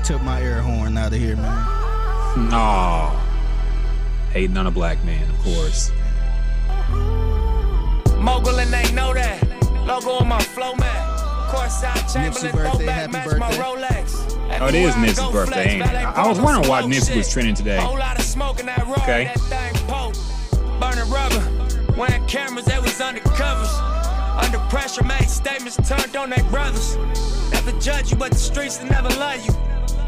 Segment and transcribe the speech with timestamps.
[0.00, 2.48] They took my air horn out of here, man.
[2.48, 3.20] No.
[4.32, 5.92] Hating on a black man, of course.
[8.18, 9.42] Mogul and they know that.
[9.86, 11.18] Logo on my flow man.
[11.50, 13.38] Courtside Chamberlain, birthday, throwback, happy match birthday.
[13.40, 14.60] my Rolex.
[14.62, 15.88] Oh, it is Everywhere Nipsey's birthday, ain't it?
[15.94, 17.76] I- I was wondering why smoke Nipsey was trending today.
[17.78, 19.24] Whole lot of smoke in that road, Okay.
[19.24, 20.80] that thing potent.
[20.80, 24.42] Burning rubber, wearing cameras, they was undercovers.
[24.42, 26.96] Under pressure, made statements turned on their brothers.
[27.52, 29.54] Never judge you, but the streets will never love you.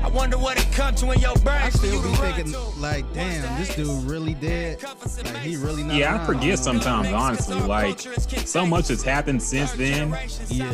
[0.03, 1.63] I wonder what it come to in your brain.
[1.63, 4.81] I still be thinking, like, damn, this dude really dead.
[4.81, 7.61] cuff us and Like, he really not Yeah, I forget sometimes, honestly.
[7.61, 10.11] Like, so much has happened since then
[10.49, 10.73] Yeah.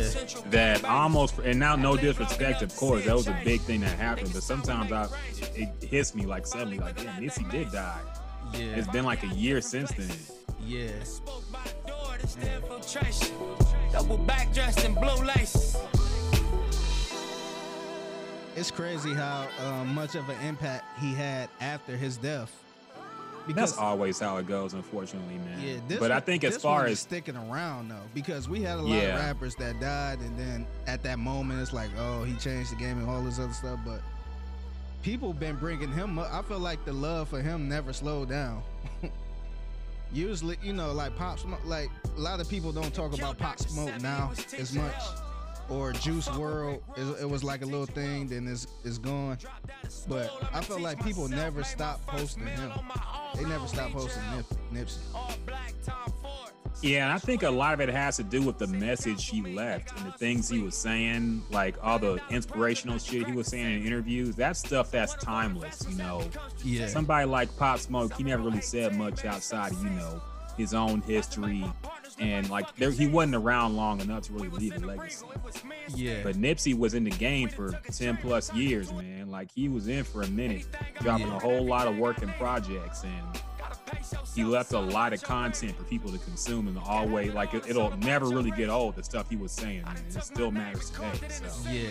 [0.51, 4.31] that almost, and now no disrespect, of course, that was a big thing that happened.
[4.33, 5.09] But sometimes I,
[5.55, 8.01] it, it hits me like suddenly, like, damn, Nipsey did die.
[8.55, 10.11] Yeah, It's been like a year since then.
[10.65, 10.89] yeah.
[11.05, 13.35] Spoke by the door, this the infiltration.
[13.93, 15.77] Double back dressed in blue laces.
[18.59, 22.53] It's crazy how uh, much of an impact he had after his death.
[23.49, 25.61] That's always how it goes, unfortunately, man.
[25.63, 28.83] Yeah, this but I think as far as sticking around though, because we had a
[28.83, 29.15] lot Yeah.
[29.15, 32.77] of rappers that died, and then at that moment it's like, oh, he changed the
[32.77, 33.79] game and all this other stuff.
[33.87, 34.03] But
[35.03, 36.29] people been bringing him up.
[36.33, 38.63] I feel like the love for him never slowed down.
[40.13, 43.59] Usually, you know, like Pop Smoke, like a lot of people don't talk about Pop
[43.61, 44.95] Smoke now as much.
[45.69, 49.37] Or Juice WRLD, it, it was like a little thing, then it's it's gone.
[50.09, 52.73] But I felt like people never stopped posting him.
[53.35, 54.99] They never stopped posting Nip, Nipsey.
[56.81, 59.43] Yeah, and I think a lot of it has to do with the message he
[59.43, 63.81] left and the things he was saying, like all the inspirational shit he was saying
[63.81, 64.37] in interviews.
[64.37, 66.23] That stuff that's timeless, you know.
[66.65, 66.87] Yeah.
[66.87, 70.23] Somebody like Pop Smoke, he never really said much outside of, you know,
[70.57, 71.65] his own history.
[72.21, 75.25] And like there, he wasn't around long enough to really leave a legacy.
[75.95, 76.23] Yeah.
[76.23, 79.31] But Nipsey was in the game for 10 plus years, man.
[79.31, 80.67] Like he was in for a minute,
[81.01, 81.37] dropping Yeah.
[81.37, 83.05] a whole lot of work and projects.
[83.05, 83.43] And
[84.35, 87.97] he left a lot of content for people to consume and always like it, it'll
[87.99, 89.97] never really get old the stuff he was saying man.
[90.09, 91.89] it still matters today so yeah.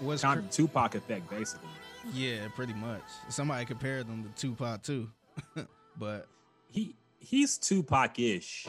[0.00, 1.68] What's kind of Tupac effect basically
[2.14, 3.02] yeah, pretty much.
[3.28, 5.10] Somebody compared them to Tupac too.
[5.98, 6.26] but
[6.70, 8.66] he he's Tupac-ish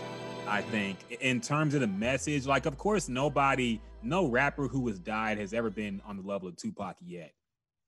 [0.48, 5.00] I think in terms of the message like of course nobody no rapper who has
[5.00, 7.34] died has ever been on the level of Tupac yet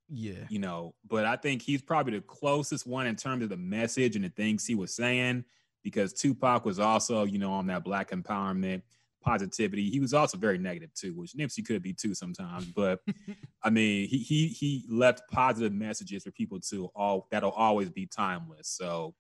[0.10, 0.46] yeah.
[0.50, 4.16] you know but I think he's probably the closest one in terms of the message
[4.16, 5.44] and the things he was saying
[5.84, 8.82] because Tupac was also you know on that black empowerment
[9.24, 9.90] positivity.
[9.90, 12.66] He was also very negative too, which Nipsey could be too sometimes.
[12.66, 13.00] But
[13.64, 18.06] I mean, he he he left positive messages for people to all that'll always be
[18.06, 18.68] timeless.
[18.68, 19.16] So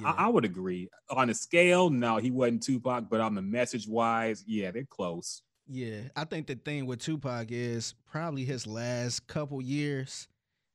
[0.00, 0.12] Yeah.
[0.12, 0.88] I, I would agree.
[1.10, 5.42] On a scale, no, he wasn't Tupac, but on the message wise, yeah, they're close.
[5.68, 10.28] Yeah, I think the thing with Tupac is probably his last couple years,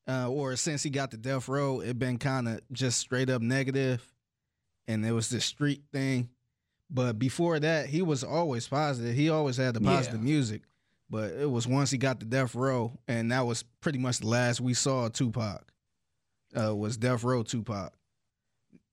[0.08, 3.42] uh, or since he got the death row, it been kind of just straight up
[3.42, 4.02] negative,
[4.88, 6.30] and it was the street thing.
[6.90, 9.14] But before that, he was always positive.
[9.16, 10.26] He always had the positive Yeah.
[10.32, 10.64] music.
[11.12, 14.28] But it was once he got the death row, and that was pretty much the
[14.28, 15.72] last we saw Tupac.
[16.56, 17.94] Uh, was death row Tupac.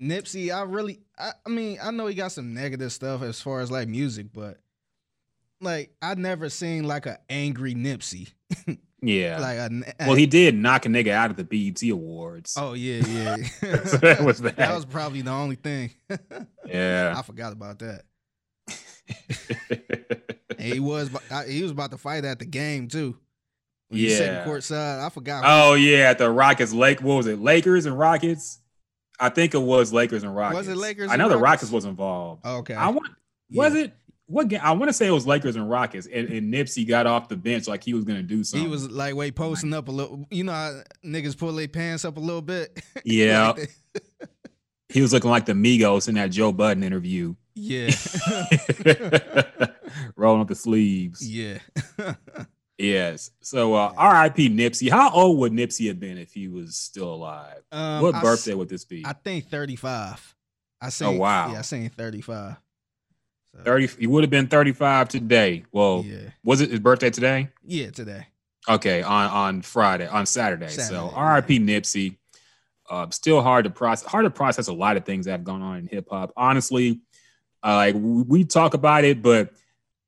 [0.00, 3.60] Nipsey, I really, I, I mean, I know he got some negative stuff as far
[3.60, 4.58] as like music, but
[5.60, 8.32] like I never seen like a angry Nipsey.
[9.02, 9.38] Yeah.
[9.38, 12.54] Like a, well, he did knock a nigga out of the BET Awards.
[12.58, 13.36] Oh yeah, yeah.
[13.84, 14.56] So that was that.
[14.56, 15.90] That was probably the only thing.
[16.66, 17.14] Yeah.
[17.16, 18.02] I forgot about that.
[20.58, 21.10] He was
[21.46, 23.16] he was about to fight at the game too.
[23.88, 24.44] When Yeah.
[24.44, 25.04] courtside.
[25.04, 25.44] I forgot.
[25.46, 27.00] Oh yeah, at the Rockets, Lake.
[27.02, 27.38] What was it?
[27.38, 28.58] Lakers and Rockets.
[29.18, 30.56] I think it was Lakers and Rockets.
[30.58, 31.64] Was it Lakers I know the Rockets?
[31.64, 32.42] Rockets was involved.
[32.44, 32.74] Oh, okay.
[32.74, 33.08] I want.
[33.52, 33.82] Was Yeah.
[33.84, 33.92] it?
[34.28, 34.60] What game?
[34.62, 37.36] I want to say it was Lakers and Rockets, and, and Nipsey got off the
[37.36, 38.66] bench like he was gonna do something.
[38.66, 40.26] He was like wait posting up a little.
[40.32, 42.82] You know how niggas pull their pants up a little bit.
[43.04, 43.50] yeah.
[43.52, 43.70] Like
[44.88, 47.90] he was looking like the Migos in that Joe Budden interview, yeah.
[50.16, 51.26] rolling up the sleeves.
[51.28, 51.58] yeah.
[52.78, 53.30] Yes.
[53.40, 54.50] So, uh, R.I.P.
[54.50, 54.90] Nipsey.
[54.90, 57.62] How old would Nipsey have been if he was still alive?
[57.72, 59.02] Um, what I birthday would this be?
[59.06, 60.34] I think 35.
[60.80, 61.52] I seen wow.
[61.52, 62.56] Yeah, I seen 35.
[63.54, 63.86] So, 30.
[63.98, 65.64] He would have been 35 today.
[65.72, 66.30] Well, Yeah.
[66.44, 67.48] was it his birthday today?
[67.64, 68.26] Yeah, today.
[68.68, 70.68] Okay, on on Friday, on Saturday.
[70.68, 71.58] so Saturday, R.I.P.
[71.60, 72.16] Nipsey.
[72.90, 74.06] Uh, still hard to process.
[74.08, 76.32] Hard to process a lot of things that have gone on in hip hop.
[76.36, 77.00] Honestly,
[77.64, 79.50] uh, like we talk about it, but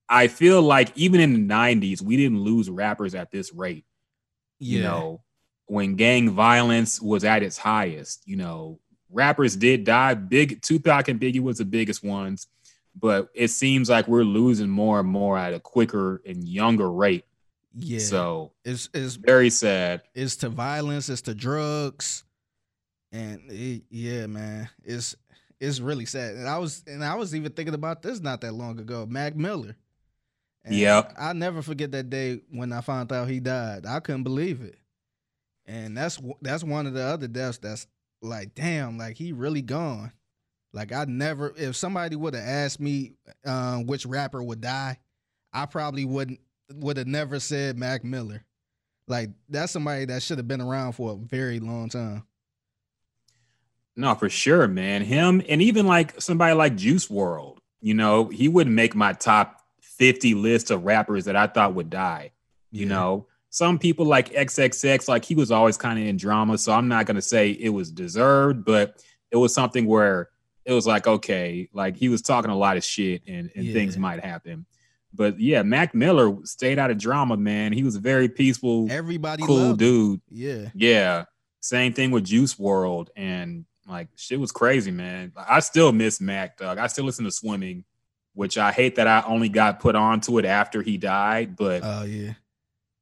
[0.08, 3.84] I feel like even in the '90s, we didn't lose rappers at this rate.
[4.58, 4.76] Yeah.
[4.76, 5.22] You know,
[5.66, 10.14] when gang violence was at its highest, you know, rappers did die.
[10.14, 12.46] Big Tupac and Biggie was the biggest ones,
[12.98, 17.24] but it seems like we're losing more and more at a quicker and younger rate
[17.74, 17.98] Yeah.
[18.00, 20.02] So it's it's very sad.
[20.14, 22.24] it's to violence, it's to drugs,
[23.12, 25.14] and it, yeah, man, it's
[25.60, 26.34] it's really sad.
[26.36, 29.36] And I was and I was even thinking about this not that long ago, Mac
[29.36, 29.76] Miller.
[30.64, 31.14] And Yep.
[31.18, 33.86] I never forget that day when I found out he died.
[33.86, 34.78] I couldn't believe it,
[35.66, 37.86] and that's that's one of the other deaths that's
[38.22, 40.12] like, damn, like he really gone.
[40.72, 43.12] Like I never, if somebody would have asked me
[43.44, 44.98] um, which rapper would die,
[45.52, 46.40] I probably wouldn't
[46.74, 48.44] would have never said Mac Miller.
[49.06, 52.24] Like that's somebody that should have been around for a very long time.
[53.96, 55.02] No, for sure, man.
[55.02, 59.57] Him and even like somebody like Juice WRLD, you know, he wouldn't make my top
[59.98, 62.32] 50 lists of rappers that I thought would die.
[62.70, 62.88] You Yeah.
[62.88, 66.58] know, some people like XXX, like he was always kind of in drama.
[66.58, 70.28] So I'm not going to say it was deserved, but it was something where
[70.64, 73.96] it was like, okay, like he was talking a lot of shit and, and things
[73.96, 74.66] might happen.
[75.14, 77.72] But yeah, Mac Miller stayed out of drama, man.
[77.72, 79.88] He was a very peaceful, everybody cool loved him.
[79.88, 80.20] dude.
[80.30, 81.24] Yeah, Yeah.
[81.60, 83.08] Same thing with Juice WRLD.
[83.16, 85.32] And like shit was crazy, man.
[85.36, 86.76] I still miss Mac, dog.
[86.78, 87.84] I still listen to swimming,
[88.38, 91.56] which I hate that I only got put onto it after he died.
[91.56, 92.34] But oh yeah,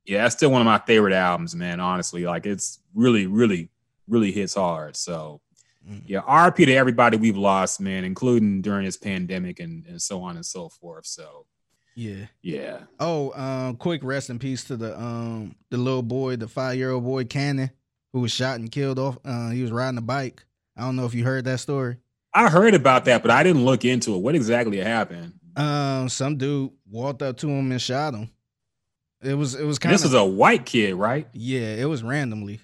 [0.07, 1.79] yeah, that's still one of my favorite albums, man.
[1.79, 2.25] Honestly.
[2.25, 3.69] Like it's really, really,
[4.09, 4.97] really hits hard.
[4.97, 5.43] So
[5.89, 6.03] Mm.
[6.05, 10.35] yeah, RP to everybody we've lost, man, including during this pandemic and, and so on
[10.35, 11.07] and so forth.
[11.07, 11.47] So
[11.95, 12.27] yeah.
[12.43, 12.79] yeah.
[12.99, 16.91] Oh, um, quick rest in peace to the um the little boy, the five year
[16.91, 17.71] old boy Cannon,
[18.13, 19.19] who was shot and killed off.
[19.25, 20.45] Uh, he was riding a bike.
[20.77, 21.99] I don't know if you heard that story.
[22.35, 24.19] I heard about that, but I didn't look into it.
[24.19, 25.33] What exactly happened?
[25.57, 28.31] Um, some dude walked up to him and shot him.
[29.23, 31.27] It was it was kind This is a white kid, right?
[31.33, 32.61] yeah, it was randomly,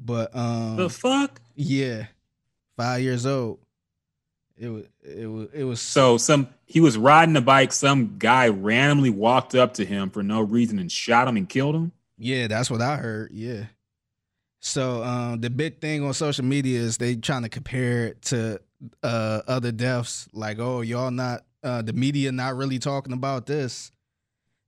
[0.00, 1.40] but um, The fuck?
[1.54, 2.06] yeah,
[2.76, 3.60] five years old.
[4.56, 7.72] It was it was it was So some he was riding a bike.
[7.72, 11.76] Some guy randomly walked up to him for no reason and shot him and killed
[11.76, 11.92] him.
[12.18, 13.30] Yeah, that's what I heard.
[13.32, 13.66] Yeah.
[14.60, 18.60] So um, the big thing on social media is they trying to compare it to
[19.02, 20.28] uh, other deaths.
[20.32, 23.92] Like, oh, y'all not uh, the media not really talking about this,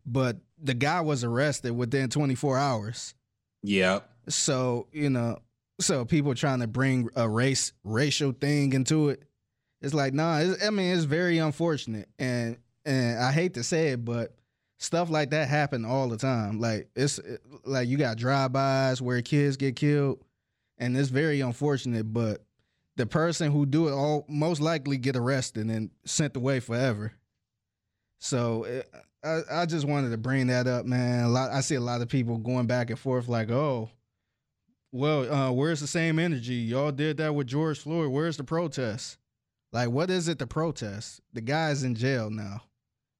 [0.06, 3.14] but the guy was arrested within 24 hours.
[3.62, 4.08] Yep.
[4.28, 5.38] So you know,
[5.80, 9.22] so people trying to bring a race racial thing into it.
[9.82, 10.38] It's like, nah.
[10.38, 14.34] It's, I mean, it's very unfortunate, and and I hate to say it, but
[14.80, 16.58] stuff like that happen all the time.
[16.58, 17.20] Like it's
[17.64, 20.24] like you got drive-bys where kids get killed,
[20.78, 22.12] and it's very unfortunate.
[22.12, 22.42] But
[22.96, 27.12] the person who do it all most likely get arrested and sent away forever.
[28.18, 28.90] So it,
[29.22, 31.24] I I just wanted to bring that up, man.
[31.24, 33.90] A lot I see a lot of people going back and forth like, oh,
[34.92, 36.54] well, uh, where's the same energy?
[36.54, 38.10] Y'all did that with George Floyd.
[38.10, 39.18] Where's the protest?
[39.72, 41.20] Like, what is it to protest?
[41.32, 42.62] The guy's in jail now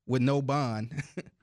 [0.06, 1.00] with no bond.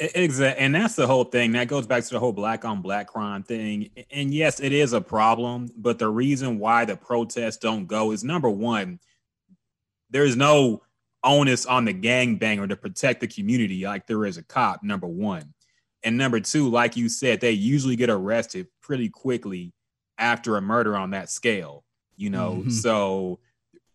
[0.00, 0.64] Exactly.
[0.64, 1.52] And that's the whole thing.
[1.52, 3.90] That goes back to the whole black on black crime thing.
[4.12, 5.70] And yes, it is a problem.
[5.76, 9.00] But the reason why the protests don't go is number one,
[10.10, 10.82] there's no
[11.24, 15.52] onus on the gangbanger to protect the community like there is a cop, number one.
[16.04, 19.72] And number two, like you said, they usually get arrested pretty quickly
[20.16, 21.84] after a murder on that scale.
[22.16, 22.72] You know, Mhm.
[22.72, 23.40] so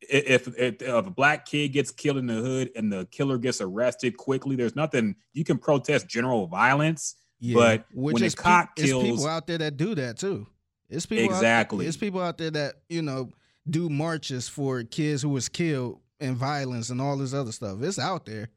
[0.09, 3.61] if, if if a black kid gets killed in the hood and the killer gets
[3.61, 7.15] arrested quickly, there's nothing you can protest general violence.
[7.53, 10.47] But when a is pe- cop it's kills- people out there that do that too.
[10.89, 11.85] It's people out- Exactly.
[11.85, 13.29] it's people out there that you know
[13.69, 17.81] do marches for kids who was killed and violence and all this other stuff.
[17.81, 18.49] It's out there.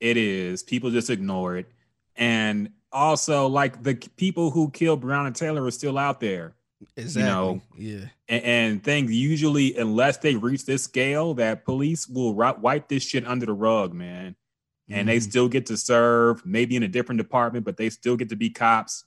[0.00, 0.62] It is.
[0.62, 1.66] People just ignore it.
[2.16, 6.54] And also, like the people who killed Brown and Taylor are still out there.
[6.96, 7.22] Exactly.
[7.30, 8.06] know, yeah.
[8.28, 13.02] And, and things usually, unless they reach this scale, that police will ri- wipe this
[13.02, 14.36] shit under the rug, man.
[14.90, 15.22] And they Mhm.
[15.22, 18.48] still get to serve, maybe in a different department, but they still get to be
[18.50, 19.04] cops.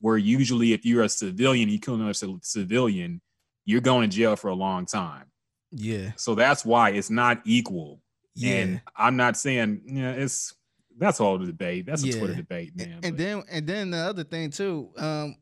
[0.00, 3.20] Where usually, if you're a civilian, you kill another ci- civilian,
[3.64, 5.26] you're going to jail for a long time.
[5.70, 6.12] yeah.
[6.16, 8.02] So that's why it's not equal.
[8.34, 8.54] Yeah.
[8.56, 10.54] And I'm not saying, yeah, it's
[10.98, 11.86] that's all the debate.
[11.86, 12.18] That's a Yeah.
[12.18, 12.98] Twitter debate, man.
[13.02, 15.36] and but- then and then the other thing too, um,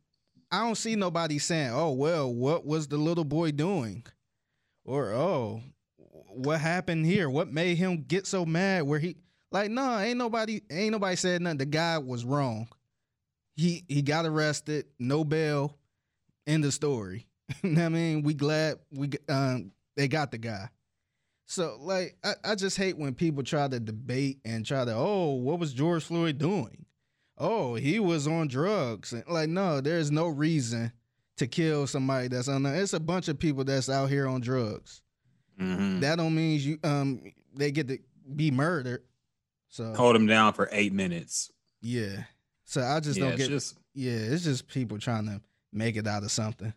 [0.50, 4.04] I don't see nobody saying, "Oh well, what was the little boy doing?"
[4.84, 5.62] or "Oh,
[5.96, 7.30] what happened here?
[7.30, 9.16] What made him get so mad?" Where he
[9.52, 11.58] like, no, ain't nobody, ain't nobody said nothing.
[11.58, 12.68] The guy was wrong.
[13.56, 15.76] He he got arrested, no bail.
[16.46, 17.26] End of story.
[17.64, 20.68] I mean, we glad we um they got the guy.
[21.46, 25.34] So like I, I just hate when people try to debate and try to, oh,
[25.34, 26.86] what was George Floyd doing?
[27.40, 29.14] Oh, he was on drugs.
[29.26, 30.92] Like, no, there's no reason
[31.38, 32.74] to kill somebody that's on there.
[32.74, 35.00] It's a bunch of people that's out here on drugs.
[35.58, 36.00] Mhm.
[36.00, 37.98] That don't mean you um they get to
[38.36, 39.02] be murdered.
[39.70, 41.50] So hold him down for eight minutes.
[41.80, 42.24] Yeah.
[42.64, 43.48] So I just yeah, don't get.
[43.48, 45.40] just yeah, it's just people trying to
[45.72, 46.72] make it out of something.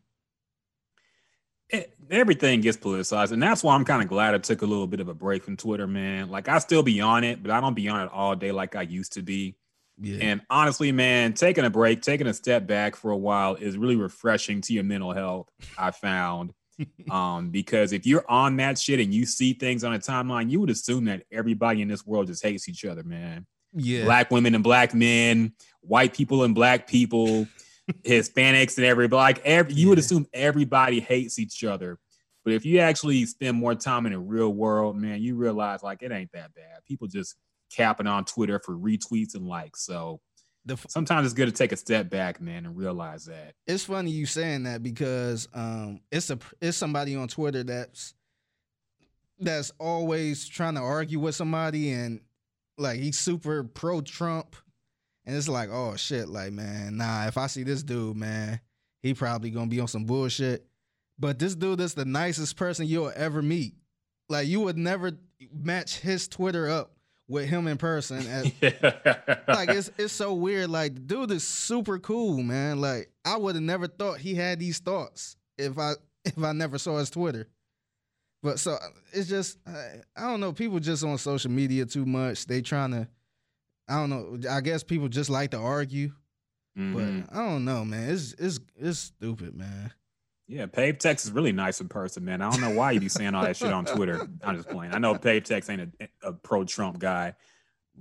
[1.70, 4.88] it, everything gets politicized, and that's why I'm kind of glad I took a little
[4.88, 6.30] bit of a break from Twitter, man.
[6.30, 8.76] Like I still be on it, but I don't be on it all day like
[8.76, 9.56] I used to be.
[10.04, 10.18] Yeah.
[10.22, 13.96] And honestly, man, taking a break, taking a step back for a while is really
[13.96, 15.48] refreshing to your mental health.
[15.78, 16.52] I found,
[17.10, 20.60] um, because if you're on that shit and you see things on a timeline, you
[20.60, 23.46] would assume that everybody in this world just hates each other, man.
[23.74, 24.04] yeah.
[24.04, 27.48] Black women and black men, white people and black people,
[28.04, 29.16] Hispanics and everybody.
[29.16, 31.98] Like every, you would assume everybody hates each other.
[32.44, 36.04] But if you actually spend more time in the real world, man, you realize like
[36.04, 36.84] it ain't that bad.
[36.86, 37.38] People just
[37.76, 39.86] capping on Twitter for retweets and likes.
[39.86, 40.22] So
[40.66, 43.54] The f- sometimes it's good to take a step back, man, and realize that.
[43.68, 48.14] it's funny you saying that because um it's a it's somebody on Twitter that's
[49.40, 52.22] that's always trying to argue with somebody and
[52.78, 54.56] like he's super pro Trump
[55.26, 58.60] and it's like oh shit like man nah if I see this dude man
[59.02, 60.66] he probably gonna be on some bullshit
[61.20, 63.74] but this dude is the nicest person you'll ever meet
[64.30, 65.12] like you would never
[65.54, 66.93] match his Twitter up
[67.28, 68.52] with him in person as,
[69.48, 70.70] like it's it's so weird.
[70.70, 72.82] Like dude is super cool, man.
[72.82, 75.94] Like I would have never thought he had these thoughts if I
[76.26, 77.48] if I never saw his Twitter.
[78.42, 78.78] But so
[79.14, 80.52] it's just I, I don't know.
[80.52, 82.46] People just on social media too much.
[82.46, 83.08] They trying to.
[83.88, 84.50] I don't know.
[84.50, 86.12] I guess people just like to argue,
[86.78, 86.94] Mhm.
[87.28, 88.10] but I don't know, man.
[88.10, 89.92] It's it's it's stupid, man.
[90.48, 92.42] Yeah, Pave Tex is really nice in person, man.
[92.42, 94.28] I don't know why you be saying all that shit on Twitter.
[94.44, 94.94] I'm just playing.
[94.94, 97.34] I know Pave Tex ain't a, a pro Trump guy,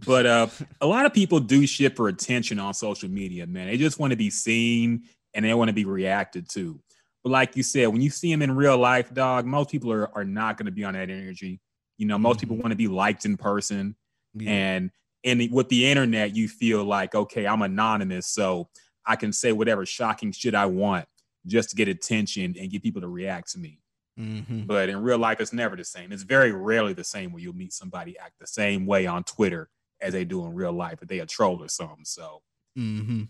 [0.04, 0.48] but uh,
[0.80, 3.68] a lot of people do shit for attention on social media, man.
[3.68, 6.80] They just want to be seen and they want to be reacted to.
[7.22, 10.10] But like you said, when you see them in real life, dog, most people are,
[10.16, 11.60] are not going to be on that energy.
[11.96, 12.62] You know, most people Mhm.
[12.62, 13.94] want to be liked in person.
[14.34, 14.50] Yeah.
[14.50, 14.90] And
[15.24, 18.68] and with the internet, you feel like, okay, I'm anonymous, so
[19.06, 21.06] I can say whatever shocking shit I want
[21.46, 23.80] just to get attention and get people to react to me.
[24.16, 26.12] hmm But in real life, it's never the same.
[26.12, 29.68] It's very rarely the same where you'll meet somebody act the same way on Twitter
[30.00, 32.04] as they do in real life, but they a troll or something.
[32.04, 32.42] So
[32.76, 33.24] hmm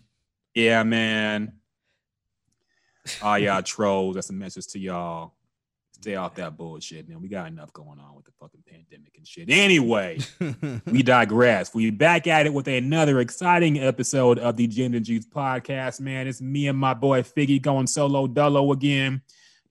[0.53, 1.53] yeah, man.
[3.21, 5.33] All y'all trolls, that's a message to y'all.
[6.03, 7.21] Stay off that bullshit, man.
[7.21, 9.49] We got enough going on with the fucking pandemic and shit.
[9.49, 10.19] Anyway,
[10.85, 11.73] we digress.
[11.73, 16.27] We back at it with another exciting episode of the Gin and Juice podcast, man.
[16.27, 19.21] It's me and my boy Figgy going solo dolo again,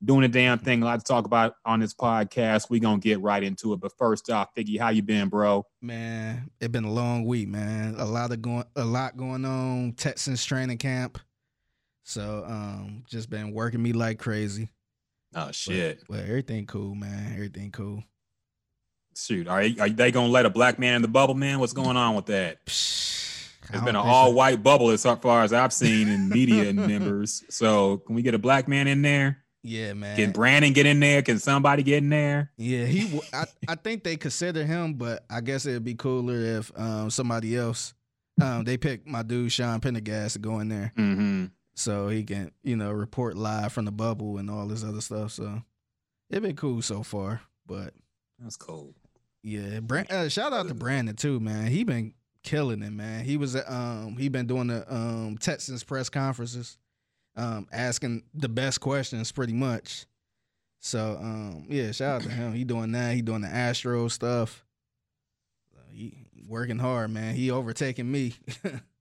[0.02, 0.80] doing a damn thing.
[0.80, 2.70] A lot to talk about on this podcast.
[2.70, 3.80] We gonna get right into it.
[3.80, 5.66] But first off, Figgy, how you been, bro?
[5.82, 7.96] Man, it been a long week, man.
[7.98, 9.92] A lot of going, a lot going on.
[9.98, 11.18] Texans training camp,
[12.04, 14.70] so um, just been working me like crazy.
[15.34, 16.02] Oh shit.
[16.08, 17.32] But, everything cool, man.
[17.34, 18.04] Everything cool.
[19.16, 21.58] Shoot, are, are they gonna let a black man in the bubble, man?
[21.60, 22.58] What's going on with that?
[22.66, 24.10] It's been an think so.
[24.10, 27.44] all white bubble as far as I've seen in media members.
[27.50, 29.38] So can we get a black man in there?
[29.62, 30.16] Yeah, man.
[30.16, 31.22] Can Brandon get in there?
[31.22, 32.50] Can somebody get in there?
[32.56, 33.20] yeah, he.
[33.32, 37.56] I, I think they consider him, but I guess it'd be cooler if um somebody
[37.56, 37.94] else.
[38.40, 41.44] Um, they picked my dude Sean Pendergast to go in there, Mm-hmm.
[41.74, 45.32] So he can you know report live from the bubble and all this other stuff.
[45.32, 45.62] So
[46.30, 47.94] it been cool so far, but
[48.38, 48.94] That's cool.
[49.42, 51.66] Yeah, Brand, uh, shout out to Brandon too, man.
[51.66, 52.14] He been
[52.44, 53.24] killing it, man.
[53.24, 56.78] He was at, um he been doing the um Texans press conferences,
[57.36, 60.06] um asking the best questions pretty much.
[60.80, 62.52] So um yeah, shout out to him.
[62.52, 63.14] He doing that.
[63.14, 64.64] He doing the Astro stuff.
[65.76, 67.34] Uh, He working hard, man.
[67.34, 68.34] He overtaking me.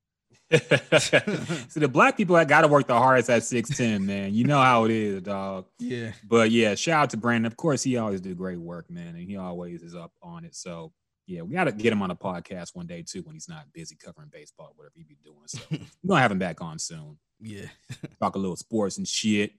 [1.70, 4.34] See, the black people that got to work the hardest at 6'10, man.
[4.34, 5.65] You know how it is, dog.
[5.79, 7.46] yeah, But yeah, shout out to Brandon.
[7.46, 9.15] Of course, he always do great work, man.
[9.15, 10.53] And he always is up on it.
[10.55, 10.91] So
[11.27, 13.72] yeah, we got to get him on a podcast one day too when he's not
[13.74, 15.38] busy covering baseball or whatever he be doing.
[15.46, 15.60] So
[16.03, 17.17] we're to have him back on soon.
[17.39, 17.67] yeah.
[18.20, 19.53] talk a little sports and shit.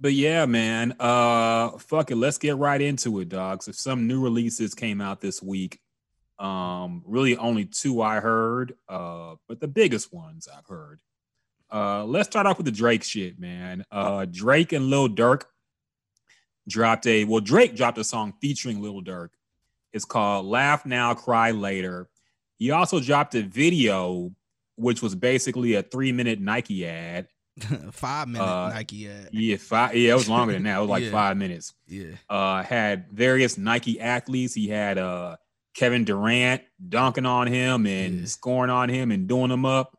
[0.00, 0.94] but yeah, man.
[0.98, 2.16] Uh fuck it.
[2.16, 3.68] Let's get right into it, dogs.
[3.68, 5.80] If some new releases came out this week,
[6.38, 11.00] um, really only two I heard, uh, but the biggest ones I've heard.
[11.72, 13.84] Uh let's start off with the Drake shit, man.
[13.90, 15.44] Uh Drake and Lil Durk
[16.68, 19.30] dropped a well, Drake dropped a song featuring Lil Durk.
[19.92, 22.08] It's called Laugh Now, Cry Later.
[22.58, 24.30] He also dropped a video
[24.76, 27.28] which was basically a three minute Nike ad.
[27.92, 29.28] Five minute Uh, Nike ad.
[29.32, 29.94] Yeah, five.
[29.96, 30.76] Yeah, it was longer than that.
[30.78, 31.10] It was like Yeah.
[31.12, 31.72] five minutes.
[31.86, 32.16] Yeah.
[32.28, 34.54] Uh, had various Nike athletes.
[34.54, 35.36] He had uh
[35.74, 38.26] Kevin Durant dunking on him and Yeah.
[38.26, 39.98] scoring on him and doing him up.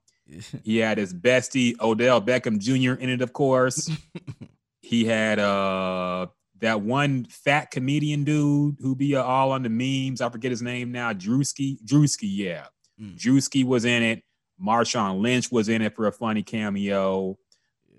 [0.63, 2.99] He had his bestie Odell Beckham Jr.
[2.99, 3.89] in it, of course.
[4.81, 6.27] he had uh
[6.59, 10.21] that one fat comedian dude who be uh, all on the memes.
[10.21, 11.11] I forget his name now.
[11.13, 11.77] Drewski.
[11.85, 12.67] Drewski, yeah.
[12.99, 13.17] Mm.
[13.19, 14.23] Drewski was in it.
[14.59, 17.37] Marshawn Lynch was in it for a funny cameo.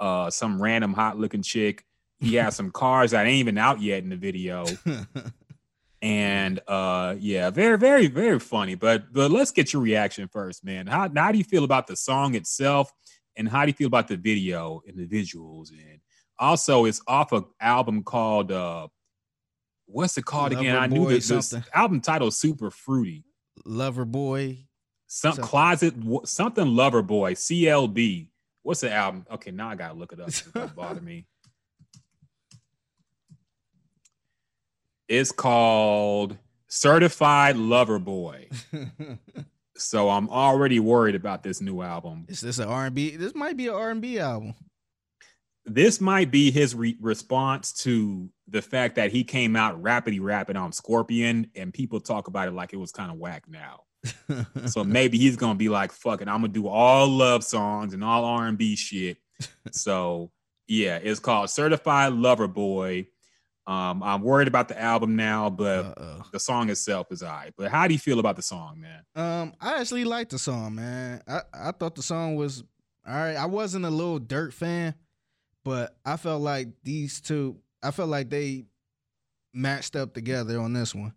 [0.00, 1.84] Uh, some random hot looking chick.
[2.18, 4.64] He has some cars that ain't even out yet in the video.
[6.02, 8.74] and uh yeah, very, very, very funny.
[8.74, 10.86] But but let's get your reaction first, man.
[10.86, 12.92] How how do you feel about the song itself?
[13.36, 15.70] And how do you feel about the video and the visuals?
[15.70, 16.00] And
[16.38, 18.88] also it's off an album called uh
[19.86, 20.76] what's it called Lover again?
[20.76, 23.24] I knew this, this album title super fruity.
[23.64, 24.66] Lover Boy.
[25.06, 25.44] Some something.
[25.44, 28.28] closet something Lover Boy, CLB.
[28.62, 29.24] What's the album?
[29.30, 30.30] Okay, now I gotta look it up.
[30.52, 31.26] Don't bother me.
[35.08, 36.36] It's called
[36.68, 38.48] Certified Lover Boy.
[39.76, 42.26] so I'm already worried about this new album.
[42.28, 43.16] Is this an R&B?
[43.16, 44.54] This might be an R&B album.
[45.64, 50.56] This might be his re- response to the fact that he came out rapidly rapping
[50.56, 53.82] on Scorpion, and people talk about it like it was kind of whack now.
[54.66, 58.04] so maybe he's gonna be like, "Fuck it, I'm gonna do all love songs and
[58.04, 59.18] all R&B shit."
[59.72, 60.30] so
[60.68, 63.08] yeah, it's called Certified Lover Boy.
[63.66, 66.22] Um, I'm worried about the album now, but Uh-oh.
[66.32, 67.52] the song itself is alright.
[67.58, 69.02] But how do you feel about the song, man?
[69.16, 71.20] Um, I actually like the song, man.
[71.26, 72.62] I, I thought the song was
[73.06, 73.34] all right.
[73.34, 74.94] I wasn't a Lil Durk fan,
[75.64, 78.66] but I felt like these two, I felt like they
[79.52, 81.12] matched up together on this one.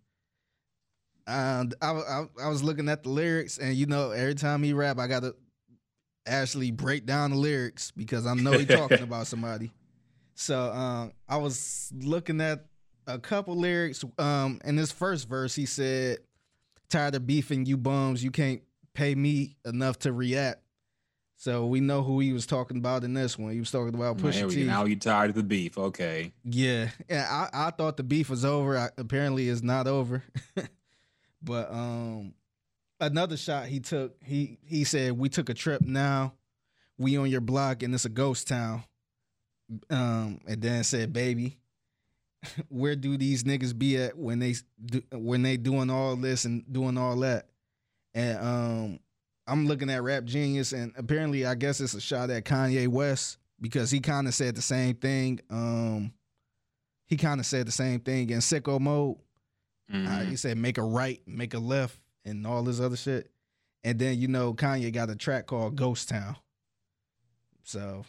[1.26, 4.72] And I, I, I was looking at the lyrics, and you know, every time he
[4.72, 5.36] rap, I gotta
[6.26, 9.70] actually break down the lyrics because I know he's talking about somebody.
[10.34, 12.64] So um, I was looking at
[13.06, 14.04] a couple lyrics.
[14.18, 16.18] Um, in this first verse, he said,
[16.88, 18.22] "Tired of beefing you bums.
[18.24, 18.62] You can't
[18.94, 20.62] pay me enough to react."
[21.40, 23.52] So we know who he was talking about in this one.
[23.52, 24.64] He was talking about Pusha T.
[24.64, 25.78] Now you tired of the beef?
[25.78, 26.32] Okay.
[26.44, 27.48] Yeah, yeah.
[27.52, 28.76] I, I thought the beef was over.
[28.76, 30.22] I, apparently, it's not over.
[31.42, 32.34] but um,
[33.00, 34.16] another shot he took.
[34.22, 35.80] He he said, "We took a trip.
[35.80, 36.34] Now
[36.98, 38.84] we on your block, and it's a ghost town."
[39.88, 41.58] Um, and then said, "Baby,
[42.68, 44.54] where do these niggas be at when they
[44.84, 47.48] do, when they doing all this and doing all that?"
[48.14, 49.00] And um,
[49.46, 53.38] I'm looking at Rap Genius, and apparently, I guess it's a shot at Kanye West
[53.60, 55.40] because he kind of said the same thing.
[55.50, 56.12] Um,
[57.06, 59.16] he kind of said the same thing in sicko mode.
[59.92, 60.06] Mm-hmm.
[60.06, 63.30] Uh, he said, "Make a right, make a left," and all this other shit.
[63.82, 66.36] And then you know, Kanye got a track called Ghost Town.
[67.64, 68.04] So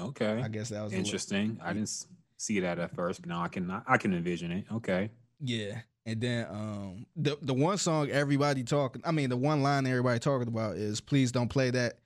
[0.00, 0.40] Okay.
[0.42, 1.58] I guess that was interesting.
[1.62, 4.64] I didn't see that at first, but now I can I can envision it.
[4.72, 5.10] Okay.
[5.40, 5.80] Yeah.
[6.06, 10.18] And then um the the one song everybody talking I mean the one line everybody
[10.18, 11.98] talking about is please don't play that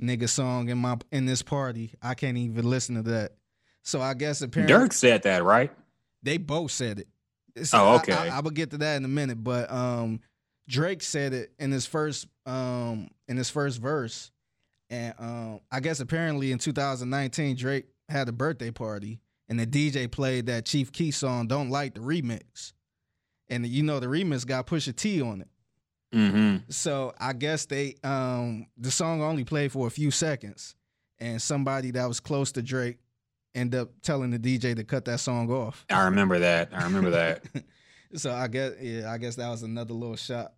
[0.00, 1.94] nigga song in my in this party.
[2.02, 3.32] I can't even listen to that.
[3.82, 5.72] So I guess apparently Durk said that, right?
[6.22, 7.66] They both said it.
[7.66, 8.12] So oh, okay.
[8.12, 10.20] I, I, I will get to that in a minute, but um
[10.68, 14.30] Drake said it in his first um in his first verse
[14.90, 20.10] and um, I guess apparently in 2019, Drake had a birthday party, and the DJ
[20.10, 22.72] played that Chief Keef song "Don't Like the Remix,"
[23.48, 25.48] and you know the remix got Pusha T on it.
[26.14, 26.70] Mm-hmm.
[26.70, 30.74] So I guess they um, the song only played for a few seconds,
[31.18, 32.98] and somebody that was close to Drake
[33.54, 35.84] ended up telling the DJ to cut that song off.
[35.90, 36.70] I remember that.
[36.72, 37.44] I remember that.
[38.14, 40.52] so I guess yeah, I guess that was another little shot.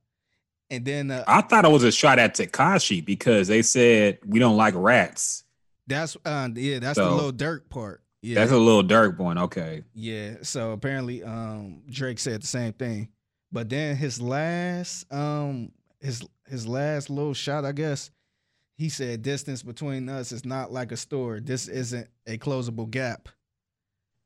[0.71, 4.39] And then uh, I thought it was a shot at Tekashi because they said we
[4.39, 5.45] don't like rats.
[5.87, 8.03] That's uh yeah, that's so, the Lil Durk part.
[8.23, 8.37] Yeah.
[8.37, 9.39] That's a Lil Durk one.
[9.39, 9.83] Okay.
[9.95, 10.37] Yeah.
[10.43, 13.09] So apparently um Drake said the same thing.
[13.51, 18.11] But then his last um his his last little shot, I guess,
[18.79, 21.41] he said distance between us is not like a store.
[21.41, 23.29] This isn't a closable gap.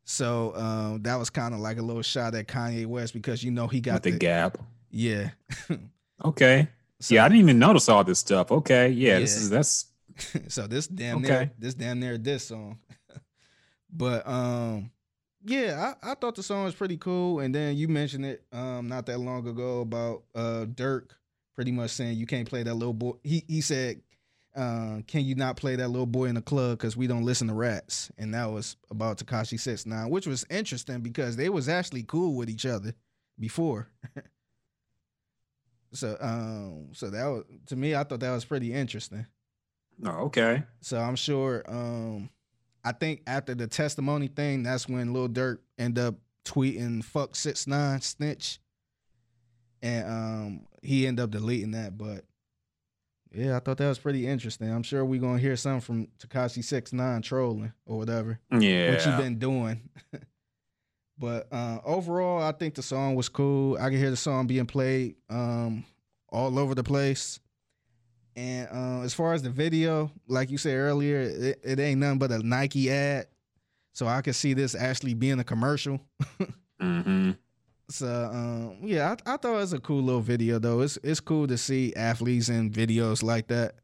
[0.05, 3.51] So um that was kind of like a little shot at Kanye West because you
[3.51, 4.59] know he got the, the gap.
[4.91, 5.31] Yeah.
[6.23, 6.69] Okay.
[7.01, 8.53] So, yeah, I didn't even notice all this stuff.
[8.53, 8.89] Okay.
[8.91, 9.19] Yeah, yeah.
[9.21, 9.87] this is that's
[10.49, 11.29] so this damn okay.
[11.29, 12.79] near this damn near this song.
[13.93, 14.91] but um
[15.47, 17.41] yeah, I, I thought the song was pretty cool.
[17.41, 21.11] And then you mentioned it um not that long ago about uh Durk
[21.55, 23.13] pretty much saying you can't play that little boy.
[23.23, 24.01] He he said,
[24.57, 27.49] uh, can you not play that little boy in the club because we don't listen
[27.49, 28.11] to rats?
[28.19, 32.35] And that was about Tekashi Six Nine, which was interesting because they was actually cool
[32.35, 32.95] with each other
[33.39, 33.89] before.
[35.95, 39.27] So um so that was to me I thought that was pretty interesting.
[40.05, 40.65] Oh, okay.
[40.81, 42.31] So I'm sure um
[42.85, 47.67] I think after the testimony thing, that's when Lil Durk end up tweeting fuck six
[47.67, 48.59] nine snitch.
[49.83, 52.25] And um he ended up deleting that, but
[53.33, 54.71] yeah, I thought that was pretty interesting.
[54.73, 58.39] I'm sure we're gonna hear something from Tekashi Six Nine trolling or whatever.
[58.51, 58.93] Yeah.
[58.93, 59.89] What you been doing.
[61.19, 63.77] But uh, overall, I think the song was cool.
[63.79, 65.85] I can hear the song being played um,
[66.29, 67.39] all over the place.
[68.37, 72.19] And uh, as far as the video, like you said earlier, it, it ain't nothing
[72.19, 73.29] but a Nike ad.
[73.93, 76.01] So I could see this actually being a commercial.
[76.83, 77.31] Mm-hmm.
[77.89, 80.81] So um, yeah, I, I thought it was a cool little video though.
[80.81, 83.77] It's it's cool to see athletes in videos like that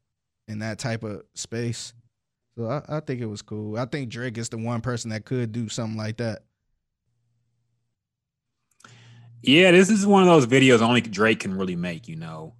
[0.48, 1.94] in that type of space.
[2.56, 3.78] So I, I think it was cool.
[3.78, 6.42] I think Drake is the one person that could do something like that.
[9.42, 12.08] Yeah, this is one of those videos only Drake can really make.
[12.08, 12.54] You know,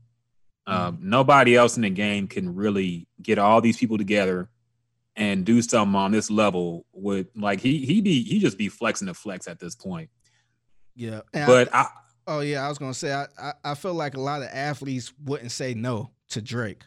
[0.66, 4.48] um, nobody else in the game can really get all these people together
[5.16, 6.86] and do something on this level.
[6.92, 10.10] With like he he be he just be flexing the flex at this point.
[10.94, 11.86] Yeah, And But I,
[12.26, 15.12] oh yeah, I was gonna say I, I I feel like a lot of athletes
[15.24, 16.84] wouldn't say no to Drake.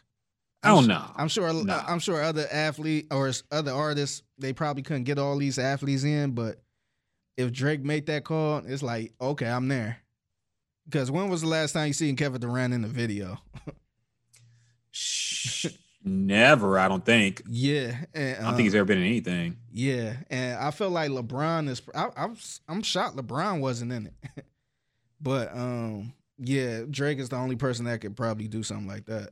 [0.64, 1.52] oh I'm no, I'm sure.
[1.52, 1.80] No.
[1.86, 6.32] I'm sure other athlete or other artists they probably couldn't get all these athletes in,
[6.32, 6.63] but
[7.36, 9.98] if Drake made that call, it's like okay, I'm there.
[10.84, 13.38] Because when was the last time you seen Kevin Durant in the video?
[14.90, 15.66] Shh,
[16.04, 16.78] never.
[16.78, 17.42] I don't think.
[17.48, 19.56] Yeah, and, I don't think he's uh, ever been in anything.
[19.72, 21.82] Yeah, and I feel like LeBron is.
[21.94, 22.36] I, I'm
[22.68, 24.44] I'm shocked LeBron wasn't in it,
[25.20, 29.30] but um, yeah, Drake is the only person that could probably do something like that.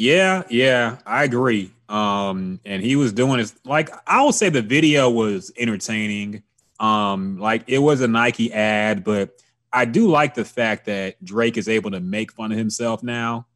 [0.00, 1.72] Yeah, yeah, I agree.
[1.90, 6.42] Um, and he was doing his like I will say the video was entertaining.
[6.78, 11.58] Um, like it was a Nike ad, but I do like the fact that Drake
[11.58, 13.46] is able to make fun of himself now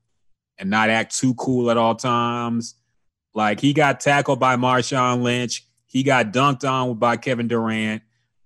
[0.59, 2.75] and not act too cool at all times.
[3.33, 8.03] Like he got tackled by Marshawn Lynch, he got dunked on by Kevin Durant.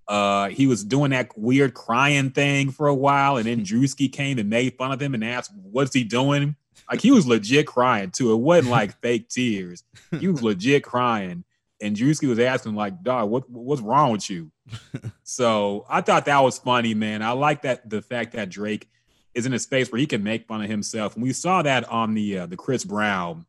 [0.06, 4.38] Uh, he was doing that weird crying thing for a while, and then Drewski came
[4.38, 6.54] and made fun of him and asked, "What's he doing?"
[6.90, 8.32] Like he was legit crying too.
[8.32, 9.84] It wasn't like fake tears.
[10.18, 11.44] He was legit crying.
[11.80, 14.50] And Drewski was asking, like, dog, what what's wrong with you?
[15.22, 17.22] so I thought that was funny, man.
[17.22, 18.88] I like that the fact that Drake
[19.34, 21.14] is in a space where he can make fun of himself.
[21.14, 23.46] And we saw that on the uh, the Chris Brown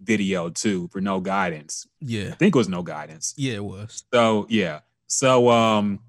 [0.00, 1.86] video too for no guidance.
[2.00, 3.34] Yeah, I think it was no guidance.
[3.36, 4.04] yeah, it was.
[4.12, 4.80] So yeah.
[5.06, 6.00] So um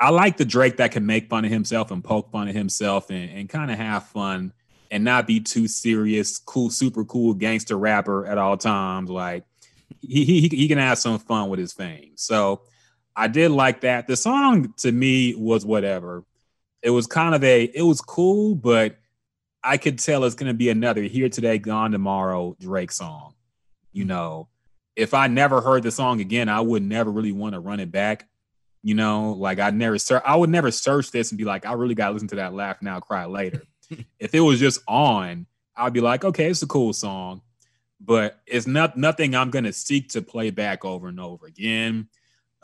[0.00, 3.10] I like the Drake that can make fun of himself and poke fun of himself
[3.10, 4.52] and, and kind of have fun
[4.94, 9.10] and not be too serious, cool, super cool gangster rapper at all times.
[9.10, 9.44] Like
[10.00, 12.12] he he he can have some fun with his fame.
[12.14, 12.62] So
[13.16, 14.06] I did like that.
[14.06, 16.22] The song to me was whatever.
[16.80, 18.96] It was kind of a it was cool, but
[19.64, 23.34] I could tell it's gonna be another here today, gone tomorrow Drake song.
[23.92, 24.10] You mm-hmm.
[24.10, 24.48] know,
[24.94, 27.90] if I never heard the song again, I would never really want to run it
[27.90, 28.28] back.
[28.84, 31.72] You know, like I never ser- I would never search this and be like, I
[31.72, 33.64] really got to listen to that laugh now, cry later.
[34.18, 37.42] If it was just on, I'd be like, okay, it's a cool song,
[38.00, 42.08] but it's not nothing I'm gonna seek to play back over and over again.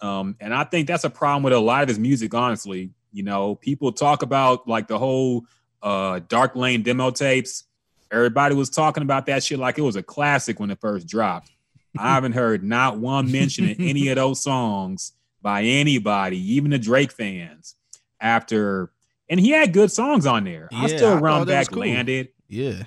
[0.00, 2.90] Um, and I think that's a problem with a lot of his music, honestly.
[3.12, 5.46] You know, people talk about like the whole
[5.82, 7.64] uh Dark Lane demo tapes.
[8.12, 11.50] Everybody was talking about that shit like it was a classic when it first dropped.
[11.98, 16.78] I haven't heard not one mention in any of those songs by anybody, even the
[16.78, 17.74] Drake fans.
[18.20, 18.92] After
[19.30, 20.68] and he had good songs on there.
[20.72, 21.82] I still I run thought that was back cool.
[21.84, 22.28] landed.
[22.48, 22.82] Yeah,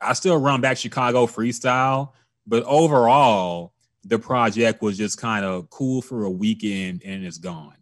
[0.00, 2.12] I still run back Chicago freestyle,
[2.46, 7.76] but overall, the project was just kind of cool for a weekend and it's gone.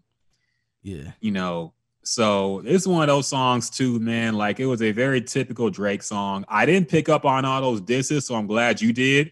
[0.83, 4.35] yeah, You know, so it's one of those songs too, man.
[4.35, 6.45] Like it was a very typical Drake song.
[6.49, 9.31] I didn't pick up on all those disses, so I'm glad you did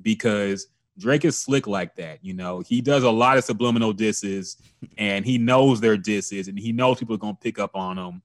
[0.00, 2.18] because Drake is slick like that.
[2.22, 4.56] You know, he does a lot of subliminal disses
[4.98, 7.96] and he knows they're disses and he knows people are going to pick up on
[7.96, 8.22] them.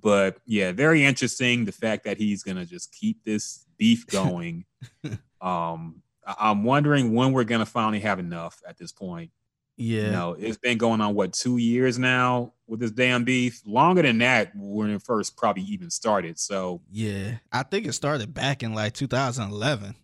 [0.00, 4.64] But yeah, very interesting the fact that he's going to just keep this beef going.
[5.40, 9.30] um, I- I'm wondering when we're going to finally have enough at this point.
[9.76, 10.06] yeah.
[10.06, 13.62] You know, it's been going on what two years now with this damn beef.
[13.66, 16.38] Longer than that when it first probably even started.
[16.38, 19.94] So Yeah, I think it started back in like 2011.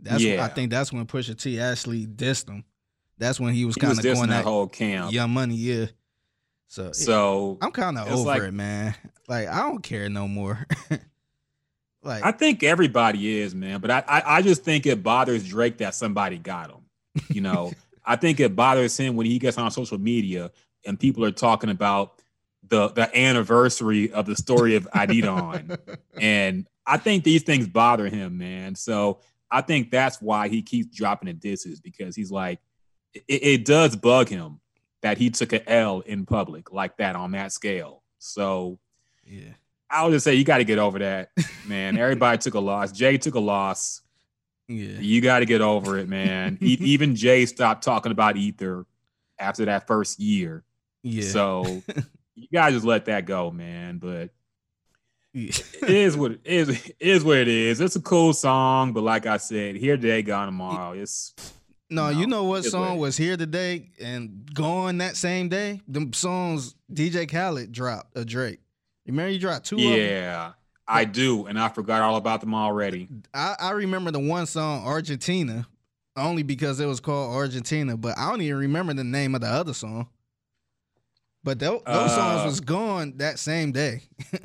[0.00, 0.44] That's when, Yeah.
[0.44, 2.64] I think that's when Pusha T actually dissed him.
[3.18, 5.12] That's when he was kind of going that that whole camp.
[5.12, 5.86] Young Money, yeah.
[6.68, 8.94] So, So I'm kind of over like- it, man.
[9.28, 10.66] Like I don't care no more.
[12.02, 13.78] like I think everybody is, man.
[13.80, 16.80] But I, I I just think it bothers Drake that somebody got him.
[17.28, 17.72] You know,
[18.06, 20.50] I think it bothers him when he gets on social media
[20.86, 22.22] and people are talking about
[22.66, 25.78] the the anniversary of the story of Adidon.
[26.18, 28.76] And I think these things bother him, man.
[28.76, 29.18] So
[29.50, 32.60] I think that's why he keeps dropping the disses because he's like,
[33.14, 34.60] it, it does bug him
[35.02, 38.02] that he took a L in public like that on that scale.
[38.18, 38.78] So
[39.24, 39.54] yeah,
[39.90, 41.30] I'll just say you got to get over that,
[41.66, 41.96] man.
[41.96, 42.92] Everybody took a loss.
[42.92, 44.02] Jay took a loss.
[44.68, 46.58] yeah, You got to get over it, man.
[46.60, 48.86] E- even Jay stopped talking about Ether
[49.38, 50.64] after that first year.
[51.02, 51.30] yeah.
[51.30, 51.82] So
[52.34, 53.98] you gotta just let that go, man.
[53.98, 54.30] But
[55.46, 56.68] it is what it is.
[56.68, 57.80] It is what it is.
[57.80, 60.92] It's a cool song, but like I said, here today, gone tomorrow.
[60.92, 61.34] It's
[61.90, 65.80] No, you know what it's what song was here today and gone that same day?
[65.88, 68.60] Them songs DJ Khaled dropped a Drake.
[69.04, 69.92] You remember you dropped two of them?
[69.92, 70.52] yeah,
[70.86, 73.08] I do, and I forgot all about them already.
[73.32, 75.66] I, I remember the one song Argentina
[76.16, 79.46] only because it was called Argentina, but I don't even remember the name of the
[79.48, 80.08] other song.
[81.44, 84.02] But tho- those songs Uh, was gone that same day.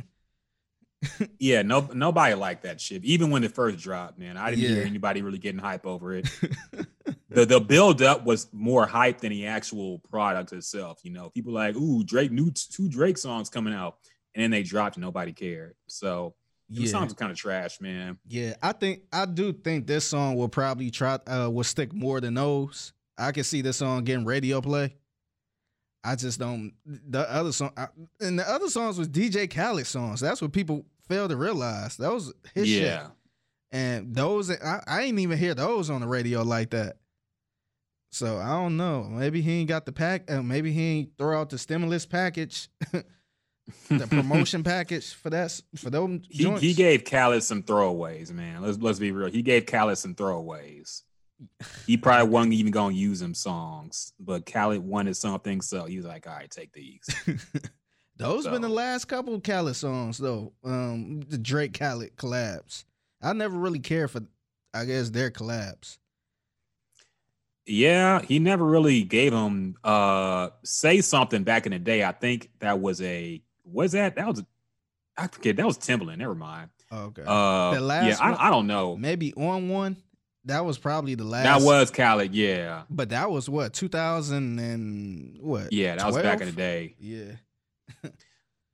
[1.39, 3.03] Yeah, no, nobody liked that shit.
[3.03, 6.29] Even when it first dropped, man, I didn't hear anybody really getting hype over it.
[7.29, 10.99] the The build up was more hype than the actual product itself.
[11.03, 13.97] You know, people like, ooh, Drake new two Drake songs coming out,
[14.35, 15.75] and then they dropped, and nobody cared.
[15.87, 16.35] So
[16.69, 18.17] the songs are kind of trash, man.
[18.27, 18.53] yeah.
[18.61, 22.35] I think I do think this song will probably try uh will stick more than
[22.35, 22.93] those.
[23.17, 24.95] I can see this song getting radio play.
[26.03, 26.73] I just don't.
[26.85, 27.87] The other song I,
[28.19, 30.19] and the other songs was DJ Khaled songs.
[30.19, 31.97] That's what people fail to realize.
[31.97, 32.83] That was his shit.
[32.83, 33.07] yeah.
[33.71, 36.97] And those, I, I ain't even hear those on the radio like that.
[38.11, 39.03] So I don't know.
[39.03, 40.29] Maybe he ain't got the pack.
[40.29, 42.69] Uh, maybe he ain't throw out the stimulus package,
[43.89, 48.61] the promotion package for that for those He, he gave Khaled some throwaways, man.
[48.61, 49.31] Let's let's be real.
[49.31, 51.01] He gave Khaled some throwaways.
[51.87, 56.05] He probably wasn't even gonna use them songs, but Khaled wanted something, so he was
[56.05, 57.03] like, "All right, take these."
[58.23, 60.53] those been the last couple Khaled songs though.
[60.63, 62.85] Um, the Drake Khaled collabs.
[63.21, 64.21] I never really cared for,
[64.73, 65.97] I guess their collabs.
[67.65, 72.03] Yeah, he never really gave him uh say something back in the day.
[72.03, 74.43] I think that was a was that that was
[75.17, 76.17] I forget that was Timbaland.
[76.17, 76.69] Never mind.
[76.91, 78.95] Okay, Uh, The last yeah, one- I, I don't know.
[78.97, 79.97] maybe on one.
[80.45, 81.45] That was probably the last.
[81.45, 82.35] That was Khaled.
[82.35, 85.71] Yeah, But that was what 2000 and what?
[85.71, 86.95] yeah, that was back in the day.
[86.99, 87.31] Yeah.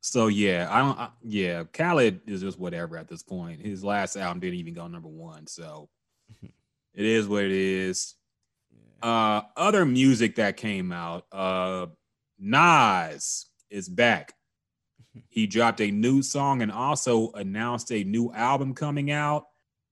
[0.01, 0.97] So yeah, I don't.
[0.97, 3.61] I, yeah, Khaled is just whatever at this point.
[3.61, 5.89] His last album didn't even go number one, so
[6.43, 8.15] it is what it is.
[9.01, 11.25] Uh, other music that came out.
[11.31, 11.87] Uh,
[12.37, 14.33] Nas is back.
[15.27, 19.45] He dropped a new song and also announced a new album coming out.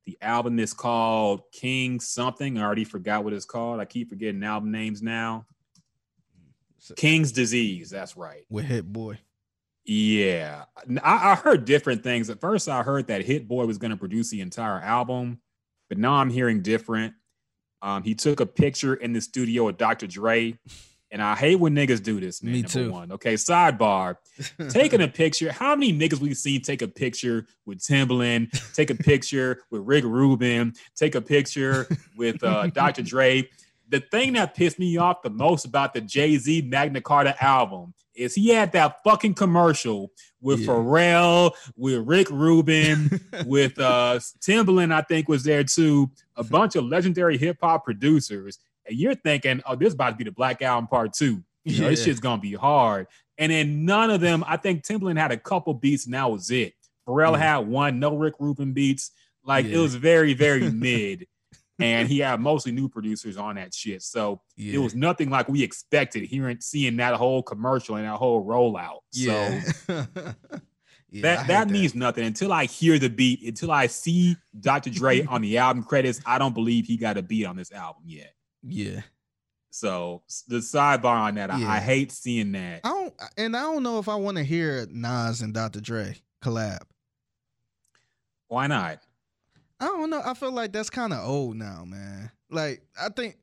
[0.06, 2.58] The album is called King Something.
[2.58, 3.80] I already forgot what it's called.
[3.80, 5.46] I keep forgetting album names now.
[6.80, 7.90] So- King's Disease.
[7.90, 8.46] That's right.
[8.50, 9.20] with Hit Boy.
[9.86, 10.66] Yeah,
[11.02, 12.30] I, I heard different things.
[12.30, 15.40] At first, I heard that Hit Boy was going to produce the entire album,
[15.88, 17.13] but now I'm hearing different.
[17.82, 20.06] Um, he took a picture in the studio with Dr.
[20.08, 20.60] Dre,
[21.12, 22.44] and I hate when niggas do this.
[22.44, 22.92] Man, Me too.
[22.92, 23.36] One, okay.
[23.36, 24.18] Sidebar:
[24.70, 25.54] taking a picture.
[25.54, 28.52] How many niggas we seen take a picture with Timbaland?
[28.74, 30.74] Take a picture with Rick Rubin?
[30.98, 31.88] Take a picture
[32.18, 33.04] with uh, Dr.
[33.04, 33.48] Dre?
[33.89, 37.93] The thing that pissed me off the most about the Jay Z Magna Carta album
[38.15, 40.67] is he had that fucking commercial with Yeah.
[40.67, 46.10] Pharrell, with Rick Rubin, with uh Timbaland, I think was there too.
[46.36, 50.15] A bunch of legendary hip hop producers, and you're thinking, oh, this is about to
[50.15, 51.43] be the Black Album Part Two.
[51.63, 53.08] You know, this shit's gonna be hard.
[53.38, 56.50] And then none of them, I think Timbaland had a couple beats, and that was
[56.50, 56.73] it.
[57.08, 57.38] Pharrell Yeah.
[57.58, 59.12] had one, no Rick Rubin beats.
[59.43, 61.28] Like it was very, very mid.
[61.80, 64.02] And he had mostly new producers on that shit.
[64.02, 64.76] So yeah.
[64.76, 69.00] it was nothing like we expected hearing seeing that whole commercial and that whole rollout.
[69.12, 69.62] yeah.
[69.62, 70.04] So
[71.10, 74.90] Yeah, that that means nothing until I hear the beat, until I see Dr.
[74.90, 76.20] Dre on the album credits.
[76.26, 78.34] I don't believe he got a beat on this album yet.
[78.63, 79.02] yeah.
[79.70, 82.82] So the sidebar on that, I, I hate seeing that.
[82.84, 85.82] I don't, and I don't know if I want to hear Nas and Dr.
[85.82, 86.82] Dre collab.
[88.48, 89.04] Why not?
[89.80, 90.22] I don't know.
[90.24, 92.32] I feel like that's kind of old now, man.
[92.50, 93.38] Like I think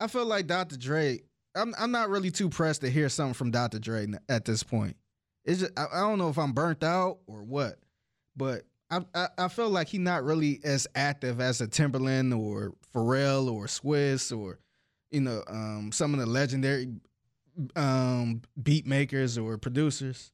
[0.00, 0.76] I feel like Dr.
[0.76, 1.20] Dre.
[1.54, 3.78] I'm I'm not really too pressed to hear something from Dr.
[3.78, 4.96] Dre at this point.
[5.44, 7.76] It's just I, I don't know if I'm burnt out or what,
[8.36, 12.74] but I, I I feel like he's not really as active as a Timbaland or
[12.94, 14.58] Pharrell or Swizz or
[15.10, 16.88] you know um some of the legendary
[17.76, 20.32] um beat makers or producers.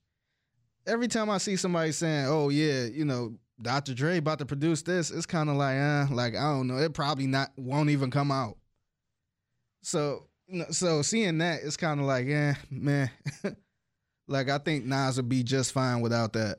[0.87, 3.95] Every time I see somebody saying, "Oh yeah, you know Dr.
[3.95, 6.95] Dre about to produce this," it's kind of like, uh, like I don't know, it
[6.95, 8.59] probably not won't even come out.
[9.83, 10.29] So,
[10.71, 13.11] so seeing that, it's kind of like, yeah, man.
[14.29, 16.59] like I think Nas would be just fine without that.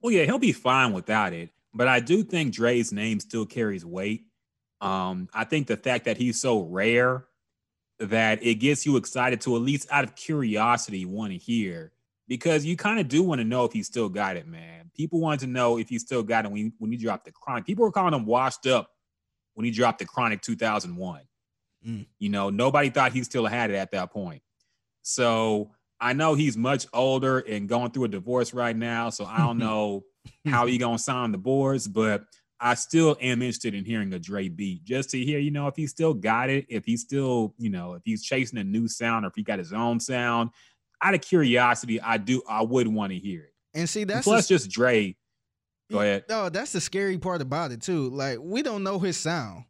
[0.00, 1.50] Well, yeah, he'll be fine without it.
[1.72, 4.24] But I do think Dre's name still carries weight.
[4.80, 7.26] Um, I think the fact that he's so rare
[7.98, 11.92] that it gets you excited to at least out of curiosity want to hear
[12.26, 14.79] because you kind of do want to know if he still got it, man.
[15.00, 17.64] People wanted to know if he still got it when, when he dropped the chronic.
[17.64, 18.90] People were calling him washed up
[19.54, 21.22] when he dropped the chronic 2001.
[21.86, 22.04] Mm.
[22.18, 24.42] You know, nobody thought he still had it at that point.
[25.00, 29.08] So I know he's much older and going through a divorce right now.
[29.08, 30.02] So I don't know
[30.46, 32.24] how he gonna sign the boards, but
[32.60, 35.76] I still am interested in hearing a Dre beat just to hear, you know, if
[35.76, 39.24] he still got it, if he's still, you know, if he's chasing a new sound
[39.24, 40.50] or if he got his own sound.
[41.02, 43.49] Out of curiosity, I do, I would want to hear it.
[43.74, 45.16] And see, that's plus the, just Dre.
[45.90, 46.24] Go ahead.
[46.28, 48.10] No, that's the scary part about it too.
[48.10, 49.64] Like we don't know his sound.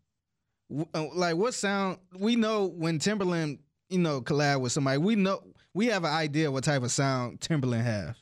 [0.95, 3.59] Uh, like what sound we know when Timbaland,
[3.89, 4.99] you know, collab with somebody.
[4.99, 5.43] We know
[5.75, 8.19] we have an idea what type of sound Timbaland have.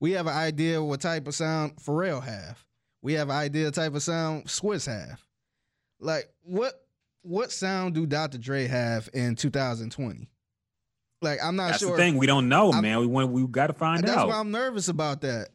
[0.00, 2.64] We have an idea what type of sound Pharrell have.
[3.02, 5.20] We have an idea type of sound Swizz have.
[6.00, 6.74] Like what
[7.22, 8.38] what sound do Dr.
[8.38, 10.28] Dre have in 2020?
[11.24, 11.92] Like I'm not that's sure.
[11.92, 13.00] the thing we don't know, I'm, man.
[13.00, 14.26] We want we got to find that's out.
[14.26, 15.48] That's why I'm nervous about that.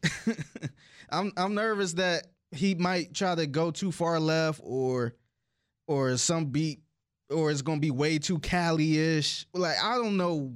[1.10, 5.14] I'm I'm nervous that he might try to go too far left or
[5.86, 6.80] or some beat
[7.30, 9.46] or it's gonna be way too Cali-ish.
[9.54, 10.52] Like I don't know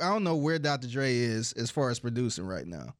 [0.00, 0.88] I don't know where Dr.
[0.88, 2.94] Dre is as far as producing right now.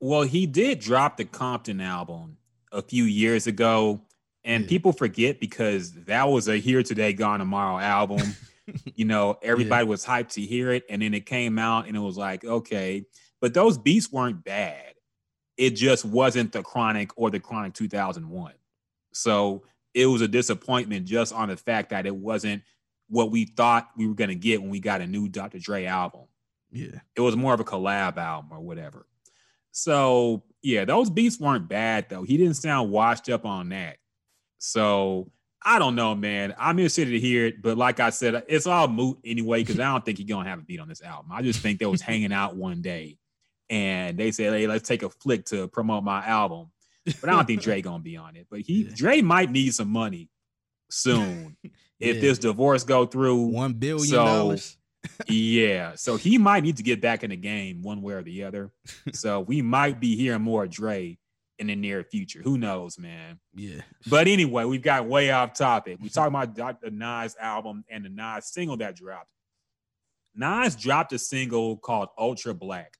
[0.00, 2.38] Well, he did drop the Compton album
[2.72, 4.00] a few years ago,
[4.44, 4.68] and yeah.
[4.68, 8.34] people forget because that was a Here Today Gone Tomorrow album.
[8.94, 9.90] you know, everybody yeah.
[9.90, 13.04] was hyped to hear it, and then it came out, and it was like, okay,
[13.40, 14.94] but those beats weren't bad.
[15.56, 18.52] It just wasn't the Chronic or the Chronic 2001.
[19.12, 22.62] So it was a disappointment just on the fact that it wasn't
[23.08, 25.58] what we thought we were going to get when we got a new Dr.
[25.58, 26.22] Dre album.
[26.70, 27.00] Yeah.
[27.14, 29.06] It was more of a collab album or whatever.
[29.72, 32.22] So, yeah, those beats weren't bad though.
[32.22, 33.98] He didn't sound washed up on that.
[34.58, 35.30] So,
[35.64, 36.54] I don't know, man.
[36.58, 39.92] I'm interested to hear it, but like I said, it's all moot anyway because I
[39.92, 41.32] don't think he's gonna have a beat on this album.
[41.32, 43.18] I just think they was hanging out one day,
[43.70, 46.70] and they said, "Hey, let's take a flick to promote my album."
[47.20, 48.46] But I don't think Dre gonna be on it.
[48.50, 48.90] But he yeah.
[48.94, 50.30] Dre might need some money
[50.90, 51.56] soon
[52.00, 53.36] if this divorce go through.
[53.36, 54.76] One billion dollars.
[55.26, 58.44] yeah, so he might need to get back in the game one way or the
[58.44, 58.70] other.
[59.12, 61.18] So we might be hearing more Dre
[61.62, 62.40] in the near future.
[62.42, 63.40] Who knows, man?
[63.54, 63.80] Yeah.
[64.08, 65.98] But anyway, we've got way off topic.
[66.00, 69.30] We talking about the Nas album and the Nas single that dropped.
[70.34, 72.94] Nas dropped a single called Ultra Black,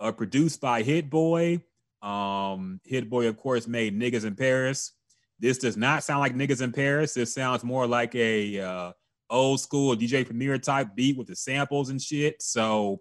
[0.00, 1.62] uh, produced by Hit Boy
[2.04, 4.92] um, Hit Boy, of course, made Niggas in Paris.
[5.40, 7.14] This does not sound like Niggas in Paris.
[7.14, 8.92] This sounds more like a uh,
[9.30, 12.42] old school DJ Premier type beat with the samples and shit.
[12.42, 13.00] So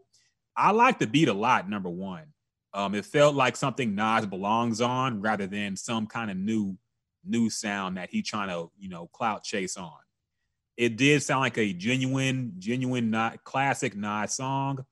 [0.55, 1.69] I like the beat a lot.
[1.69, 2.32] Number one,
[2.73, 6.77] um, it felt like something Nas belongs on rather than some kind of new
[7.25, 9.91] new sound that he trying to you know clout chase on.
[10.75, 14.85] It did sound like a genuine, genuine, not classic Nas song.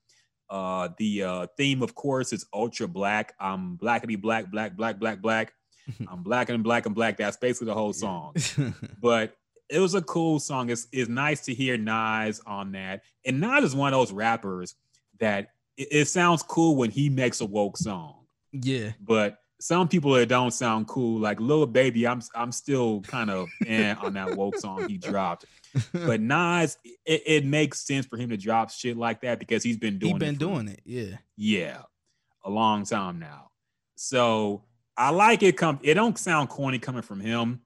[0.48, 3.34] Uh, the uh, theme, of course, is ultra black.
[3.40, 5.54] I'm blackity black, black, black, black, black.
[6.08, 7.18] I'm black and black and black.
[7.18, 8.36] That's basically the whole song.
[9.02, 9.34] but
[9.70, 10.70] it was a cool song.
[10.70, 13.02] It's, it's nice to hear Nas on that.
[13.26, 14.76] And Nas is one of those rappers
[15.20, 18.26] that it, it sounds cool when he makes a woke song.
[18.52, 18.92] Yeah.
[19.00, 23.48] But some people that don't sound cool, like Lil Baby, I'm I'm still kind of
[23.66, 25.46] eh on that woke song he dropped.
[25.94, 29.78] But Nas, it, it, makes sense for him to drop shit like that because he's
[29.78, 31.84] been doing he been it doing it, yeah, yeah,
[32.44, 33.52] a long time now.
[33.96, 34.64] So
[34.98, 35.56] I like it.
[35.56, 37.62] Come, it don't sound corny coming from him.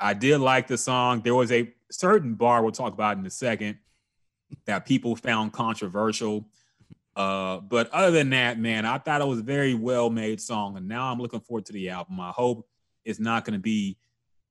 [0.00, 1.20] I did like the song.
[1.20, 3.76] There was a certain bar we'll talk about in a second
[4.64, 6.46] that people found controversial
[7.16, 10.76] uh, but other than that, man, I thought it was a very well made song,
[10.76, 12.20] and now I'm looking forward to the album.
[12.20, 12.66] I hope
[13.04, 13.98] it's not going to be,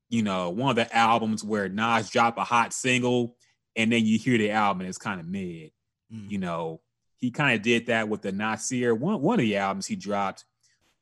[0.10, 3.36] you know, one of the albums where Nas drop a hot single
[3.76, 5.72] and then you hear the album and it's kind of mid.
[6.14, 6.30] Mm.
[6.30, 6.82] You know,
[7.18, 10.46] he kind of did that with the Nasir one one of the albums he dropped.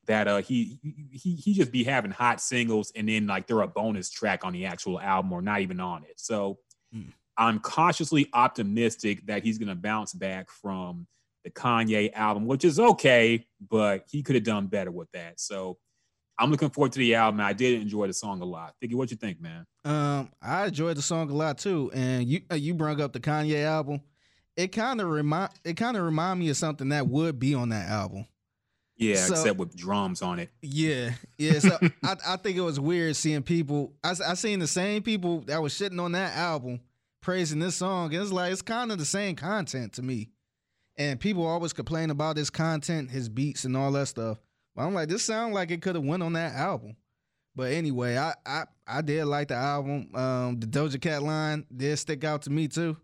[0.06, 0.80] That uh he
[1.12, 4.52] he he just be having hot singles and then like they're a bonus track on
[4.52, 6.18] the actual album or not even on it.
[6.18, 6.58] So
[6.94, 7.12] mm.
[7.36, 11.06] I'm cautiously optimistic that he's gonna bounce back from
[11.44, 15.40] the Kanye album, which is okay, but he could have done better with that.
[15.40, 15.78] So
[16.38, 17.40] I'm looking forward to the album.
[17.40, 18.74] I did enjoy the song a lot.
[18.80, 19.66] Thinking, what you think, man?
[19.84, 21.90] Um, I enjoyed the song a lot too.
[21.94, 24.00] And you uh, you brought up the Kanye album.
[24.56, 27.70] It kind of remind it kind of remind me of something that would be on
[27.70, 28.26] that album.
[28.96, 30.50] Yeah, so, except with drums on it.
[30.60, 31.58] Yeah, yeah.
[31.58, 33.94] So I, I think it was weird seeing people.
[34.04, 36.80] I I seen the same people that was shitting on that album
[37.22, 38.12] praising this song.
[38.12, 40.28] And it's like it's kind of the same content to me.
[40.96, 44.38] And people always complain about his content, his beats, and all that stuff.
[44.74, 46.96] But I'm like, this sound like it could have went on that album.
[47.54, 50.14] But anyway, I I I did like the album.
[50.14, 52.96] Um, the Doja Cat line did stick out to me too.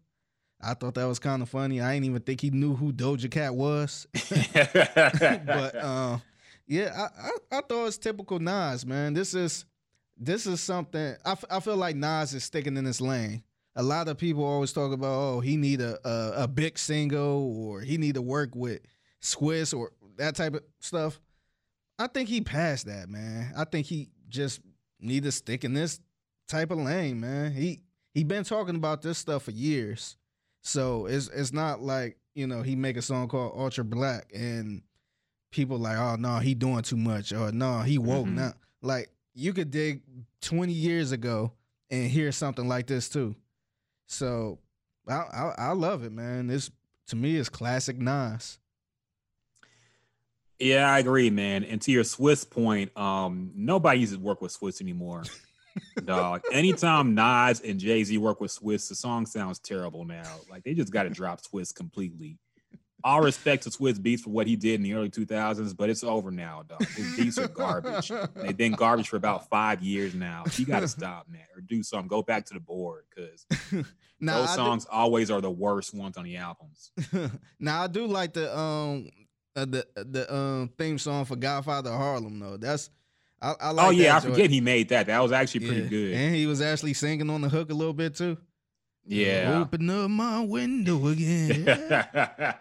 [0.61, 1.81] I thought that was kind of funny.
[1.81, 4.07] I didn't even think he knew who Doja Cat was.
[4.13, 6.19] but uh,
[6.67, 9.15] yeah, I, I, I thought it's typical Nas, man.
[9.15, 9.67] This is
[10.17, 13.43] this is something I, f- I feel like Nas is sticking in his lane
[13.79, 17.57] a lot of people always talk about, oh, he need a, a, a big single
[17.65, 18.81] or he need to work with
[19.23, 21.21] Swizz or that type of stuff.
[21.99, 23.53] I think he passed that, man.
[23.57, 24.61] I think he just
[25.01, 26.01] need to stick in this
[26.49, 27.53] type of lane, man.
[27.53, 27.81] He
[28.15, 30.17] he been talking about this stuff for years.
[30.61, 34.83] So it's it's not like, you know, he make a song called Ultra Black and
[35.53, 38.35] people like, oh no, he doing too much or no, he woke Mhm.
[38.35, 38.53] now.
[38.83, 40.03] Like you could dig
[40.43, 41.53] 20 years ago
[41.91, 43.37] and hear something like this too.
[44.09, 44.59] So
[45.09, 46.49] I I, I love it, man.
[46.49, 46.71] This
[47.09, 48.59] to me is classic Nas.
[50.59, 51.63] Yeah, I agree, man.
[51.63, 55.23] And to your Swizz point, um, nobody uses work with Swizz anymore.
[56.05, 56.41] Dog.
[56.53, 60.41] Anytime Nas and Jay Z work with Swizz, the song sounds terrible now.
[60.51, 62.39] Like they just got to drop Swizz completely.
[63.05, 66.03] All respect to Swizz Beatz for what he did in the early 2000s, but it's
[66.03, 66.85] over now, dog.
[66.85, 68.11] His beats are garbage.
[68.35, 70.43] They've been garbage for about five years now.
[70.57, 72.09] You got to stop, man, or do something.
[72.09, 73.85] Go back to the board because those
[74.21, 76.91] I do- songs always are the worst ones on the albums.
[77.61, 79.09] now I do like the um
[79.55, 82.57] uh, the the um theme song for Godfather Harlem though.
[82.57, 82.91] That's
[83.41, 83.87] I, I like.
[83.87, 85.07] oh yeah, I forget he made that.
[85.07, 85.89] That was actually pretty Yeah.
[85.89, 86.13] good.
[86.15, 88.39] and he was actually singing on the hook a little bit too.
[89.11, 89.61] Yeah.
[89.63, 91.65] open up my window again.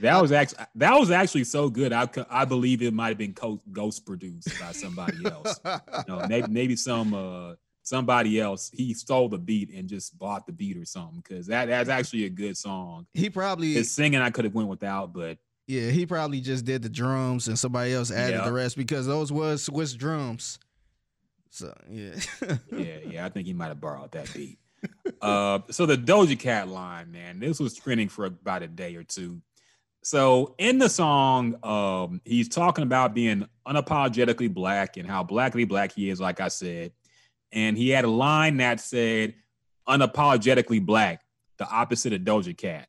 [0.00, 1.92] that was actually that was actually so good.
[1.92, 3.34] I I believe it might have been
[3.72, 5.60] ghost produced by somebody else.
[5.64, 10.46] You know, maybe maybe some uh somebody else he stole the beat and just bought
[10.46, 13.06] the beat or something because that that's actually a good song.
[13.14, 16.82] he probably His singing I could have went without, but yeah he probably just did
[16.82, 18.44] the drums and somebody else added Yeah.
[18.44, 20.58] the rest because those was Swizz drums.
[21.50, 22.14] So yeah.
[22.70, 24.58] yeah, yeah, I think he might have borrowed that beat.
[25.20, 29.04] Uh, so the Doja Cat line, man, this was trending for about a day or
[29.04, 29.42] two.
[30.02, 35.92] So in the song, um, he's talking about being unapologetically black and how blackly black
[35.92, 36.92] he is, like I said.
[37.52, 39.34] And he had a line that said,
[39.86, 41.22] unapologetically black,
[41.58, 42.88] the opposite of Doja Cat.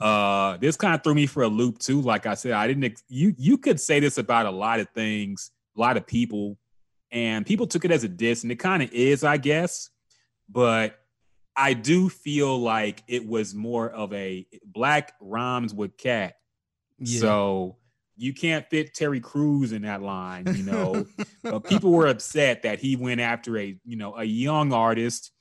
[0.00, 2.00] Uh, this kind of threw me for a loop too.
[2.00, 2.84] Like I said, I didn't.
[2.84, 6.56] Ex- you you could say this about a lot of things, a lot of people,
[7.10, 9.90] and people took it as a diss, and it kind of is, I guess.
[10.48, 10.98] But
[11.58, 16.36] I do feel like it was more of a black rhymes with cat,
[16.98, 17.20] yeah.
[17.20, 17.76] so
[18.16, 21.06] you can't fit Terry Crews in that line, you know.
[21.42, 25.32] but people were upset that he went after a you know a young artist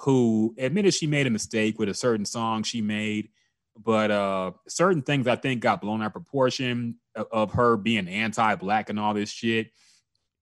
[0.00, 3.28] who admitted she made a mistake with a certain song she made.
[3.78, 8.08] But uh certain things i think got blown out of proportion of, of her being
[8.08, 9.72] anti-black and all this shit.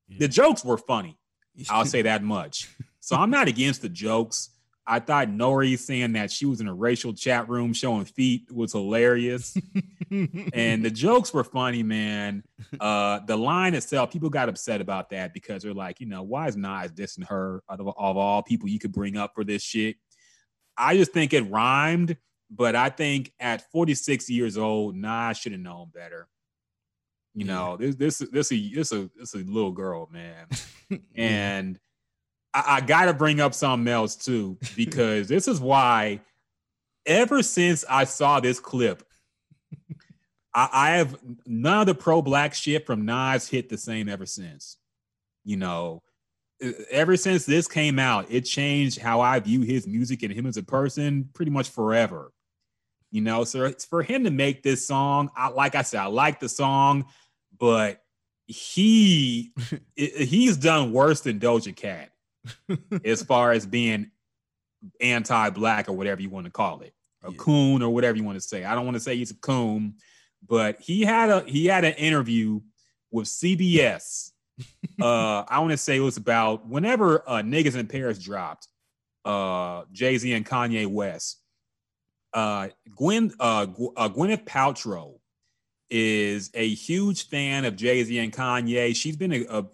[0.08, 1.18] The jokes were funny.
[1.68, 2.68] I'll say that much
[3.04, 4.50] so i'm not against the jokes
[4.86, 5.76] i thought N.O.R.E.
[5.76, 9.56] saying that she was in a racial chat room showing feet was hilarious
[10.52, 12.42] and the jokes were funny, man.
[12.78, 16.46] Uh, the line itself, people got upset about that because they're like, you know, why
[16.46, 19.62] is Nas dissing her out of, of all people you could bring up for this
[19.62, 19.96] shit?
[20.76, 22.16] I just think it rhymed,
[22.50, 26.28] but I think at 46 years old, Nas should have known better.
[27.34, 30.46] You know, this this this a this a this a little girl, man,
[31.16, 31.80] and
[32.54, 36.20] I, I got to bring up something else too because this is why.
[37.06, 39.02] Ever since I saw this clip,
[40.54, 44.24] I, I have none of the pro black shit from Nas hit the same ever
[44.24, 44.78] since.
[45.44, 46.00] You know,
[46.90, 50.56] ever since this came out, it changed how I view his music and him as
[50.56, 52.32] a person pretty much forever.
[53.10, 55.30] You know, so it's for him to make this song.
[55.36, 57.04] I like I said, I like the song,
[57.58, 58.00] but
[58.46, 59.52] he
[59.96, 62.13] he's done worse than Doja Cat
[63.04, 64.10] as far as being
[65.00, 66.92] anti-black or whatever you want to call it,
[67.22, 67.36] a Yeah.
[67.38, 68.64] coon or whatever you want to say.
[68.64, 69.94] I don't want to say he's a coon,
[70.46, 72.60] but he had a he had an interview
[73.10, 74.30] with CBS.
[75.00, 78.68] uh, I want to say it was about whenever uh, Niggas in Paris dropped,
[79.24, 81.40] uh, Jay Z and Kanye West.
[82.32, 85.18] Uh, Gwen uh, Gw- uh, Gwyneth Paltrow
[85.90, 88.94] is a huge fan of Jay Z and Kanye.
[88.94, 89.64] She's been a, a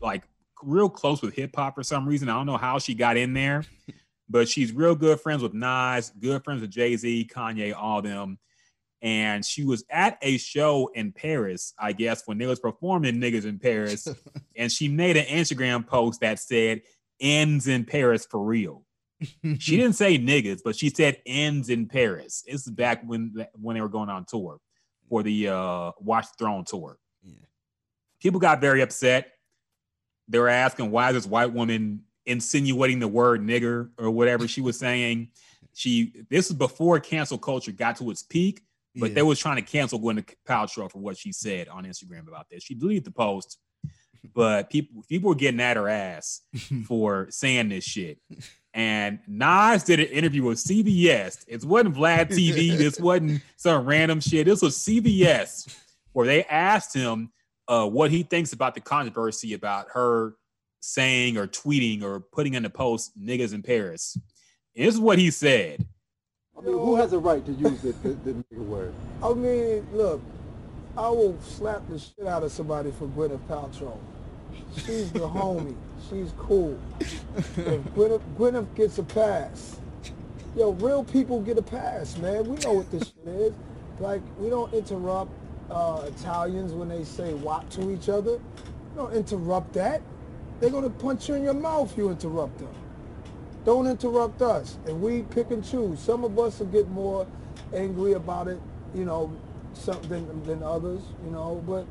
[0.00, 0.22] like
[0.64, 2.28] real close with hip hop for some reason.
[2.28, 3.64] I don't know how she got in there,
[4.28, 8.38] but she's real good friends with Nas, good friends with Jay Z, Kanye, all them.
[9.02, 13.44] And she was at a show in Paris, I guess, when they was performing niggas
[13.44, 14.08] in Paris,
[14.56, 16.82] and she made an Instagram post that said
[17.20, 18.84] "ends in Paris for real."
[19.58, 22.44] She didn't say niggas, but she said ends in Paris.
[22.46, 24.58] This is back when when they were going on tour
[25.08, 26.98] for the uh Watch the Throne tour.
[27.22, 27.34] Yeah.
[28.20, 29.33] People got very upset.
[30.28, 34.60] They were asking why is this white woman insinuating the word nigger or whatever she
[34.60, 35.28] was saying.
[35.74, 38.62] She this is before cancel culture got to its peak,
[38.96, 39.14] but Yeah.
[39.16, 42.62] they was trying to cancel Gwyneth Paltrow for what she said on Instagram about this.
[42.62, 43.58] She deleted the post,
[44.34, 46.40] but people people were getting at her ass
[46.86, 48.18] for saying this shit.
[48.72, 51.44] And Nas did an interview with CBS.
[51.46, 52.76] It wasn't Vlad TV.
[52.76, 54.46] This wasn't some random shit.
[54.46, 55.76] This was CBS
[56.12, 57.30] where they asked him
[57.68, 60.34] uh, what he thinks about the controversy about her
[60.80, 64.18] saying or tweeting or putting in the post niggas in Paris.
[64.76, 65.86] This is what he said.
[66.56, 68.94] I mean, who has a right to use the, the, the nigga word?
[69.22, 70.20] I mean, look,
[70.96, 73.98] I will slap the shit out of somebody for Gwyneth Paltrow.
[74.76, 75.74] She's the homie.
[76.08, 76.78] She's cool.
[77.00, 77.56] If
[77.94, 79.80] Gwyneth, Gwyneth gets a pass,
[80.56, 82.46] yo, real people get a pass, man.
[82.46, 83.52] We know what this shit is.
[83.98, 85.30] Like, we don't interrupt
[85.70, 88.40] uh, Italians when they say "what" to each other.
[88.96, 90.02] Don't interrupt that.
[90.60, 92.68] They're gonna punch you in your mouth if you interrupt them.
[93.64, 94.78] Don't interrupt us.
[94.86, 95.98] And we pick and choose.
[95.98, 97.26] Some of us will get more
[97.72, 98.60] angry about it,
[98.94, 99.32] you know,
[99.72, 101.86] some, than, than others, you know, but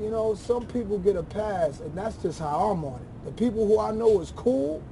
[0.00, 3.24] you know, some people get a pass, and that's just how I'm on it.
[3.26, 4.82] The people who I know is cool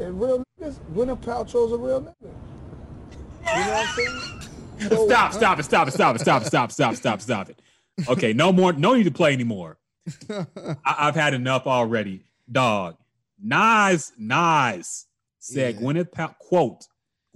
[0.00, 2.14] and real niggas, Gwyneth Paltrow's a real nigga.
[2.22, 4.51] You know what I'm saying?
[4.86, 7.60] stop, stop it, stop it, stop it, stop it, stop, stop, stop, stop it.
[8.08, 9.78] Okay, no more, no need to play anymore.
[10.30, 10.46] I,
[10.84, 12.24] have had enough already.
[12.50, 12.96] Dog.
[13.40, 15.06] Nas, Nas
[15.38, 15.80] said yeah.
[15.80, 16.86] Gwyneth quote,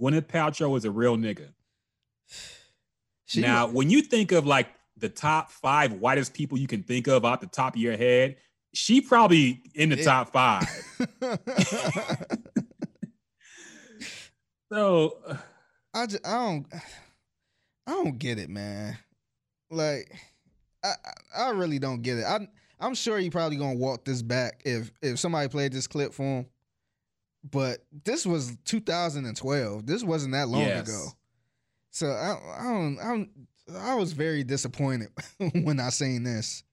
[0.01, 1.49] Gwyneth Paltrow is a real nigga.
[3.25, 4.67] She now, was- when you think of like
[4.97, 8.37] the top five whitest people you can think of off the top of your head,
[8.73, 10.03] she probably in the yeah.
[10.03, 10.67] top five.
[14.71, 15.17] so
[15.93, 16.65] I just I don't
[17.87, 18.97] I don't get it, man.
[19.71, 20.13] Like
[20.83, 20.93] I
[21.35, 22.25] I really don't get it.
[22.25, 22.47] I
[22.79, 26.23] I'm sure he probably gonna walk this back if if somebody played this clip for
[26.23, 26.45] him.
[27.49, 29.85] But this was 2012.
[29.85, 30.87] This wasn't that long Yes.
[30.87, 31.07] ago.
[31.91, 33.29] So I I don't I'm
[33.75, 35.09] I was very disappointed
[35.63, 36.63] when I seen this,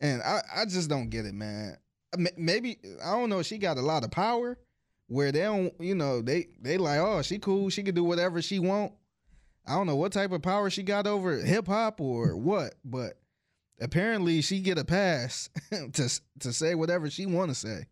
[0.00, 1.76] and I I just don't get it, man.
[2.36, 3.42] Maybe I don't know.
[3.42, 4.58] She got a lot of power
[5.08, 8.40] where they don't, you know, they they like, oh, she cool, she can do whatever
[8.40, 8.92] she want.
[9.66, 13.14] I don't know what type of power she got over hip hop or what, but
[13.80, 17.86] apparently she get a pass to to say whatever she want to say.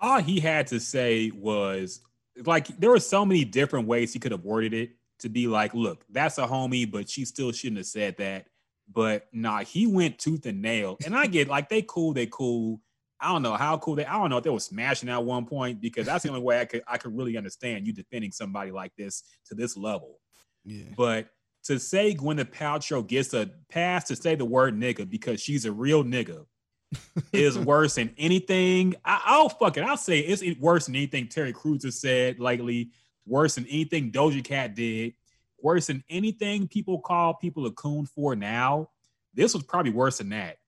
[0.00, 2.00] all he had to say was
[2.44, 4.90] like there were so many different ways he could have worded it
[5.20, 8.46] to be like, look, that's a homie, but she still shouldn't have said that.
[8.90, 10.96] But nah, he went tooth and nail.
[11.04, 12.80] And I get like they cool, they cool.
[13.20, 14.04] I don't know how cool they.
[14.04, 16.60] I don't know if they were smashing at one point because that's the only way
[16.60, 20.20] I could I could really understand you defending somebody like this to this level.
[20.64, 20.84] Yeah.
[20.96, 21.28] But
[21.64, 25.72] to say Gwyneth Paltrow gets a pass to say the word nigga because she's a
[25.72, 26.46] real nigga
[27.32, 28.94] is worse than anything.
[29.04, 29.84] I, I'll fuck it.
[29.84, 32.90] I'll say it's worse than anything Terry Crews has said lately.
[33.26, 35.14] Worse than anything Doja Cat did.
[35.60, 38.90] Worse than anything people call people a coon for now.
[39.34, 40.58] This was probably worse than that.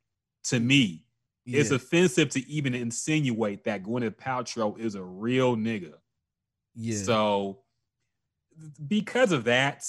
[0.44, 1.04] To me,
[1.46, 5.94] it's offensive to even insinuate that Gwyneth Paltrow is a real nigga.
[6.74, 6.96] yeah.
[6.96, 7.60] So
[8.86, 9.86] because of that,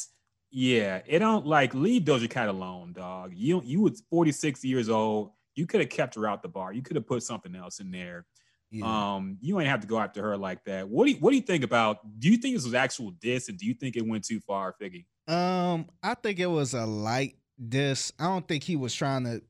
[0.50, 3.34] yeah, it don't like leave Doja Cat alone, dog.
[3.36, 5.32] You you was 46 years old.
[5.56, 6.74] You could have kept her out the bar.
[6.74, 8.26] You could have put something else in there.
[8.72, 9.16] yeah.
[9.16, 10.88] Um, you ain't have to go after her like that.
[10.88, 11.98] What do you, what do you think about?
[12.20, 14.74] Do you think this was actual diss, and do you think it went too far,
[14.82, 15.06] Figgy?
[15.28, 17.36] Um, I think it was a light
[17.68, 18.12] diss.
[18.20, 19.42] I don't think he was trying to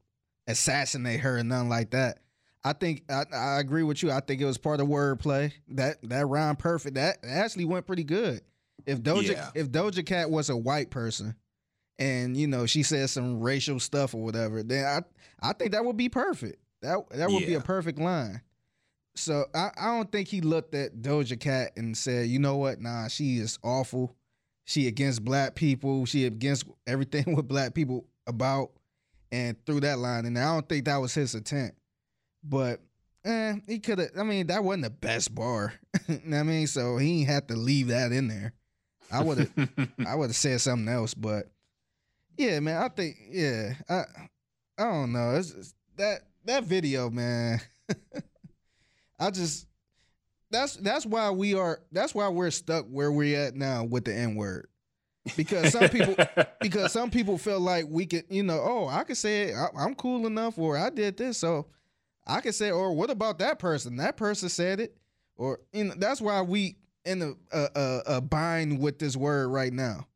[0.51, 2.19] assassinate her or nothing like that.
[2.63, 4.11] I think I, I agree with you.
[4.11, 5.51] I think it was part of wordplay.
[5.69, 6.95] That that rhyme perfect.
[6.95, 8.41] That actually went pretty good.
[8.85, 9.49] If Doja Yeah.
[9.55, 11.35] if Doja Cat was a white person
[11.99, 15.83] and you know she said some racial stuff or whatever, then I I think that
[15.83, 16.59] would be perfect.
[16.81, 18.41] That that would be a perfect line.
[19.15, 22.79] So I, I don't think he looked at Doja Cat and said, you know what,
[22.79, 24.15] nah, she is awful.
[24.65, 26.05] She against black people.
[26.05, 28.71] She against everything with black people about,
[29.31, 30.25] and threw that line.
[30.25, 31.73] And I don't think that was his intent.
[32.43, 32.81] But
[33.25, 34.09] eh, he could have.
[34.17, 35.73] I mean, that wasn't the best bar.
[36.07, 38.53] you know I mean, so he ain't had to leave that in there.
[39.11, 39.69] I would have.
[40.07, 41.13] I would have said something else.
[41.13, 41.51] But
[42.37, 43.73] yeah, man, I think yeah.
[43.89, 44.03] I
[44.77, 45.35] I don't know.
[45.35, 47.59] It's, it's- that that video, man.
[49.19, 49.67] I just
[50.49, 54.13] that's that's why we are that's why we're stuck where we're at now with the
[54.15, 54.67] N word.
[55.37, 56.15] Because some people
[56.61, 59.67] because some people feel like we could, you know, oh, I could say it, I,
[59.77, 61.67] I'm cool enough, or I did this, so
[62.25, 63.97] I could say, or what about that person?
[63.97, 64.97] That person said it,
[65.35, 69.49] or you know, that's why we in a a, a, a bind with this word
[69.49, 70.07] right now.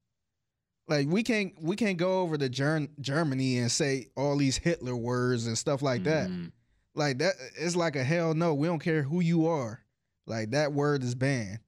[0.87, 4.95] Like we can't we can't go over to Ger- Germany and say all these Hitler
[4.95, 6.29] words and stuff like that.
[6.29, 6.51] Mhm.
[6.93, 8.53] Like that, it's like a hell no.
[8.53, 9.81] We don't care who you are.
[10.27, 11.59] Like that word is banned.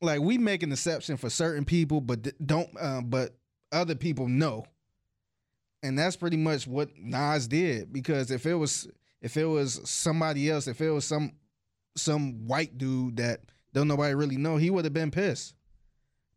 [0.00, 2.68] Like we make an exception for certain people, but don't.
[2.80, 3.36] Uh, but
[3.72, 4.66] other people know.
[5.82, 7.92] And that's pretty much what Nas did.
[7.92, 8.88] Because if it was,
[9.20, 11.32] if it was somebody else, if it was some,
[11.96, 13.42] some white dude that
[13.72, 15.54] don't nobody really know, he would have been pissed.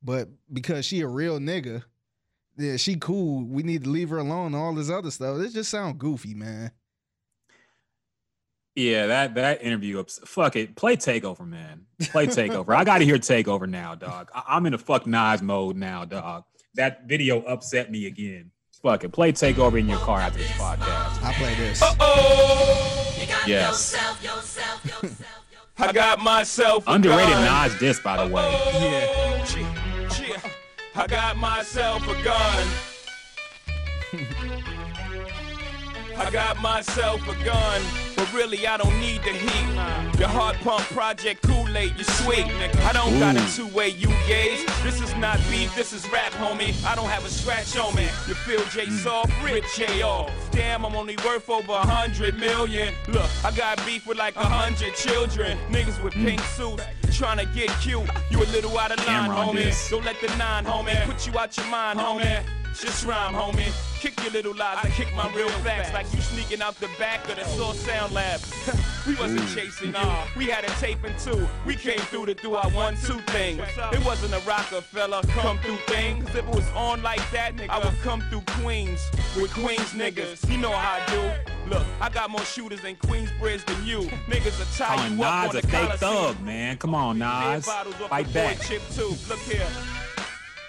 [0.04, 1.84] But because she a real nigga,
[2.58, 3.44] yeah, she cool.
[3.46, 4.54] We need to leave her alone.
[4.54, 5.40] All this other stuff.
[5.40, 6.72] It just sound goofy, man.
[8.76, 10.00] Yeah, that that interview.
[10.00, 10.76] ups- Fuck it.
[10.76, 11.82] Play takeover, man.
[12.12, 12.74] Play takeover.
[12.76, 14.30] I got to hear takeover now, dog.
[14.34, 16.44] I, I'm in a fuck Nas mode now, dog.
[16.76, 18.52] That video upset me again.
[18.82, 19.10] Fuck it.
[19.12, 21.22] Play takeover in your car after this podcast.
[21.24, 21.82] I play this.
[22.00, 22.98] Oh.
[23.46, 23.96] Yes.
[25.78, 27.68] I got myself a Underrated gun.
[27.70, 28.50] Nas disc, by the way.
[28.74, 29.46] Yeah.
[29.58, 30.50] Yeah, yeah.
[30.96, 32.68] I got myself a gun.
[36.18, 37.82] I got myself a gun,
[38.22, 40.18] but really I don't need the heat.
[40.18, 42.46] The hard pump project Kool-Aid, you sweet.
[42.46, 42.80] nigga.
[42.86, 44.64] I don't got a two-way you gauge.
[44.84, 46.72] This is not beef, this is rap, homie.
[46.86, 48.04] I don't have a scratch on me.
[48.28, 49.00] You feel J mm.
[49.00, 50.30] soft, rich J off.
[50.52, 52.94] Damn, I'm only worth over a hundred million.
[53.08, 55.58] Look, I got beef with like a hundred children.
[55.72, 56.84] Niggas with pink suits
[57.22, 58.02] trying to get cute.
[58.32, 59.64] You a little out of line, Cam'ron homie.
[59.66, 59.90] this.
[59.92, 62.44] Don't let the nine, homie, put you out your mind, homie.
[62.74, 63.72] Just rhyme, homie.
[64.00, 67.30] Kick your little lies, I kick my real facts like you sneaking out the back
[67.30, 68.40] of the Source Sound Lab.
[69.08, 69.56] we wasn't mm.
[69.56, 71.48] chasing you, we had a taping too.
[71.64, 73.60] We came through to do our one-two thing.
[73.60, 76.22] It wasn't a Rockefeller come through thing.
[76.24, 79.00] 'Cause if it was on like that, nigga, I would come through Queens
[79.36, 80.50] with Queens niggas.
[80.50, 81.52] You know how I do.
[81.70, 84.02] Look, I got more shooters in Queensbridge than you.
[84.28, 86.14] Niggas will tie Calling you up Nas on a the fake Coliseum.
[86.36, 86.78] thug, man.
[86.78, 87.66] Come on, Beer Nas.
[87.66, 88.58] Fight back.
[88.70, 89.68] Look here.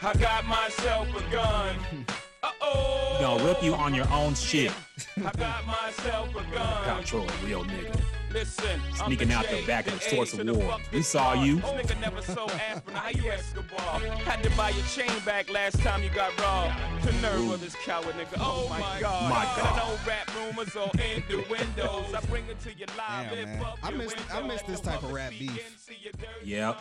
[0.03, 1.77] I got myself a gun.
[2.43, 3.19] Uh-oh.
[3.21, 4.73] Gonna rip you on your own shit.
[5.17, 6.97] I got myself a gun.
[6.97, 8.01] Control a real nigga.
[8.33, 10.79] Listen, Sneaking the out the J, back of the source of war.
[10.91, 11.59] We saw you.
[11.59, 12.97] Nigga never sold aspirin.
[12.97, 14.01] How you Escobar?
[14.25, 16.75] Had to buy your chain back last time you got robbed.
[17.05, 18.39] The nerve of this coward nigga.
[18.39, 19.31] Oh, oh my god.
[19.31, 19.73] My God.
[19.73, 22.15] I know rap rumors or innuendos.
[22.15, 23.31] I bring it to your live.
[23.31, 23.67] Damn, man.
[23.83, 25.51] I miss- I miss this type of rap beef.
[25.51, 26.11] speaking, see
[26.45, 26.81] Yep.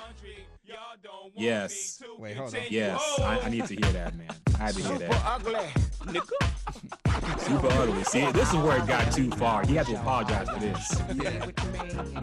[0.72, 0.78] Laundry.
[0.78, 2.01] Y'all don't want Yes.
[2.17, 2.61] Wait, hold on.
[2.69, 4.28] Yes, I, I need to hear that, man.
[4.55, 5.22] I had to hear that.
[5.26, 5.53] ugly,
[6.05, 7.39] nigga.
[7.39, 8.03] Super ugly.
[8.03, 9.65] See, this is where it got too far.
[9.65, 11.01] He had to apologize for this.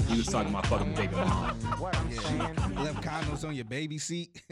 [0.08, 1.58] He was talking about fucking baby mom.
[2.10, 4.42] Yeah, you left condoms on your baby seat.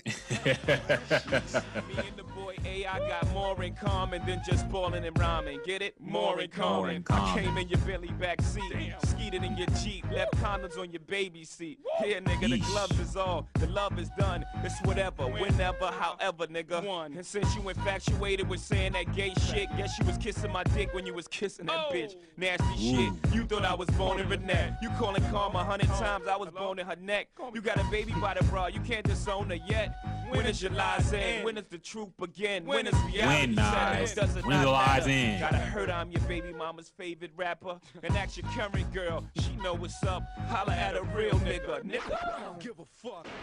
[2.66, 5.60] Me and A, I got more in common than just balling and rhyming.
[5.64, 5.94] Get it?
[6.00, 7.04] More in common.
[7.10, 8.62] I came in your Bentley back seat,
[9.04, 11.78] skeeted in your Jeep, left condoms on your baby seat.
[12.02, 14.44] Here, nigga, the gloves is all, the love is done.
[14.62, 17.06] It's whatever, whenever, however, nigga.
[17.06, 20.92] And since you infatuated with saying that gay shit, guess you was kissing my dick
[20.94, 22.16] when you was kissing that bitch.
[22.36, 23.12] Nasty shit.
[23.32, 24.76] You thought I was born in Renette.
[24.82, 27.28] You calling karma a hundred times, I was born in her neck.
[27.54, 29.94] You got a baby by the bra, you can't disown her yet.
[30.30, 31.44] When is your lies end?
[31.44, 32.55] When is the truth begin?
[32.64, 34.00] When is reality When, set?
[34.00, 34.12] Nas?
[34.12, 35.38] It doesn't When is the lies matter.
[35.40, 37.78] Gotta heard I'm your baby mama's favorite rapper.
[38.02, 40.22] And ask your current girl, she know what's up.
[40.48, 41.82] Holla at a real nigga.
[41.84, 43.26] Nigga, I don't give a fuck.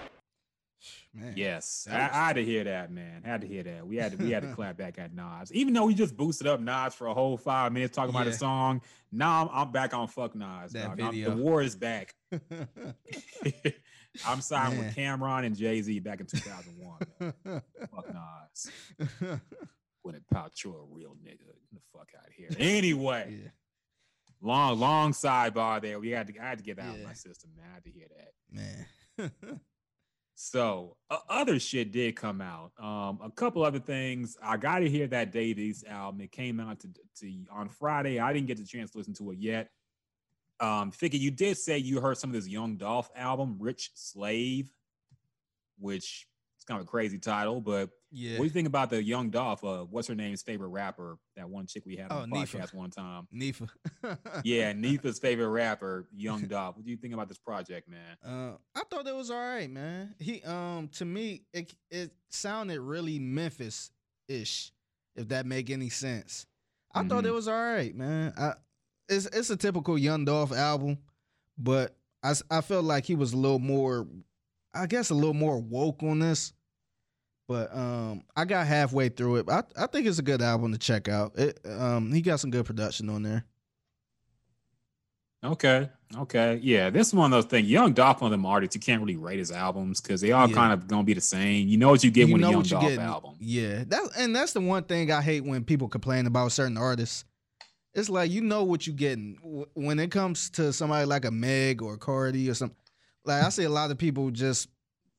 [1.14, 1.34] Man.
[1.38, 3.22] Yes, I, I had to hear that, man.
[3.24, 3.88] had to hear that.
[3.88, 6.46] We had to we had to clap back at Nas, even though we just boosted
[6.48, 8.32] up Nas for a whole five minutes talking about Yeah.
[8.32, 8.82] the song.
[9.12, 10.74] Now I'm, I'm back on fuck Nas.
[10.74, 11.02] That dog.
[11.02, 11.30] I'm- video.
[11.30, 12.16] the war is back.
[14.26, 14.42] I'm
[14.74, 14.86] Man.
[14.86, 17.32] with Cam'ron and Jay Z back in 2001.
[17.94, 19.40] fuck Nas.
[20.02, 22.50] When it Paltrow a real nigga, get the fuck out of here.
[22.58, 23.50] Anyway, yeah,
[24.42, 26.00] long long sidebar there.
[26.00, 27.66] We had to I had to get that out of my system, man.
[27.72, 29.32] I had to hear that.
[29.32, 29.32] man.
[30.36, 32.72] So uh, other shit did come out.
[32.80, 34.36] Um, a couple other things.
[34.42, 36.22] I got to hear that Davies album.
[36.22, 36.90] It came out to,
[37.20, 38.20] to on Friday.
[38.20, 39.70] I didn't get the chance to listen to it yet.
[40.64, 44.72] Um, Figgy, you did say you heard some of this Young Dolph album, Rich Slave,
[45.80, 47.60] which is kind of a crazy title.
[47.60, 48.34] But yeah.
[48.34, 49.64] what do you think about the Young Dolph?
[49.64, 51.18] Uh, what's her name's favorite rapper?
[51.36, 53.28] That one chick we had on Oh, the podcast one time.
[53.34, 53.68] Nifa.
[54.44, 56.76] Yeah, Nefa's favorite rapper, Young Dolph.
[56.78, 58.18] What do you think about this project, man?
[58.26, 60.16] Uh, I thought it was all right, man.
[60.20, 63.92] He um to me it it sounded really Memphis
[64.28, 64.72] ish,
[65.16, 66.46] if that make any sense.
[66.94, 67.28] I thought Mhm.
[67.28, 68.34] it was all right, man.
[68.38, 68.54] I
[69.10, 70.98] it's it's a typical Young Dolph album,
[71.58, 74.08] but I I felt like he was a little more,
[74.74, 76.54] I guess a little more woke on this.
[77.48, 79.50] But um, I got halfway through it.
[79.50, 81.38] I I think it's a good album to check out.
[81.38, 83.46] It um he got some good production on there.
[85.44, 85.90] Okay.
[86.16, 86.60] Okay.
[86.64, 86.90] Yeah.
[86.90, 87.68] This is one of those things.
[87.68, 90.48] Young Dolph, one of them artists, you can't really rate his albums because they all
[90.48, 90.56] Yeah.
[90.56, 91.68] kind of gonna be the same.
[91.68, 93.36] You know what you get You when a Young Dolph album.
[93.40, 97.26] Yeah, that and that's the one thing I hate when people complain about certain artists.
[97.96, 99.38] It's like you know what you're getting
[99.76, 102.76] when it comes to somebody like a Meg or Cardi or something.
[103.26, 104.68] Like I see a lot of people just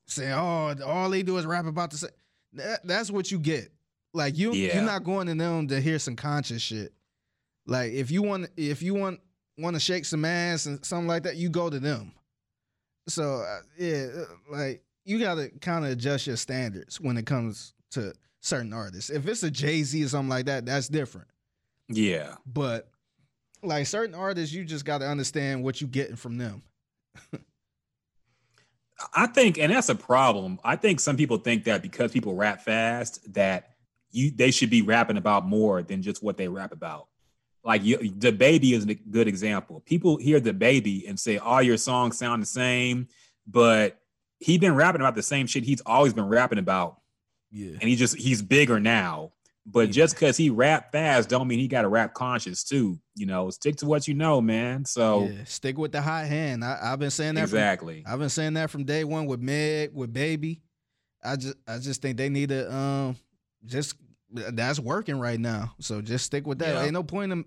[0.06, 2.10] say, "Oh, all they do is rap about the same."
[2.54, 3.70] That, that's what you get.
[4.12, 4.74] Like you, Yeah.
[4.76, 6.92] you're not going to them to hear some conscious shit.
[7.66, 9.20] Like if you want, if you want
[9.58, 12.12] want to shake some ass and something like that, you go to them.
[13.08, 17.26] So uh, yeah, uh, like you got to kind of adjust your standards when it
[17.26, 19.10] comes to certain artists.
[19.10, 21.28] If it's a Jay Z or something like that, that's different.
[21.88, 22.34] Yeah.
[22.46, 22.88] But
[23.62, 26.62] like certain artists, you just got to understand what you're getting from them.
[29.14, 30.60] I think, and that's a problem.
[30.64, 33.70] I think some people think that because people rap fast, that
[34.10, 37.08] you they should be rapping about more than just what they rap about.
[37.64, 39.80] Like DaBaby is a good example.
[39.84, 43.08] People hear DaBaby and say all your songs sound the same,
[43.46, 43.98] but
[44.38, 47.00] he's been rapping about the same shit he's always been rapping about.
[47.50, 47.72] Yeah.
[47.80, 49.32] And he just he's bigger now.
[49.66, 52.98] But just because he rap fast don't mean he got to rap conscious too.
[53.14, 54.84] You know, stick to what you know, man.
[54.84, 55.44] So yeah.
[55.44, 56.62] Stick with the hot hand.
[56.64, 57.48] I, I've been saying that.
[57.48, 58.04] From, exactly.
[58.06, 60.60] I've been saying that from day one with Meg, with Baby.
[61.24, 63.16] I just, I just think they need to, um,
[63.64, 63.94] just
[64.30, 65.74] that's working right now.
[65.80, 66.74] So just stick with that.
[66.74, 66.82] Yeah.
[66.82, 67.44] Ain't no point in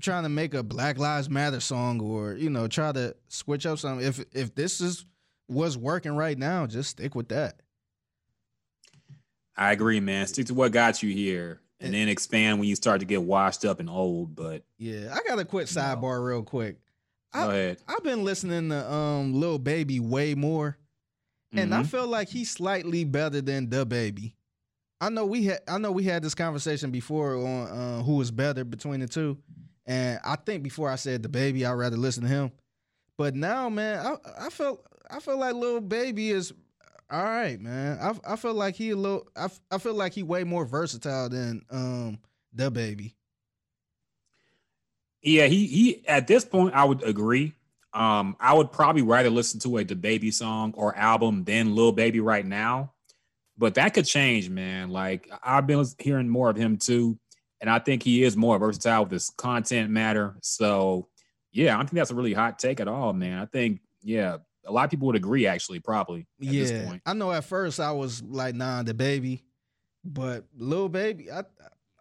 [0.00, 3.78] trying to make a Black Lives Matter song or you know try to switch up
[3.78, 4.06] something.
[4.06, 5.06] If if this is
[5.46, 7.61] what's working right now, just stick with that.
[9.56, 10.26] I agree, man.
[10.26, 13.64] Stick to what got you here, and then expand when you start to get washed
[13.64, 14.34] up and old.
[14.34, 16.78] But Yeah, I got a quick sidebar real quick.
[17.32, 17.78] I- go ahead.
[17.88, 20.76] I've been listening to um Lil Baby way more,
[21.52, 21.86] and I Mhm.
[21.86, 24.32] feel like he's slightly better than DaBaby.
[25.00, 28.30] I know we had I know we had this conversation before on uh, who was
[28.30, 29.38] better between the two,
[29.86, 32.52] and I think before I said DaBaby, I'd rather listen to him.
[33.18, 36.52] But now, man, I I felt I feel like Lil Baby is
[37.12, 37.98] all right, man.
[38.00, 41.28] I I feel like he a little I, I feel like he way more versatile
[41.28, 42.18] than um
[42.56, 43.12] DaBaby.
[45.22, 46.08] Yeah, he he.
[46.08, 47.54] At this point, I would agree.
[47.94, 52.20] Um, I would probably rather listen to a DaBaby song or album than Lil Baby
[52.20, 52.92] right now.
[53.58, 54.88] But that could change, man.
[54.88, 57.18] Like I've been hearing more of him too,
[57.60, 60.34] and I think he is more versatile with his content matter.
[60.40, 61.08] So,
[61.52, 63.38] yeah, I don't think that's a really hot take at all, man.
[63.38, 67.02] I think, yeah, a lot of people would agree, actually, probably at this yeah, point.
[67.04, 69.42] I know at first I was like, nah, DaBaby,
[70.04, 71.40] but Lil Baby, I,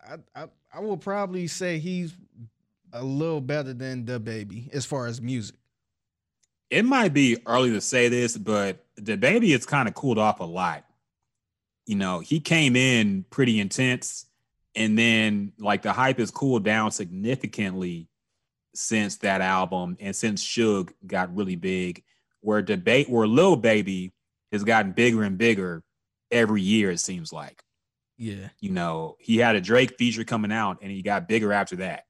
[0.03, 2.15] I, I, I will probably say he's
[2.93, 5.55] a little better than DaBaby as far as music.
[6.69, 10.45] It might be early to say this, but DaBaby has kind of cooled off a
[10.45, 10.85] lot.
[11.85, 14.25] You know, he came in pretty intense,
[14.75, 18.07] and then like the hype has cooled down significantly
[18.73, 22.03] since that album and since Suge got really big.
[22.41, 24.11] Where debate, where Lil Baby
[24.51, 25.83] has gotten bigger and bigger
[26.31, 27.63] every year, it seems like.
[28.17, 28.49] Yeah.
[28.59, 32.03] You know, he had a Drake feature coming out, and he got bigger after that.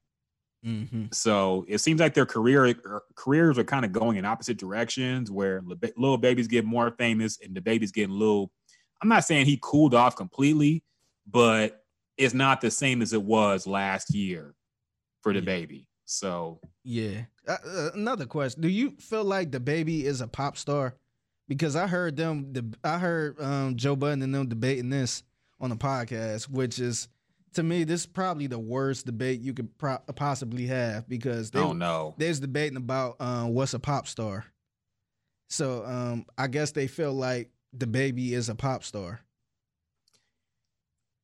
[0.66, 1.06] Mm-hmm.
[1.12, 5.32] So it seems like their career er, careers are kind of going in opposite directions.
[5.32, 8.52] Where Lil Ba- Lil Baby's getting more famous, and DaBaby's getting little.
[9.02, 10.84] I'm not saying he cooled off completely,
[11.26, 11.84] but
[12.18, 14.54] it's not the same as it was last year
[15.24, 15.46] for the Yeah.
[15.46, 15.88] baby.
[16.06, 17.22] So Yeah.
[17.48, 20.96] Uh, uh, another question: Do you feel like DaBaby is a pop star?
[21.48, 25.24] Because I heard them, the I heard um, Joe Budden and them debating this
[25.60, 27.08] on the podcast, which is
[27.54, 31.60] to me this is probably the worst debate you could pro- possibly have because they,
[31.60, 32.16] don't know.
[32.18, 34.46] they was debating about um, what's a pop star.
[35.50, 39.20] So um, I guess they feel like DaBaby is a pop star.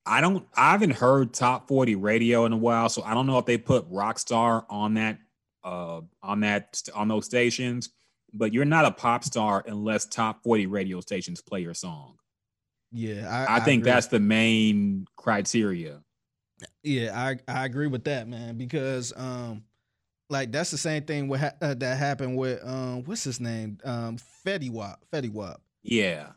[0.05, 0.47] I don't.
[0.55, 3.57] I haven't heard top 40 radio in a while, so I don't know if they
[3.57, 5.19] put Rockstar on that
[5.63, 7.89] uh on that on those stations.
[8.33, 12.15] But you're not a pop star unless top 40 radio stations play your song.
[12.91, 13.91] Yeah, I, I, think agree.
[13.91, 16.01] that's the main criteria.
[16.83, 18.57] Yeah, I I agree with that, man.
[18.57, 19.63] Because um,
[20.29, 23.77] like that's the same thing with ha- uh, that happened with um, what's his name?
[23.83, 25.03] Um, Fetty Wap.
[25.13, 25.61] Fetty Wap.
[25.83, 26.27] Yeah.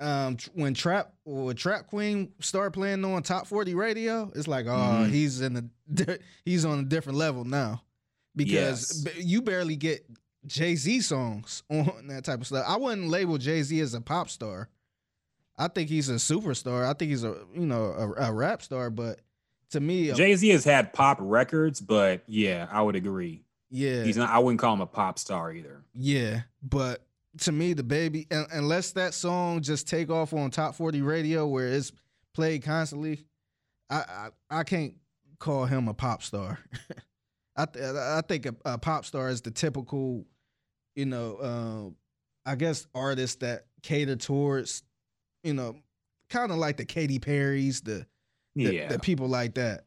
[0.00, 4.66] Um, tr- when Trap when Trap Queen started playing on Top Forty Radio, it's like,
[4.66, 5.10] oh, Mhm.
[5.10, 7.82] he's in the he's on a different level now.
[8.36, 9.16] Because Yes.
[9.24, 10.04] you barely get
[10.46, 12.64] Jay Z songs on that type of stuff.
[12.68, 14.68] I wouldn't label Jay Z as a pop star.
[15.56, 16.88] I think he's a superstar.
[16.88, 17.84] I think he's a you know
[18.18, 19.20] a, a rap star, but
[19.70, 23.42] to me, Jay Z has had pop records, but yeah, I would agree.
[23.70, 24.30] Yeah, He's not.
[24.30, 25.82] I wouldn't call him a pop star either.
[25.92, 27.04] yeah, but
[27.40, 31.92] to me, DaBaby, unless that song just take off on top forty radio where it's
[32.34, 33.26] played constantly,
[33.90, 33.96] I
[34.50, 34.94] I, I can't
[35.38, 36.58] call him a pop star.
[37.58, 40.24] I th- I think a, a pop star is the typical,
[40.94, 44.84] you know, uh, I guess artist that cater towards,
[45.42, 45.76] you know,
[46.30, 48.06] kind of like the Katy Perry's, the
[48.54, 48.88] the, Yeah.
[48.88, 49.84] the people like that.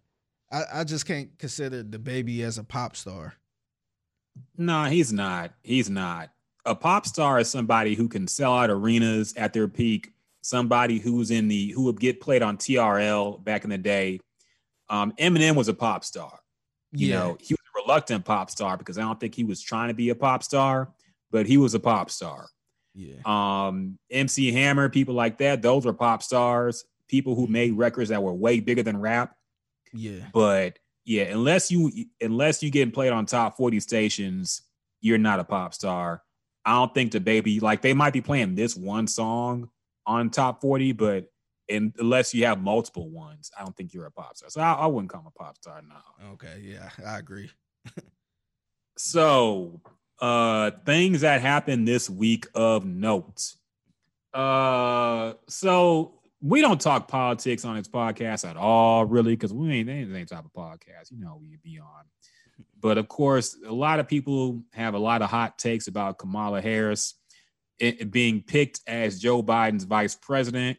[0.52, 3.34] I, I just can't consider DaBaby as a pop star.
[4.58, 5.54] No, he's not.
[5.64, 6.30] He's not.
[6.66, 10.12] A pop star is somebody who can sell out arenas at their peak.
[10.44, 14.20] Somebody who's in the who would get played on TRL back in the day.
[14.90, 16.40] Um, Eminem was a pop star.
[16.94, 17.56] You yeah, know, he
[17.86, 20.92] reluctant pop star because I don't think he was trying to be a pop star,
[21.32, 22.48] but he was a pop star.
[22.94, 26.86] yeah, Um, MC Hammer, people like that, those were pop stars.
[27.08, 29.36] people who made records that were way bigger than rap.
[29.94, 30.28] Yeah.
[30.34, 34.62] But yeah, unless you unless you getting played on top 40 stations,
[35.02, 36.22] you're not a pop star.
[36.64, 39.70] I don't think DaBaby like they might be playing this one song
[40.06, 41.26] on top 40, but
[41.70, 44.50] and unless you have multiple ones, I don't think you're a pop star.
[44.50, 46.30] So I, I wouldn't call him a pop star now.
[46.34, 47.50] Okay, yeah, I agree.
[48.98, 49.82] So
[50.20, 53.56] uh things that happened this week of note.
[54.34, 59.88] Uh so we don't talk politics on this podcast at all, really, because we ain't
[59.88, 61.12] the same type of podcast.
[61.12, 62.06] You know, we be on.
[62.80, 66.62] But of course, a lot of people have a lot of hot takes about Kamala
[66.62, 67.14] Harris
[68.10, 70.78] being picked as Joe Biden's vice president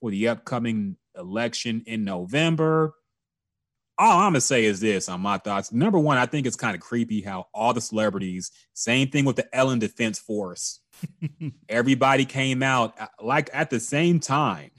[0.00, 2.94] for the upcoming election in November.
[3.98, 5.72] All I'm gonna say is this on my thoughts.
[5.72, 9.36] Number one, I think it's kind of creepy how all the celebrities, same thing with
[9.36, 10.80] the Ellen Defense Force,
[11.68, 14.70] everybody came out uh, like at the same time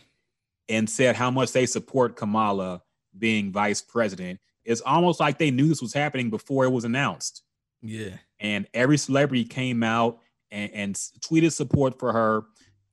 [0.70, 2.82] and said how much they support Kamala
[3.18, 4.40] being vice president.
[4.66, 7.44] It's almost like they knew this was happening before it was announced.
[7.82, 8.18] Yeah.
[8.40, 10.20] And every celebrity came out
[10.52, 12.44] and, and tweeted support for her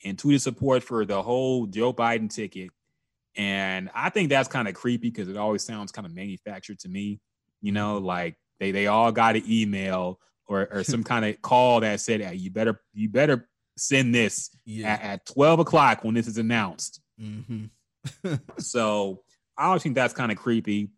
[0.05, 2.71] and tweeted support for the whole Joe Biden ticket.
[3.37, 6.89] And I think that's kind of creepy because it always sounds kind of manufactured to
[6.89, 7.21] me.
[7.61, 8.07] You know, mm-hmm.
[8.07, 12.21] like they they all got an email or, or some kind of call that said,
[12.21, 14.95] hey, you better you better send this yeah.
[14.95, 17.01] at, at 12 o'clock when this is announced.
[17.21, 18.35] Mm-hmm.
[18.59, 19.23] so
[19.57, 20.91] I always think that's kind of creepy.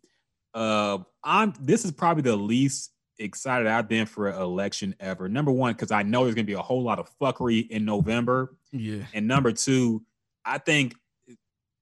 [0.54, 5.28] Uh, I'm this is probably the least excited I've been for an election ever.
[5.28, 8.56] Number one, because I know there's gonna be a whole lot of fuckery in November.
[8.72, 9.04] Yeah.
[9.12, 10.02] And number two,
[10.44, 10.94] I think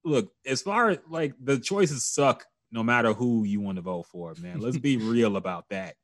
[0.05, 4.07] look, as far as like the choices suck no matter who you want to vote
[4.07, 4.61] for, man.
[4.61, 5.95] Let's be real about that.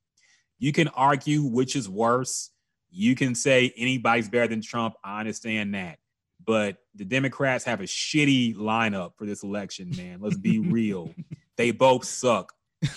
[0.59, 2.51] You can argue which is worse.
[2.91, 4.95] You can say anybody's better than Trump.
[5.03, 5.99] I understand that.
[6.45, 10.21] But the Democrats have a shitty lineup for this election, man.
[10.21, 11.13] Let's be real.
[11.57, 12.53] They both suck.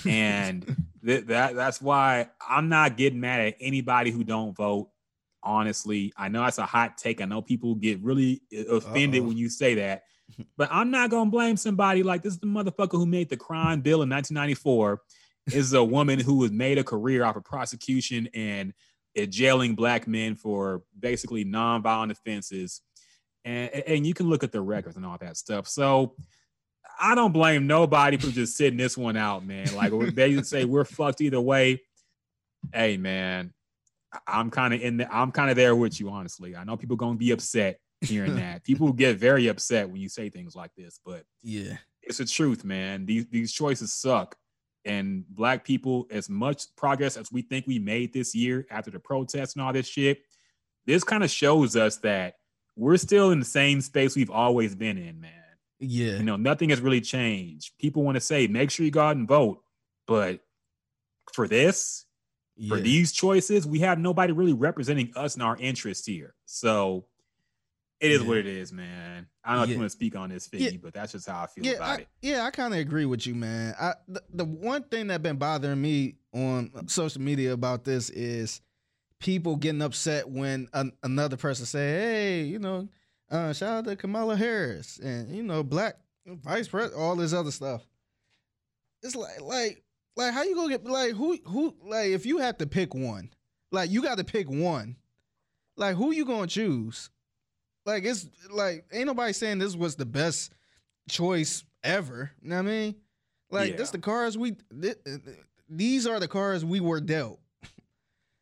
[0.08, 0.66] And
[1.06, 4.90] th- that that's why I'm not getting mad at anybody who don't vote.
[5.46, 7.20] Honestly, I know that's a hot take.
[7.20, 9.28] I know people get really uh, offended Uh-oh.
[9.28, 10.04] when you say that,
[10.58, 13.82] but I'm not gonna blame somebody like this is the motherfucker who made the crime
[13.82, 15.02] bill in 1994.
[15.52, 18.74] is a woman who has made a career off of prosecution and
[19.30, 22.82] jailing black men for basically nonviolent offenses.
[23.46, 25.68] And, and you can look at the records and all that stuff.
[25.68, 26.16] So
[27.00, 29.74] I don't blame nobody for just sitting this one out, man.
[29.76, 31.82] Like they say we're fucked either way.
[32.74, 33.54] Hey, man,
[34.26, 36.56] I'm kind of in the, I'm kind of there with you, honestly.
[36.56, 38.64] I know people gonna be upset hearing that.
[38.64, 42.64] People get very upset when you say things like this, but yeah, it's the truth,
[42.64, 43.06] man.
[43.06, 44.36] These these choices suck.
[44.86, 49.00] And black people, as much progress as we think we made this year after the
[49.00, 50.24] protests and all this shit,
[50.86, 52.36] this kind of shows us that
[52.76, 55.32] we're still in the same space we've always been in, man.
[55.80, 56.18] Yeah.
[56.18, 57.78] You know, nothing has really changed.
[57.80, 59.62] People want to say, make sure you go out and vote.
[60.08, 60.42] But
[61.34, 62.06] for this,
[62.56, 62.76] yeah.
[62.76, 66.36] for these choices, we have nobody really representing us and our interests here.
[66.46, 67.06] So
[68.04, 68.28] it is yeah.
[68.28, 69.28] what it is, man.
[69.44, 69.64] I don't know yeah.
[69.64, 70.78] if you want to speak on this, Figgy, yeah.
[70.82, 72.08] but that's just how I feel about I, it.
[72.22, 73.74] Yeah, I kind of agree with you, man.
[73.80, 78.60] I the, the one thing that been bothering me on social media about this is
[79.20, 82.90] people getting upset when an, another person say, "Hey, you know,
[83.32, 85.96] uh, shout out to Kamala Harris and you know black
[86.26, 87.88] vice president, all this other stuff.
[89.02, 89.84] It's like like
[90.18, 93.30] like how you gonna get like who who like if you have to pick one,
[93.72, 94.98] like you got to pick one,
[95.78, 97.10] like who you gonna choose?
[97.86, 100.54] Like it's like ain't nobody saying this was the best
[101.10, 102.32] choice ever.
[102.42, 102.96] You know what I mean?
[103.52, 103.78] Like yeah.
[103.78, 104.98] this the cars we th-
[105.70, 107.40] these are the cars we were dealt.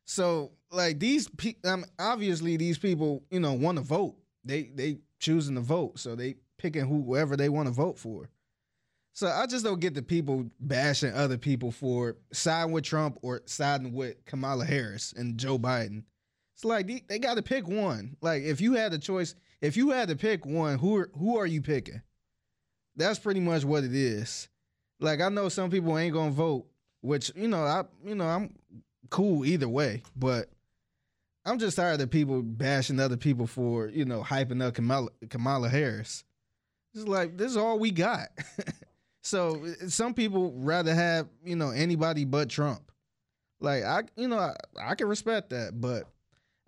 [0.06, 4.98] so like these pe- um, obviously these people you know want to vote they they
[5.20, 8.30] choosing to vote, so they picking whoever they want to vote for.
[9.14, 13.42] So I just don't get the people bashing other people for siding with Trump or
[13.46, 16.04] siding with Kamala Harris and Joe Biden.
[16.62, 18.18] It's like they, they got to pick one.
[18.22, 21.40] Like if you had a choice, if you had to pick one, who are, who
[21.40, 22.04] are you picking?
[22.96, 24.48] That's pretty much what it is.
[25.00, 26.68] Like I know some people ain't gonna vote,
[27.02, 28.54] which you know I you know I'm
[29.10, 30.52] cool either way, but
[31.46, 35.68] I'm just tired of people bashing other people for you know hyping up Kamala, Kamala
[35.68, 36.24] Harris.
[36.94, 38.28] It's like this is all we got.
[39.24, 42.92] so some people rather have you know anybody but Trump.
[43.60, 46.06] Like I, you know, I, I can respect that, but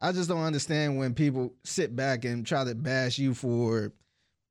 [0.03, 3.93] I just don't understand when people sit back and try to bash you for,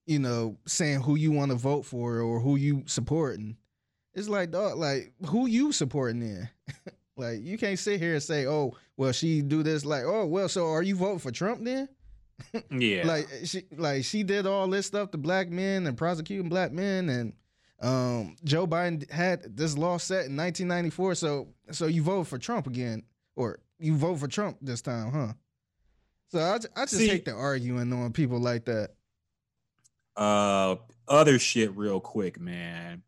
[0.06, 3.56] you know, saying who you want to vote for or who you supporting.
[4.14, 6.48] It's like, dog, like who you supporting then?
[7.14, 10.48] Like you can't sit here and say, "Oh, well, she do this." Like, "Oh, well,
[10.48, 11.86] so are you voting for Trump then?"
[12.70, 13.06] Yeah.
[13.06, 17.08] like she like she did all this stuff to black men and prosecuting black men
[17.10, 17.32] and
[17.82, 22.66] um Joe Biden had this law set in 1994 so so you vote for Trump
[22.66, 23.02] again
[23.36, 25.32] or you vote for Trump this time huh
[26.32, 28.90] so I, I just See- hate the arguing on people like that.
[30.16, 30.76] Uh
[31.08, 33.02] other shit real quick man.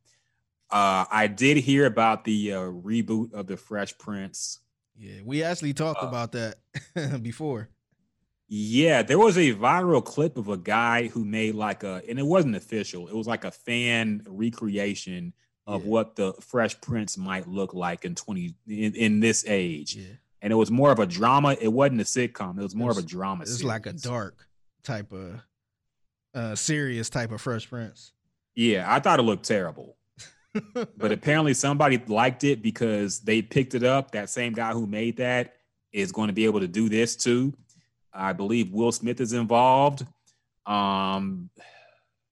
[0.70, 4.60] Uh i did hear about the uh reboot of the fresh prince.
[4.96, 6.56] Yeah we actually talked Uh, about that
[7.22, 7.68] before.
[8.48, 12.26] Yeah there was a viral clip of a guy who made like a and it
[12.26, 15.34] wasn't official it was like a fan recreation
[15.66, 15.88] of Yeah.
[15.90, 19.96] what the fresh prince might look like in 20 in, in this age.
[19.96, 20.14] Yeah
[20.44, 22.98] and it was more of a drama it wasn't a sitcom it was more of
[22.98, 24.46] a drama it's like a dark
[24.84, 25.40] type of
[26.34, 28.12] uh serious type of Fresh Prince
[28.54, 29.96] yeah i thought it looked terrible
[30.96, 34.12] but apparently somebody liked it because they picked it up.
[34.12, 35.54] That same guy who made that
[35.92, 37.52] is going to be able to do this too.
[38.12, 40.06] I believe Will Smith is involved.
[40.64, 41.50] Um,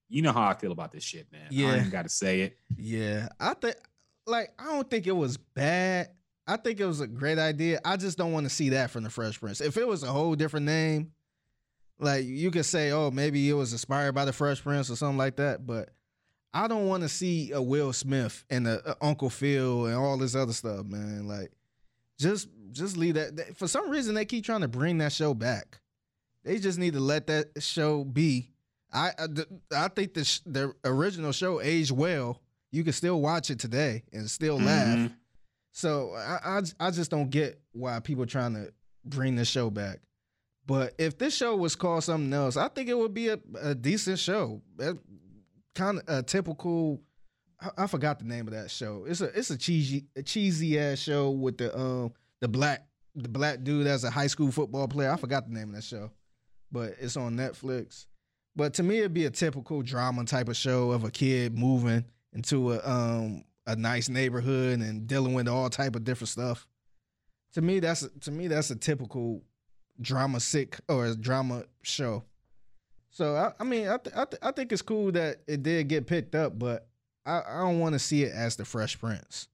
[0.08, 1.48] you know how I feel about this shit, man.
[1.50, 1.74] I Yeah.
[1.82, 2.58] ain't got to say it.
[2.76, 3.74] Yeah, I think
[4.28, 6.10] like I don't think it was bad.
[6.46, 7.80] I think it was a great idea.
[7.84, 9.60] I just don't want to see that from the Fresh Prince.
[9.60, 11.12] If it was a whole different name,
[11.98, 15.18] like you could say, oh, maybe it was inspired by the Fresh Prince or something
[15.18, 15.66] like that.
[15.66, 15.90] But
[16.52, 20.18] I don't want to see a Will Smith and a, a Uncle Phil and all
[20.18, 21.28] this other stuff, man.
[21.28, 21.52] Like,
[22.18, 23.56] just just leave that.
[23.56, 25.80] For some reason, they keep trying to bring that show back.
[26.44, 28.50] They just need to let that show be.
[28.92, 29.26] I I,
[29.74, 32.40] I think the the original show aged well.
[32.72, 34.96] You can still watch it today and still laugh.
[34.98, 35.14] Mm-hmm.
[35.72, 38.72] So I, I I just don't get why people trying to
[39.04, 40.00] bring the show back.
[40.66, 43.74] But if this show was called something else, I think it would be a, a
[43.74, 44.62] decent show.
[45.74, 47.00] Kind of a typical.
[47.60, 49.04] I, I forgot the name of that show.
[49.08, 53.28] It's a it's a cheesy a cheesy ass show with the um the black the
[53.28, 55.10] black dude as a high school football player.
[55.10, 56.10] I forgot the name of that show,
[56.70, 58.06] but it's on Netflix.
[58.54, 62.04] But to me, it'd be a typical drama type of show of a kid moving
[62.34, 66.66] into a um a nice neighborhood and dealing with all type of different stuff.
[67.54, 69.42] To me, that's to me that's a typical
[70.00, 72.24] drama sick or a drama show.
[73.10, 75.88] So I, I mean, I th- I, th- I think it's cool that it did
[75.88, 76.88] get picked up, but
[77.26, 79.48] I, I don't want to see it as the Fresh Prince.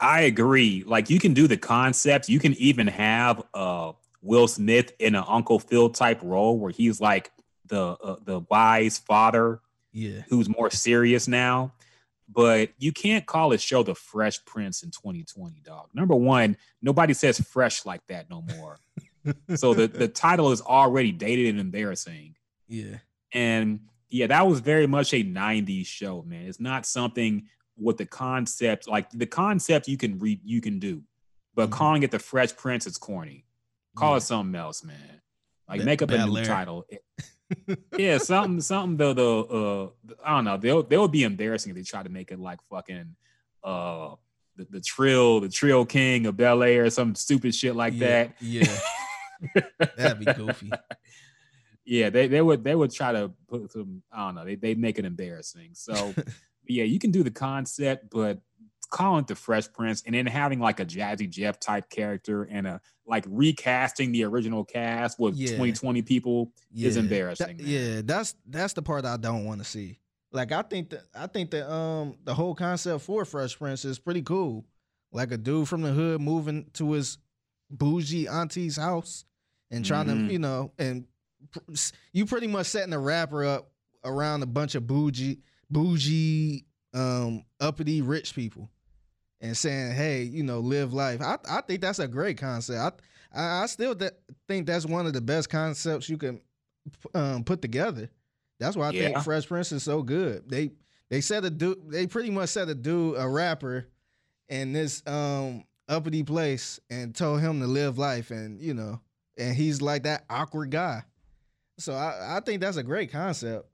[0.00, 0.84] I agree.
[0.86, 2.28] Like you can do the concept.
[2.28, 3.92] You can even have uh
[4.22, 7.30] Will Smith in an Uncle Phil type role where he's like
[7.66, 9.60] the uh, the wise father
[9.92, 11.72] Yeah, who's more serious now.
[12.30, 15.88] But you can't call a show the Fresh Prince in 2020, dog.
[15.94, 18.78] Number one, nobody says fresh like that no more.
[19.56, 22.34] so the, the title is already dated and embarrassing.
[22.68, 22.98] yeah,
[23.32, 26.44] And yeah, that was very much a 90s show, man.
[26.46, 27.46] It's not something
[27.78, 31.02] with the concept, like the concept you can read, you can do,
[31.54, 31.72] but Mhm.
[31.72, 33.46] calling it the Fresh Prince is corny.
[33.96, 34.16] Call Yeah.
[34.18, 35.22] it something else, man.
[35.68, 36.86] Like make up a new title
[37.98, 38.96] yeah, something, something.
[38.96, 39.88] The uh,
[40.24, 40.56] I don't know.
[40.56, 43.14] They'll they would be embarrassing if they try to make it like fucking
[43.64, 44.14] uh
[44.56, 48.08] the, the trill, the trill king of Bel Air, or some stupid shit like yeah,
[48.08, 48.34] that.
[48.40, 48.78] Yeah,
[49.96, 50.70] that'd be goofy.
[51.90, 54.02] Yeah, they they would they would try to put some.
[54.12, 54.44] I don't know.
[54.44, 55.70] They they make it embarrassing.
[55.72, 56.14] So
[56.68, 58.40] yeah, you can do the concept, but
[58.90, 62.66] calling it the Fresh Prince and then having like a Jazzy Jeff type character and
[62.66, 65.48] a like recasting the original cast with Yeah.
[65.48, 67.56] 2020 people is embarrassing.
[67.58, 69.98] That- yeah, that's that's the part I don't want to see.
[70.32, 73.98] Like I think that I think that um the whole concept for Fresh Prince is
[73.98, 74.64] pretty cool.
[75.12, 77.16] Like a dude from the hood moving to his
[77.70, 79.24] bougie auntie's house
[79.70, 80.26] and trying Mhm.
[80.28, 81.06] to you know and
[81.50, 81.60] pr-
[82.12, 83.70] you pretty much setting the rapper up
[84.04, 86.64] around a bunch of bougie bougie
[86.94, 88.70] um uppity rich people
[89.40, 91.20] and saying hey you know live life.
[91.20, 93.02] I I think that's a great concept.
[93.32, 94.12] I I, still th-
[94.46, 96.40] think that's one of the best concepts you can
[97.14, 98.10] um, put together.
[98.58, 100.48] That's why I think Fresh Prince is so good.
[100.48, 100.70] They
[101.10, 101.90] they said a dude.
[101.90, 103.86] They pretty much said a dude, a rapper,
[104.48, 109.00] in this um uppity place, and told him to live life, and you know,
[109.36, 111.04] and he's like that awkward guy.
[111.78, 113.68] So I I think that's a great concept,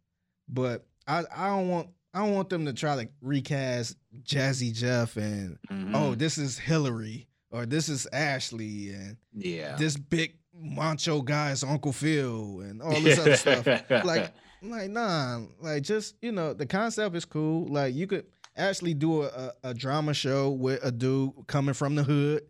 [0.48, 5.16] but I I don't want I don't want them to try to recast Jazzy Jeff
[5.16, 5.90] and Mhm.
[5.94, 9.76] oh this is Hilary or this is Ashley and yeah.
[9.76, 13.66] this big macho guy is Uncle Phil and all this other stuff.
[14.04, 17.66] Like, like, nah, like just you know, the concept is cool.
[17.66, 21.96] Like you could actually do a, a, a drama show with a dude coming from
[21.96, 22.42] the hood,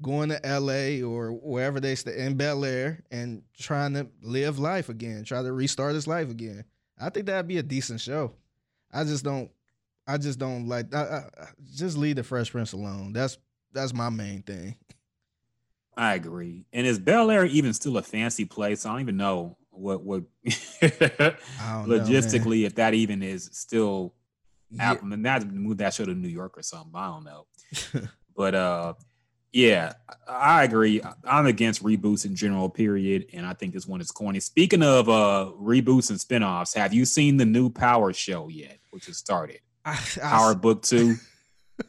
[0.00, 4.88] going to LA or wherever they stay in Bel Air and trying to live life
[4.88, 6.64] again, try to restart his life again.
[6.98, 8.32] I think that'd be a decent show.
[8.92, 9.50] I just don't
[10.06, 13.12] I just don't like I, I, just leave the Fresh Prince alone.
[13.12, 13.38] That's
[13.72, 14.76] that's my main thing.
[15.96, 16.66] I agree.
[16.72, 18.86] And is Bel Air even still a fancy place?
[18.86, 21.34] I don't even know what what know,
[21.86, 22.66] logistically man.
[22.66, 24.14] if that even is still
[24.70, 26.92] Yeah, I mean, that move that show to New York or something.
[26.94, 27.46] I don't know.
[28.36, 28.94] but uh
[29.52, 29.92] yeah,
[30.26, 31.00] I I agree.
[31.24, 33.26] I'm against reboots in general, period.
[33.32, 34.40] And I think this one is corny.
[34.40, 38.78] Speaking of uh reboots and spinoffs, have you seen the new Power show yet?
[38.92, 39.58] Which has started.
[39.84, 41.16] I, I, Power Book Two.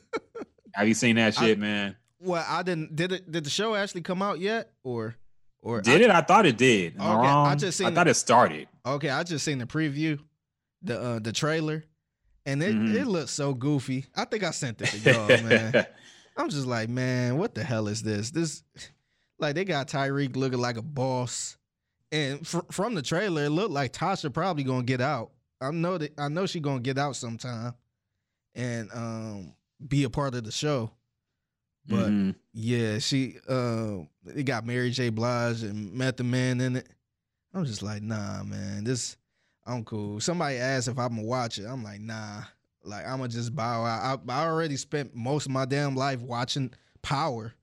[0.73, 1.95] have you seen that I- shit, man?
[2.19, 2.95] well, I didn't.
[2.95, 3.31] Did it?
[3.31, 5.15] Did the show actually come out yet, or,
[5.61, 6.09] or Did I, it?
[6.09, 6.95] I thought it did.
[6.95, 7.57] Am I Okay, I wrong?
[7.57, 8.67] just I seen thought it started.
[8.85, 10.19] Okay, I just seen the preview,
[10.81, 11.83] the uh, the trailer,
[12.45, 12.95] and it Mhm.
[12.95, 14.05] it looks so goofy.
[14.15, 15.85] I think I sent it to y'all, man.
[16.35, 18.31] I'm just like, man, what the hell is this?
[18.31, 18.63] This,
[19.37, 21.57] like, they got Tariq looking like a boss,
[22.11, 25.29] and fr- from the trailer, it looked like Tasha probably gonna get out.
[25.63, 27.73] I know that I know she gonna get out sometime,
[28.55, 29.53] and um
[29.87, 30.91] be a part of the show.
[31.85, 32.35] But Mhm.
[32.53, 33.97] yeah, she uh,
[34.35, 35.09] it got Mary J.
[35.09, 36.87] Blige and Method Man in it.
[37.53, 39.17] I'm just like, nah, man, this
[39.65, 40.19] I'm cool.
[40.19, 41.65] Somebody asked if I'm gonna watch it.
[41.65, 42.43] I'm like, nah.
[42.85, 44.21] Like I'm gonna just bow out.
[44.27, 47.53] I, I already spent most of my damn life watching Power.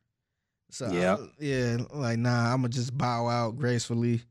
[0.70, 1.16] So I- Yeah.
[1.38, 4.22] yeah, like nah, I'm gonna just bow out gracefully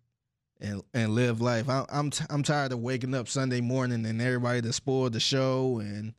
[0.59, 1.69] and and live life.
[1.69, 5.19] I, I'm t- I'm tired of waking up Sunday morning and everybody to spoil the
[5.19, 6.13] show and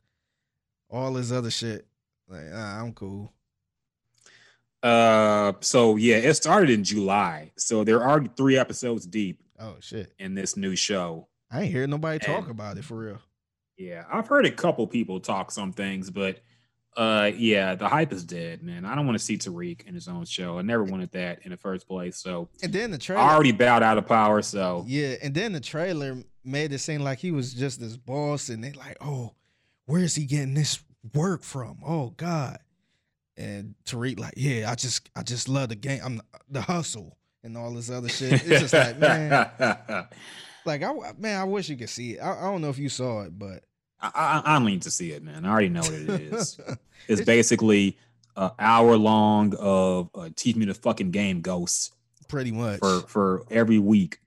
[0.89, 1.85] all this other shit.
[2.27, 3.31] Like I'm cool.
[4.83, 7.51] Uh, so yeah, it started in July.
[7.55, 10.11] So there are three episodes deep Oh shit.
[10.17, 11.27] in this new show.
[11.51, 13.19] I ain't hear nobody talk And- about it for real.
[13.77, 16.39] Yeah, I've heard a couple people talk some things, but
[16.97, 18.83] uh, yeah, the hype is dead, man.
[18.83, 20.59] I don't want to see Tariq in his own show.
[20.59, 22.17] I never wanted that in the first place.
[22.17, 23.21] So And then the trailer.
[23.21, 24.41] I already bowed out of power.
[24.41, 28.49] So Yeah, and then the trailer made it seem like he was just this boss,
[28.49, 29.33] and they like, oh,
[29.85, 30.83] where is he getting this
[31.13, 31.79] work from?
[31.85, 32.59] Oh God.
[33.37, 36.01] And Tariq like, yeah, I just, I just love the game.
[36.03, 38.33] I'm the hustle and all this other shit.
[38.33, 39.49] It's just like, man,
[40.65, 42.19] like I, man, I wish you could see it.
[42.19, 43.63] I, I don't know if you saw it, but
[44.01, 45.45] I, I, I need to see it, man.
[45.45, 46.59] I already know what it is.
[47.07, 47.97] It's basically
[48.35, 51.91] an hour long of uh, teach me the fucking game ghosts
[52.27, 52.79] pretty much.
[52.79, 54.19] for for every week.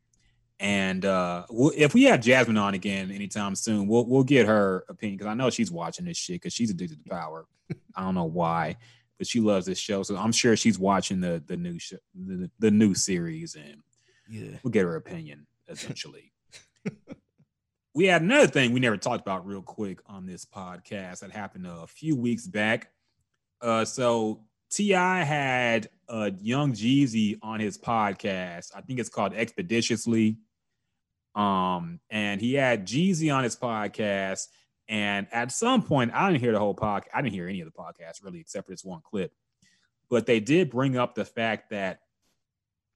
[0.60, 4.84] And uh, we'll, if we have Jasmine on again anytime soon, we'll we'll get her
[4.88, 7.46] opinion because I know she's watching this shit because she's addicted to power.
[7.94, 8.76] I don't know why,
[9.18, 12.50] but she loves this show, so I'm sure she's watching the the new show, the,
[12.58, 13.82] the new series, and
[14.28, 14.58] yeah.
[14.62, 16.32] we'll get her opinion eventually.
[17.94, 21.66] we had another thing we never talked about real quick on this podcast that happened
[21.66, 22.90] a few weeks back.
[23.60, 28.72] Uh, so Ti had uh, Young Jeezy on his podcast.
[28.74, 30.38] I think it's called Expeditiously.
[31.36, 34.48] Um, and he had Jeezy on his podcast.
[34.88, 37.08] And at some point, I didn't hear the whole podcast.
[37.14, 39.32] I didn't hear any of the podcast really, except for this one clip.
[40.10, 42.00] But they did bring up the fact that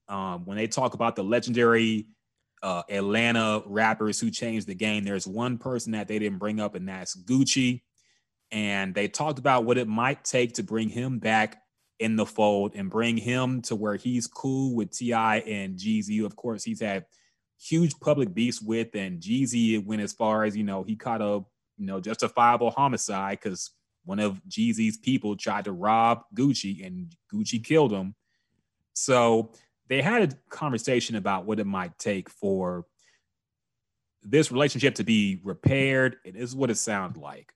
[0.09, 2.09] um, when they talk about the legendary
[2.62, 6.74] uh, Atlanta rappers who changed the game, there's one person that they didn't bring up,
[6.74, 7.82] and that's Gucci.
[8.50, 11.62] And they talked about what it might take to bring him back
[11.98, 15.39] in the fold and bring him to where he's cool with T.I.
[15.39, 16.24] and Jeezy.
[16.24, 17.05] Of course, he's had
[17.60, 21.44] huge public beefs with, and Jeezy went as far as, you know, he caught a,
[21.76, 23.72] you know, justifiable homicide because
[24.05, 28.14] one of Jeezy's people tried to rob Gucci and Gucci killed him.
[28.94, 29.52] So
[29.89, 32.85] they had a conversation about what it might take for
[34.23, 36.16] this relationship to be repaired.
[36.24, 37.55] It is what it sounded like.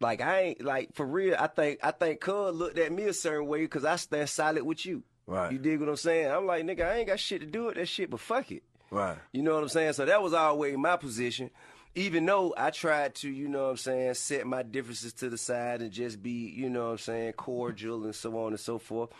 [0.00, 1.36] Like I ain't like for real.
[1.38, 4.64] I think I think Cuz looked at me a certain way because I stand solid
[4.64, 5.02] with you.
[5.26, 5.52] Right.
[5.52, 6.30] You dig what I'm saying?
[6.30, 8.62] I'm like, nigga, I ain't got shit to do with that shit, but fuck it.
[8.90, 9.16] Right.
[9.32, 9.94] You know what I'm saying?
[9.94, 11.50] So that was always my position.
[11.94, 15.38] Even though I tried to, you know what I'm saying, set my differences to the
[15.38, 18.78] side and just be, you know what I'm saying, cordial and so on and so
[18.78, 19.10] forth.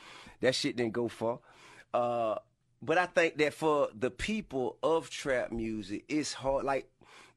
[0.44, 1.40] That shit didn't go far.
[1.92, 2.36] Uh,
[2.82, 6.64] but I think that for the people of trap music, it's hard.
[6.64, 6.88] Like,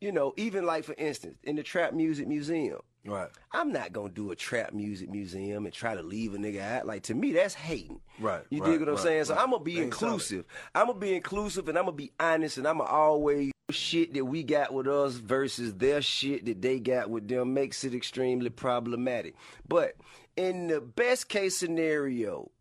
[0.01, 3.29] you know, even like for instance, in the trap music museum, Right.
[3.53, 6.85] I'm not gonna do a trap music museum and try to leave a nigga out.
[6.85, 8.01] Like to me, that's hating.
[8.19, 9.23] Right, You right, dig what I'm right, saying?
[9.25, 9.43] So right.
[9.43, 10.11] I'm gonna be They ain't solid.
[10.11, 10.45] inclusive.
[10.75, 14.25] I'm gonna be inclusive and I'm gonna be honest and I'm gonna always shit that
[14.25, 18.49] we got with us versus their shit that they got with them makes it extremely
[18.49, 19.35] problematic.
[19.69, 19.93] But
[20.35, 22.51] in the best case scenario,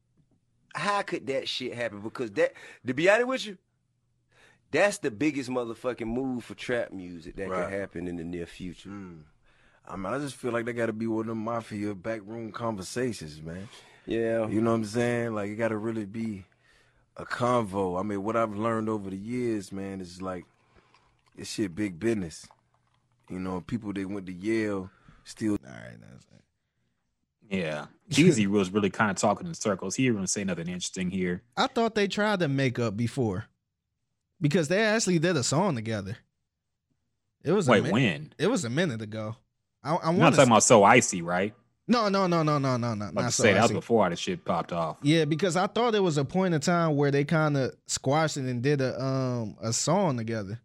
[0.76, 2.00] how could that shit happen?
[2.00, 2.52] Because that,
[2.86, 3.58] to be honest with you,
[4.70, 7.64] that's the biggest motherfucking move for trap music that Right.
[7.64, 8.90] could happen in the near future.
[8.90, 9.20] Hmm.
[9.88, 12.50] I mean, I just feel like they got to be one of them mafia backroom
[12.52, 13.68] conversations, man.
[14.04, 14.48] Yeah.
[14.48, 15.34] You know what I'm saying?
[15.34, 16.44] Like, it got to really be
[17.16, 17.98] a convo.
[17.98, 20.44] I mean, what I've learned over the years, man, is like,
[21.36, 22.46] this shit big business.
[23.30, 24.90] You know, people that went to Yale
[25.24, 26.26] still All right, that's
[27.50, 27.86] Yeah.
[28.10, 29.94] Jeezy was really kind of talking in circles.
[29.96, 31.42] He didn't really say nothing interesting here.
[31.56, 33.46] I thought they tried to make up before
[34.40, 36.16] because they actually did a song together.
[37.44, 38.32] It was Wait, a min- when?
[38.38, 39.36] It was a minute ago.
[39.82, 41.54] I, I want talking about so icy, right?
[41.88, 43.10] No, no, no, no, no, no, no.
[43.10, 44.96] Not to so say that was before all this shit popped off.
[45.02, 48.36] Yeah, because I thought there was a point in time where they kind of squashed
[48.36, 50.60] it and did a um a song together.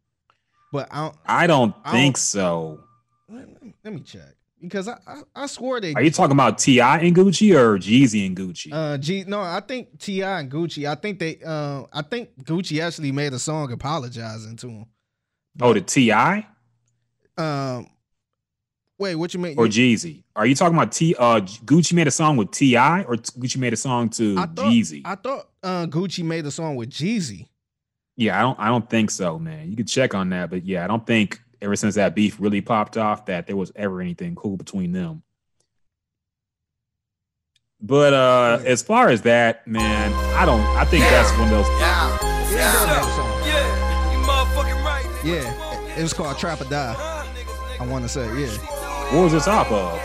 [0.71, 2.83] But I don't, I don't I think don't- so.
[3.29, 3.47] let,
[3.83, 7.15] let me check because I I, I swore they Are you talking about Ti and
[7.15, 8.69] Gucci or Jeezy and Gucci?
[8.71, 12.81] uh G no I think Ti and Gucci I think they uh I think Gucci
[12.81, 14.85] actually made a song apologizing to him.
[15.61, 16.11] oh, the Ti
[17.37, 17.87] Um,
[18.99, 19.57] wait, what you mean?
[19.57, 20.23] or Jeezy?
[20.35, 21.15] Are you talking about T?
[21.17, 24.57] Uh, Gucci made a song with Ti or Gucci made a song to I thought
[24.65, 25.01] Jeezy?
[25.05, 27.47] I thought uh Gucci made a song with Jeezy.
[28.17, 28.59] yeah, I don't.
[28.59, 29.69] I don't think so, man.
[29.69, 32.61] You could check on that, but yeah, I don't think ever since that beef really
[32.61, 35.23] popped off that there was ever anything cool between them.
[37.79, 40.61] But uh as far as that, man, I don't.
[40.77, 41.67] I think that's one of those.
[41.79, 42.17] Yeah.
[42.49, 43.45] He did make.
[43.45, 44.11] Yeah.
[44.11, 45.05] You motherfucking right.
[45.05, 45.43] nigga.
[45.43, 47.27] Yeah, it was called Trap or Die.
[47.79, 48.49] I want to say, yeah.
[49.11, 49.99] What was this off of?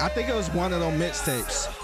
[0.00, 1.75] I think it was one of those mixtapes.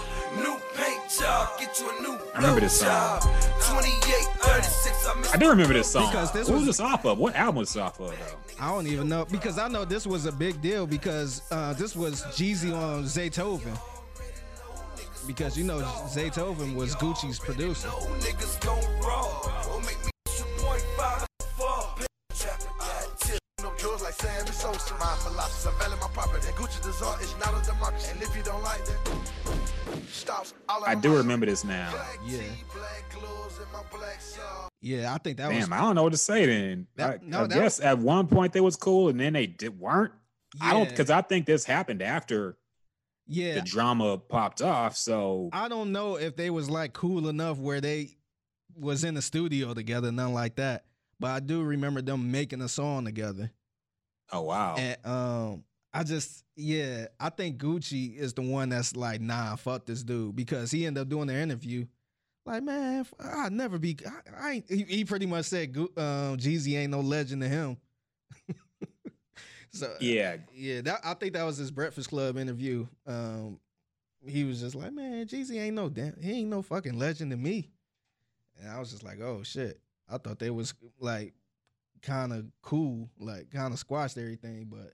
[1.19, 2.87] New paint job, get you a new I remember this song.
[2.87, 3.21] job.
[3.61, 4.03] 28,
[4.39, 6.09] 36, I I do remember this song.
[6.11, 7.17] Because this what was was- this off of?
[7.17, 8.37] What album was this off of though?
[8.59, 11.95] I don't even know because I know this was a big deal because uh, this
[11.95, 13.77] was Jeezy on Zaytoven.
[15.27, 17.87] Because you know Zaytoven was Gucci's producer.
[17.87, 19.73] no niggas gon' raw.
[19.73, 21.25] Or make me 2.5
[21.57, 21.97] fall.
[22.35, 23.39] Trap it, got tip.
[23.61, 24.93] No drugs like Sammy Sosa.
[24.99, 26.47] My philosophy, I'm my property.
[26.57, 28.11] Gucci design is not a democracy.
[28.11, 29.53] And if you don't like that, stops all
[30.85, 31.93] I do remember this now.
[32.25, 32.39] Yeah,
[32.73, 34.69] Black clothes and my black shawl.
[34.81, 35.59] yeah, I think that was.
[35.65, 36.87] Damn, I don't know what to say then.
[36.95, 39.47] That- I, no, I that guess at one point they was cool and then they
[39.47, 40.13] did weren't.
[40.61, 42.57] I don't because I think this happened after
[43.25, 44.95] Yeah, the drama popped off.
[44.95, 48.17] So I don't know if they was like cool enough where they
[48.77, 50.85] was in the studio together, nothing like that.
[51.19, 53.51] But I do remember them making a song together.
[54.31, 54.75] oh wow.
[54.77, 55.63] And um,
[55.93, 60.35] I just yeah, I think Gucci is the one that's like, nah, fuck this dude
[60.35, 61.85] because he ended up doing the interview.
[62.45, 63.97] Like, man, I'd never be.
[64.05, 67.77] I, I ain't, he, he pretty much said, um, Jeezy ain't no legend to him.
[69.71, 70.37] so yeah.
[70.53, 72.87] yeah, that I think that was his Breakfast Club interview.
[73.07, 73.59] Um,
[74.25, 77.37] he was just like, man, Jeezy ain't no damn, he ain't no fucking legend to
[77.37, 77.69] me.
[78.59, 79.79] And I was just like, oh shit,
[80.09, 81.33] I thought they was like
[82.01, 84.93] kind of cool, like kind of squashed everything, but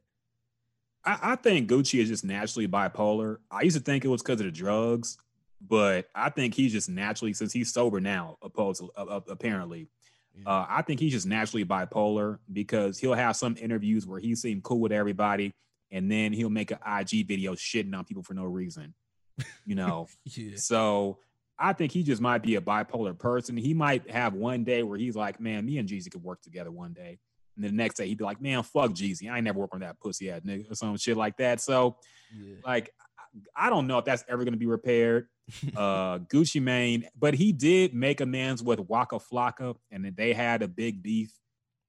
[1.06, 3.38] I, I think Gucci is just naturally bipolar.
[3.50, 5.18] I used to think it was because of the drugs,
[5.62, 9.88] but I think he's just naturally since he's sober now, opposed to, uh, apparently.
[10.46, 14.64] Uh, I think he's just naturally bipolar because he'll have some interviews where he seemed
[14.64, 15.52] cool with everybody,
[15.92, 18.94] and then he'll make an IG video shitting on people for no reason.
[19.66, 21.20] You know, yeah, so
[21.58, 23.58] I think he just might be a bipolar person.
[23.58, 26.72] He might have one day where he's like, "Man, me and Jeezy could work together
[26.72, 27.20] one day,"
[27.60, 29.74] and then the next day he'd be like, "Man, fuck Jeezy, I ain't never work
[29.74, 31.98] on that pussy ass nigga or some shit like that." So,
[32.34, 32.94] yeah, like,
[33.54, 35.28] I don't know if that's ever gonna be repaired.
[35.76, 40.62] Uh, Gucci Mane, but he did make amends with Waka Flocka, and then they had
[40.62, 41.34] a big beef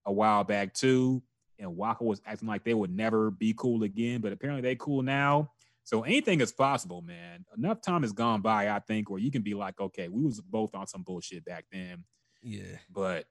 [0.07, 1.23] a while back too.
[1.59, 5.03] And Waka was acting like they would never be cool again, but apparently they cool
[5.03, 5.51] now.
[5.85, 7.45] So anything is possible, man.
[7.55, 10.41] Enough time has gone by, I think, where you can be like, okay, we was
[10.41, 12.05] both on some bullshit back then,
[12.43, 13.27] yeah, but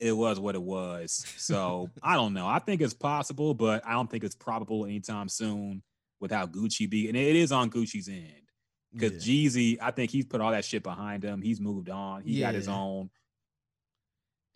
[0.00, 1.24] it was what it was.
[1.36, 2.48] So I don't know.
[2.48, 5.82] I think it's possible, but I don't think it's probable anytime soon
[6.20, 7.08] with how Gucci be.
[7.08, 8.32] And it is on Gucci's end.
[8.92, 9.48] Because yeah.
[9.48, 11.42] Jeezy, I think he's put all that shit behind him.
[11.42, 12.22] He's moved on.
[12.22, 13.10] He got his own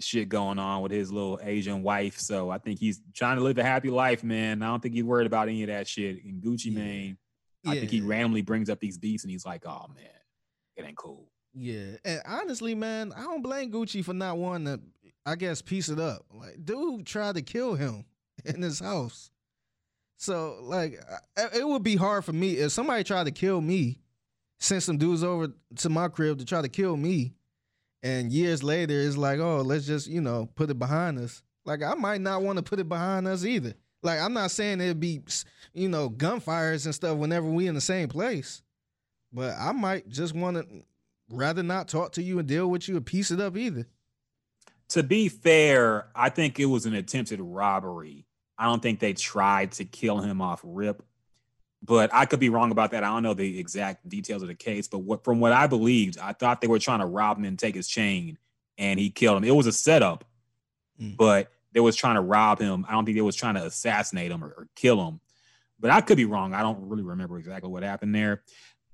[0.01, 2.19] shit going on with his little Asian wife.
[2.19, 4.61] So I think he's trying to live a happy life, man.
[4.63, 6.25] I don't think he's worried about any of that shit.
[6.25, 6.79] And Gucci Yeah.
[6.79, 7.19] Mane,
[7.67, 10.05] I think he randomly brings up these beats and he's like, oh man,
[10.77, 11.29] it ain't cool.
[11.55, 14.83] Yeah, and honestly, man, I don't blame Gucci for not wanting to.
[15.27, 16.25] I guess piece it up.
[16.33, 18.05] Like, dude tried to kill him
[18.45, 19.31] in his house.
[20.17, 21.01] So, like,
[21.37, 23.99] it would be hard for me if somebody tried to kill me,
[24.59, 27.35] send some dudes over to my crib to try to kill me,
[28.03, 31.43] and years later it's like, oh, let's just you know put it behind us.
[31.65, 33.75] Like, I might not want to put it behind us either.
[34.03, 35.23] Like, I'm not saying it'd be,
[35.73, 38.63] you know, gunfires and stuff whenever we in the same place,
[39.33, 40.85] but I might just want to
[41.31, 43.87] rather not talk to you and deal with you and piece it up either.
[44.95, 48.27] To be fair, I think it was an attempted robbery.
[48.57, 51.03] I don't think they tried to kill him off rip,
[51.83, 53.03] but I could be wrong about that.
[53.03, 56.19] I don't know the exact details of the case, but what from what I believed,
[56.19, 58.39] I thought they were trying to rob him and take his chain,
[58.79, 59.45] and he killed him.
[59.45, 60.25] It was a setup,
[61.01, 61.17] Mm.
[61.17, 62.87] but they was trying to rob him.
[62.89, 65.21] I don't think they was trying to assassinate him or, or kill him.
[65.81, 66.55] but I could be wrong.
[66.55, 68.43] I don't really remember exactly what happened there.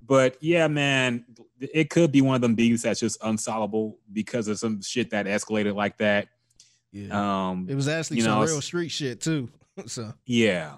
[0.01, 1.25] But yeah, man,
[1.73, 5.25] it could be one of them beefs that's just unsolvable because of some shit that
[5.25, 6.27] escalated like that.
[6.91, 7.49] Yeah.
[7.49, 9.49] Um, it was actually you some real street shit too.
[9.85, 10.73] so yeah.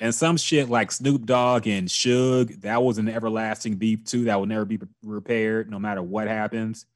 [0.00, 4.24] And some shit like Snoop Dogg and Suge, that was an everlasting beef too.
[4.24, 6.86] That will never be repaired no matter what happens.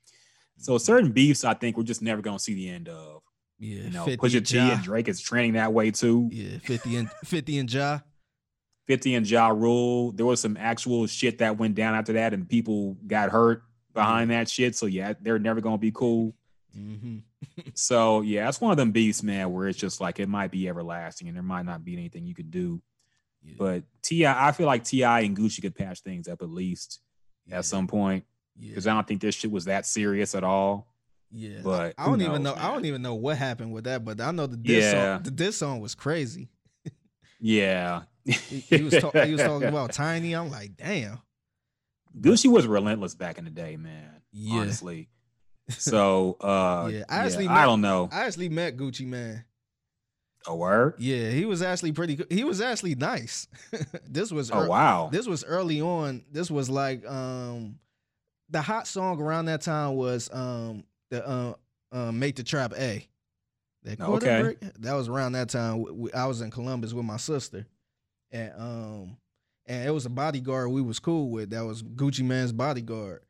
[0.56, 3.22] So certain beefs, I think we're just never gonna see the end of.
[3.60, 4.72] yeah, You know, 50 Pusha T Ja.
[4.72, 6.28] and Drake is trending that way too.
[6.32, 8.00] Yeah, 50 and 50 and Ja.
[8.88, 10.10] 50 and Ja Rule.
[10.12, 13.62] There was some actual shit that went down after that, and people got hurt
[13.94, 14.74] behind that shit.
[14.74, 16.34] So yeah, they're never gonna be cool.
[16.74, 17.18] hmm
[17.74, 20.68] So yeah, that's one of them beasts, man, where it's just like it might be
[20.68, 22.82] everlasting and there might not be anything you could do.
[23.44, 23.54] Yeah.
[23.58, 27.00] But Ti, I feel like Ti and Gucci could patch things up at least
[27.46, 27.58] yeah.
[27.58, 28.24] at some point
[28.58, 28.70] yeah.
[28.70, 30.88] because I don't think this shit was that serious at all.
[31.30, 32.54] Yeah, But I don't even know.
[32.54, 35.16] knows, I don't even know what happened with that, but I know the diss Yeah.
[35.16, 35.22] song.
[35.24, 36.48] The diss song was crazy.
[37.40, 38.02] Yeah,
[38.32, 40.34] He, he was he was talking about Tiny.
[40.34, 41.20] I'm like, damn.
[42.20, 44.22] Gucci was relentless back in the day, man.
[44.32, 44.60] Yeah.
[44.60, 45.08] Honestly.
[45.70, 48.08] So uh Yeah, yeah, I actually I met- don't know.
[48.12, 49.44] I actually met Gucci Mane.
[50.46, 50.94] A word?
[50.98, 52.28] Yeah, he was actually pretty good.
[52.30, 53.48] He was actually nice.
[54.08, 55.08] this was Oh wow.
[55.12, 56.24] This was early on.
[56.32, 57.78] This was like um
[58.50, 61.54] the hot song around that time was um the uh,
[61.92, 63.06] uh Make the Trap A.
[63.84, 64.42] That Okay.
[64.42, 65.84] brick, that was around that time.
[66.14, 67.66] I was in Columbus with my sister,
[68.30, 69.16] and um
[69.66, 71.50] and it was a bodyguard we was cool with.
[71.50, 73.22] That was Gucci Mane's bodyguard,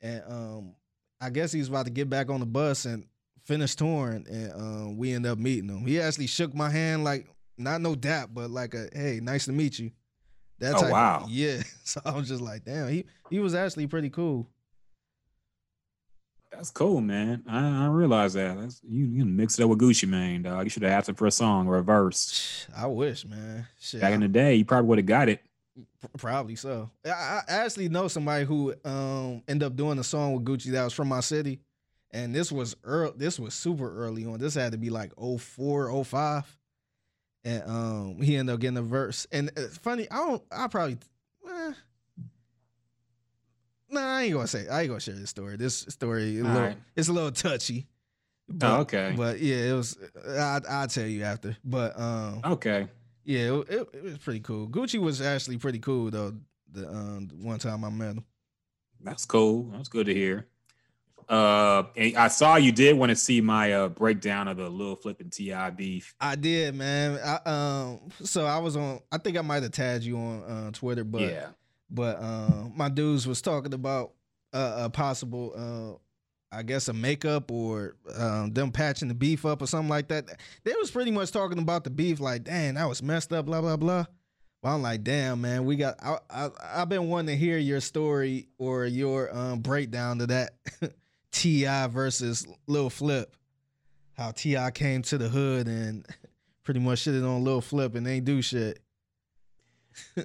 [0.00, 0.74] and um
[1.20, 3.04] I guess he was about to get back on the bus and
[3.44, 5.86] finish touring, and um we ended up meeting him.
[5.86, 7.26] He actually shook my hand like
[7.58, 9.90] not no dap, but like a hey, nice to meet you.
[10.58, 11.26] That Oh, wow.
[11.28, 11.62] yeah.
[11.84, 14.48] So I was just like, damn, he he was actually pretty cool.
[16.62, 17.42] That's cool, man.
[17.48, 18.56] I, I realize that.
[18.56, 20.62] That's you you mix it up with Gucci Mane, dog.
[20.62, 22.68] You should have asked him for a song or a verse.
[22.76, 23.66] I wish, man.
[23.80, 25.42] Shit, Back in the day, you probably would have got it.
[26.18, 26.88] Probably so.
[27.04, 30.84] I, I actually know somebody who um ended up doing a song with Gucci that
[30.84, 31.58] was from my city,
[32.12, 33.14] and this was early.
[33.16, 34.38] This was super early on.
[34.38, 36.58] This had to be like 04, 05.
[37.44, 39.26] and um he ended up getting a verse.
[39.32, 40.06] And it's funny.
[40.12, 40.42] I don't.
[40.52, 40.98] I probably.
[41.44, 41.72] Eh,
[43.92, 44.68] nah, I ain't gonna say.
[44.68, 45.56] I ain't gonna share this story.
[45.56, 46.76] This story, a little, right.
[46.96, 47.86] it's a little touchy.
[48.48, 49.14] But, Oh, okay.
[49.16, 49.96] But yeah, it was.
[50.28, 51.56] I I'll tell you after.
[51.64, 52.40] But um.
[52.44, 52.88] Okay.
[53.24, 54.66] Yeah, it, it, it was pretty cool.
[54.68, 56.34] Gucci was actually pretty cool though.
[56.70, 58.24] The um the one time I met him.
[59.00, 59.64] That's cool.
[59.72, 60.46] That's good to hear.
[61.28, 65.30] Uh, I saw you did want to see my uh breakdown of the little flipping
[65.30, 66.14] Ti beef.
[66.20, 67.18] I did, man.
[67.24, 69.00] I um so I was on.
[69.10, 71.48] I think I might have tagged you on uh, Twitter, but yeah.
[71.92, 74.12] But uh, my dudes was talking about
[74.52, 75.98] uh, a possible uh
[76.54, 80.26] I guess a makeup or um, them patching the beef up or something like that.
[80.64, 83.62] They was pretty much talking about the beef, like, damn, that was messed up, blah
[83.62, 84.04] blah blah.
[84.62, 85.96] Well, I'm like, damn, man, we got.
[86.02, 90.52] I, I I've been wanting to hear your story or your um, breakdown to that
[91.32, 93.34] Ti versus Lil Flip.
[94.16, 96.06] How Ti came to the hood and
[96.64, 98.80] pretty much shitted on Lil Flip and they do shit.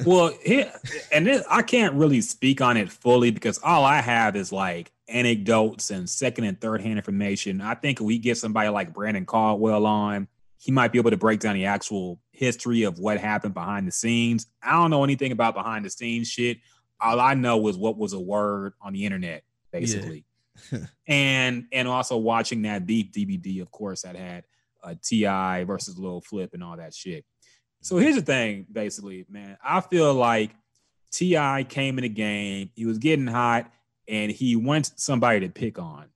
[0.06, 0.72] Well, here
[1.12, 4.92] and this, I can't really speak on it fully because all I have is like
[5.08, 7.62] anecdotes and second and third hand information.
[7.62, 10.28] I think we get somebody like Brandon Caldwell on,
[10.58, 13.92] he might be able to break down the actual history of what happened behind the
[13.92, 14.48] scenes.
[14.62, 16.58] I don't know anything about behind the scenes shit.
[17.00, 20.26] All I know is what was a word on the internet, basically.
[21.08, 24.46] and and also watching that beef DVD, of course, that had
[24.84, 27.24] uh, Ti versus Lil Flip and all that shit.
[27.88, 29.58] So here's the thing, basically, man.
[29.64, 30.52] I feel like
[31.10, 33.72] Ti came in the game, he was getting hot,
[34.10, 36.08] and he wants somebody to pick on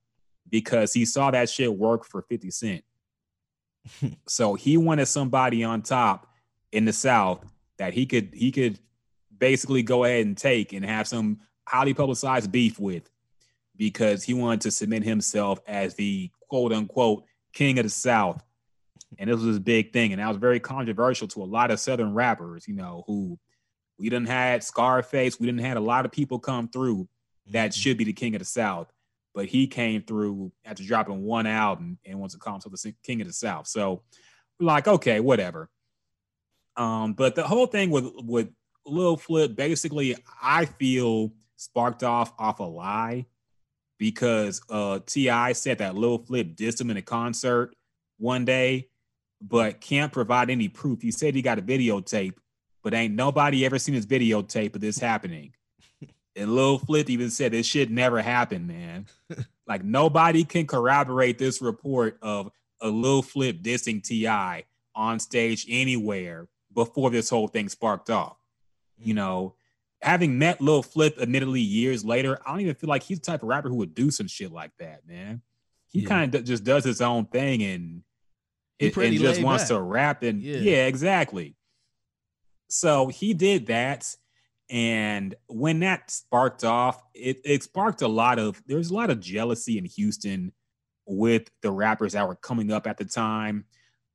[0.50, 2.84] because he saw that shit work for 50 Cent.
[4.28, 6.26] so he wanted somebody on top
[6.72, 7.42] in the South
[7.78, 8.78] that he could he could
[9.38, 13.08] basically go ahead and take and have some highly publicized beef with
[13.78, 17.24] because he wanted to cement himself as the quote unquote
[17.54, 18.44] king of the South.
[19.18, 20.12] And this was his big thing.
[20.12, 23.38] And that was very controversial to a lot of Southern rappers, you know, who
[23.98, 27.08] we didn't had Scarface, we didn't had a lot of people come through
[27.50, 28.92] that should be the king of the South.
[29.34, 33.20] But he came through after dropping one album and wants to call himself the king
[33.20, 33.66] of the South.
[33.66, 34.02] So
[34.58, 35.70] we're like, okay, whatever.
[36.76, 38.48] Um, but the whole thing with with
[38.84, 43.26] Lil Flip, basically, I feel sparked off off a lie
[43.98, 47.74] because uh Ti said that Lil Flip dissed him in a concert
[48.18, 48.88] one day,
[49.42, 51.02] but can't provide any proof.
[51.02, 52.34] He said he got a videotape,
[52.82, 55.52] but ain't nobody ever seen his videotape of this happening.
[56.34, 59.04] And Lil Flip even said this shit never happened, man.
[59.66, 62.50] like nobody can corroborate this report of
[62.80, 64.64] a Lil Flip dissing Ti
[64.94, 68.38] on stage anywhere before this whole thing sparked off.
[68.98, 69.16] You mm.
[69.16, 69.54] know,
[70.00, 73.42] having met Lil Flip admittedly years later, I don't even feel like he's the type
[73.42, 75.42] of rapper who would do some shit like that, man.
[75.88, 76.08] He Yeah.
[76.08, 78.04] kind of just does his own thing and
[78.82, 79.68] and, and just wants back.
[79.68, 80.56] to rap and Yeah.
[80.58, 80.86] yeah.
[80.86, 81.56] exactly.
[82.68, 84.16] So he did that,
[84.70, 89.20] and when that sparked off, it, it sparked a lot of there's a lot of
[89.20, 90.52] jealousy in Houston
[91.04, 93.66] with the rappers that were coming up at the time.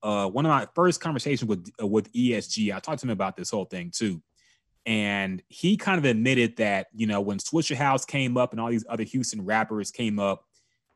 [0.01, 3.37] Uh, one of my first conversations with uh, with ESG, I talked to him about
[3.37, 4.21] this whole thing too,
[4.87, 8.85] and he kind of admitted that you know when Swishahouse came up and all these
[8.89, 10.45] other Houston rappers came up,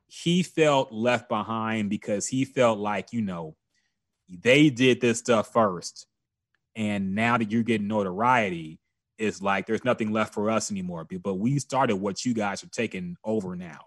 [0.07, 3.56] he felt left behind because he felt like you know
[4.32, 6.08] they did this stuff first,
[6.76, 8.80] and now that you're getting notoriety,
[9.18, 11.06] it's like there's nothing left for us anymore.
[11.24, 13.82] But we started what you guys are taking over now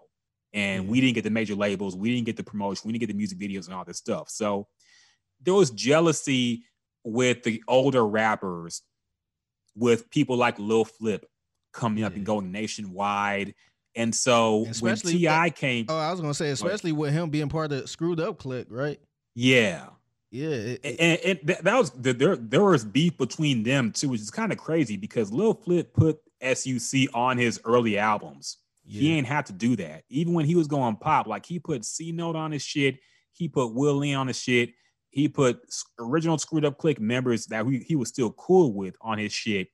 [0.55, 3.07] and we didn't get the major labels, we didn't get the promotion, we didn't get
[3.13, 4.29] the music videos and all this stuff.
[4.29, 4.67] So
[5.41, 6.63] there was jealousy
[7.03, 8.81] with the older rappers,
[9.75, 11.25] with people like Lil Flip
[11.73, 13.53] coming up and going nationwide.
[13.95, 17.49] And so Especially- when Ti came, Oh, I was gonna say, especially with him being
[17.49, 18.99] part of the Screwed Up Click, right?
[19.35, 19.87] yeah,
[20.35, 20.47] Yeah.
[20.49, 22.35] it- and, and, and that, that was there.
[22.35, 26.19] There was beef between them too, which is kind of crazy because Lil Flip put
[26.41, 28.57] SUC on his early albums.
[28.87, 30.03] He ain't have to do that.
[30.09, 32.97] Even when he was going pop, like he put C Note on his shit,
[33.31, 34.69] he put Will Lee on his shit,
[35.09, 35.59] he put
[35.97, 39.69] original Screwed Up Click members that he, he was still cool with on his shit,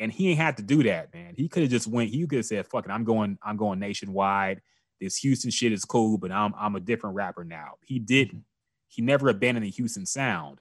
[0.00, 1.34] and he ain't had to do that, man.
[1.36, 2.10] He could have just went.
[2.10, 3.38] He could have said, "Fuck it, I'm going.
[3.42, 4.60] I'm going nationwide.
[5.00, 8.38] This Houston shit is cool, but I'm I'm a different rapper now." He didn't.
[8.38, 8.47] Mm-hmm.
[8.88, 10.60] He never abandoned the Houston sound,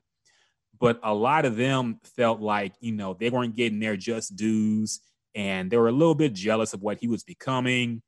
[0.79, 4.99] but a lot of them felt like you know they weren't getting their just dues
[5.35, 8.01] and they were a little bit jealous of what he was becoming.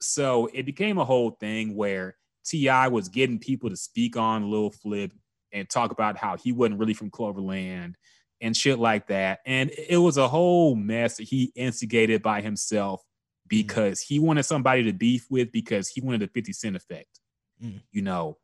[0.00, 2.16] So it became a whole thing where
[2.46, 5.12] Ti was getting people to speak on Lil Flip
[5.52, 7.96] and talk about how he wasn't really from Cloverland
[8.40, 9.40] and shit like that.
[9.44, 13.02] And it was a whole mess that he instigated by himself
[13.46, 17.20] because he wanted somebody to beef with because he wanted the 50 Cent effect,
[17.62, 17.82] Mm.
[17.92, 18.38] you know.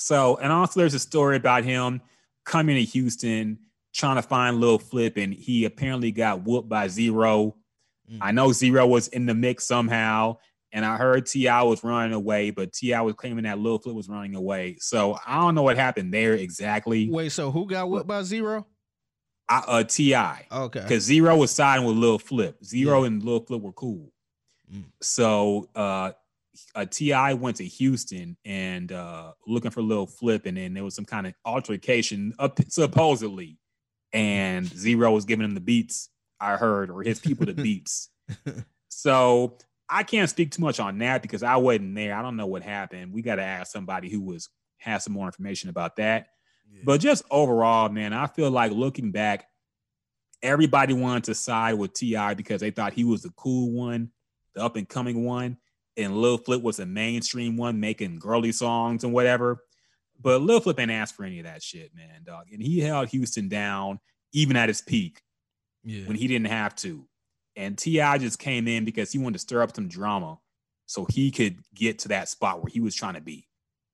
[0.00, 2.00] So, and also there's a story about him
[2.44, 3.58] coming to Houston
[3.92, 7.56] trying to find Lil Flip, and he apparently got whooped by Z-Ro.
[8.10, 8.18] Mm.
[8.20, 10.36] I know Z-Ro was in the mix somehow,
[10.72, 14.08] and I heard Ti was running away, but Ti was claiming that Lil Flip was
[14.08, 14.76] running away.
[14.78, 17.10] So I don't know what happened there exactly.
[17.10, 18.64] Wait, so who got whooped by Z-Ro?
[19.48, 20.14] I, uh, Ti,
[20.52, 20.80] Okay.
[20.80, 22.56] because Z-Ro was siding with Lil Flip.
[22.64, 23.06] Z-Ro Yeah.
[23.08, 24.12] and Lil Flip were cool.
[24.72, 24.84] Mm.
[25.02, 26.12] So uh,
[26.74, 30.94] uh, Ti went to Houston and uh, looking for Lil Flip, and then there was
[30.94, 33.58] some kind of altercation, up, supposedly,
[34.12, 36.08] and Z-Ro was giving him the beats.
[36.40, 38.08] I heard, or his people the beats.
[38.92, 39.56] So
[39.88, 42.14] I can't speak too much on that because I wasn't there.
[42.14, 43.12] I don't know what happened.
[43.12, 46.26] We got to ask somebody who was has some more information about that.
[46.84, 49.46] But just overall, man, I feel like looking back,
[50.42, 54.10] everybody wanted to side with Ti because they thought he was the cool one,
[54.54, 55.56] the up and coming one,
[56.00, 59.62] and Lil Flip was the mainstream one making girly songs and whatever.
[60.20, 62.46] But Lil Flip ain't asked for any of that shit, man, dog.
[62.52, 64.00] And he held Houston down
[64.32, 65.22] even at his peak
[65.84, 66.06] yeah.
[66.06, 67.06] when he didn't have to.
[67.56, 70.38] And Ti just came in because he wanted to stir up some drama
[70.86, 73.46] so he could get to that spot where he was trying to be.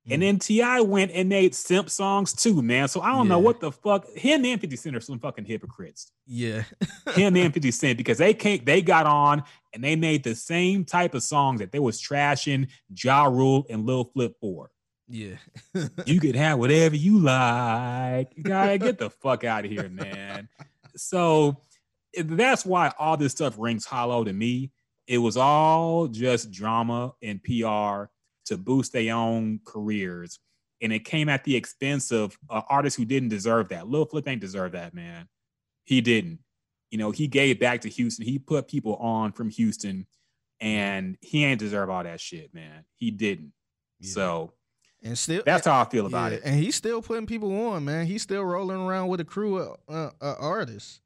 [0.08, 0.40] And then mm.
[0.40, 2.86] Ti went and made simp songs too, man.
[2.88, 4.08] So I don't know what the fuck.
[4.14, 6.12] Him and 50 Cent are some fucking hypocrites.
[6.26, 6.62] yeah.
[7.14, 8.64] Him and 50 Cent because they can't.
[8.64, 9.42] They got on
[9.76, 13.84] and they made the same type of songs that they was trashing Ja Rule and
[13.84, 14.70] Lil Flip for.
[15.06, 15.36] yeah.
[16.06, 18.32] You could have whatever you like.
[18.34, 20.48] You gotta get the fuck out of here, man.
[20.96, 21.58] So
[22.24, 24.72] that's why all this stuff rings hollow to me.
[25.06, 28.08] It was all just drama and PR
[28.46, 30.38] to boost their own careers.
[30.80, 33.88] And it came at the expense of uh, artists who didn't deserve that.
[33.88, 35.28] Lil Flip ain't deserve that, man.
[35.84, 36.38] He didn't.
[36.90, 38.24] You know, he gave back to Houston.
[38.24, 40.06] He put people on from Houston,
[40.60, 42.84] and he ain't deserve all that shit, man.
[42.94, 43.52] He didn't.
[44.00, 44.10] Yeah.
[44.12, 44.52] So
[45.02, 46.42] and still that's how I feel about yeah, it.
[46.44, 48.06] And he's still putting people on, man.
[48.06, 51.00] He's still rolling around with a crew of uh, uh, artists.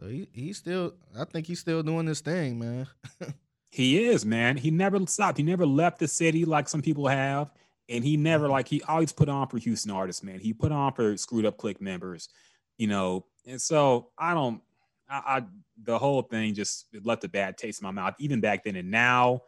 [0.00, 2.86] So he he's still I think he's still doing this thing, man.
[3.76, 4.56] He is, man.
[4.56, 5.36] He never stopped.
[5.36, 7.50] He never left the city like some people have.
[7.90, 10.40] And he never like he always put on for Houston artists, man.
[10.40, 12.30] He put on for screwed up click members,
[12.78, 13.26] you know.
[13.46, 14.62] And so I don't
[15.08, 15.42] I, I
[15.82, 18.76] the whole thing just it left a bad taste in my mouth, even back then.
[18.76, 19.40] And now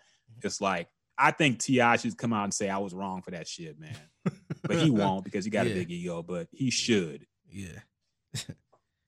[0.43, 1.97] it's like I think T.I.
[1.97, 3.97] should come out and say I was wrong for that shit, man.
[4.63, 5.73] But he won't because he got Yeah.
[5.73, 7.27] a big ego, but he should.
[7.51, 7.81] Yeah.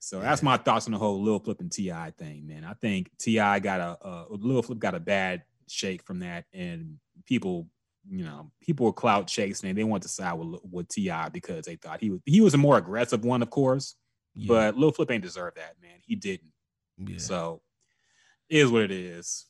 [0.03, 2.65] So that's my thoughts on the whole Lil Flip and Ti thing, man.
[2.65, 6.97] I think Ti got a uh, Lil Flip got a bad shake from that, and
[7.27, 7.69] people,
[8.11, 11.67] you know, people were clout chasing and they wanted to side with with Ti because
[11.67, 13.95] they thought he was he was a more aggressive one, of course.
[14.41, 14.49] Yeah.
[14.49, 15.99] But Lil Flip ain't deserve that, man.
[16.01, 16.51] He didn't.
[16.99, 17.19] Yeah.
[17.19, 17.61] So
[18.49, 19.47] it is what it is.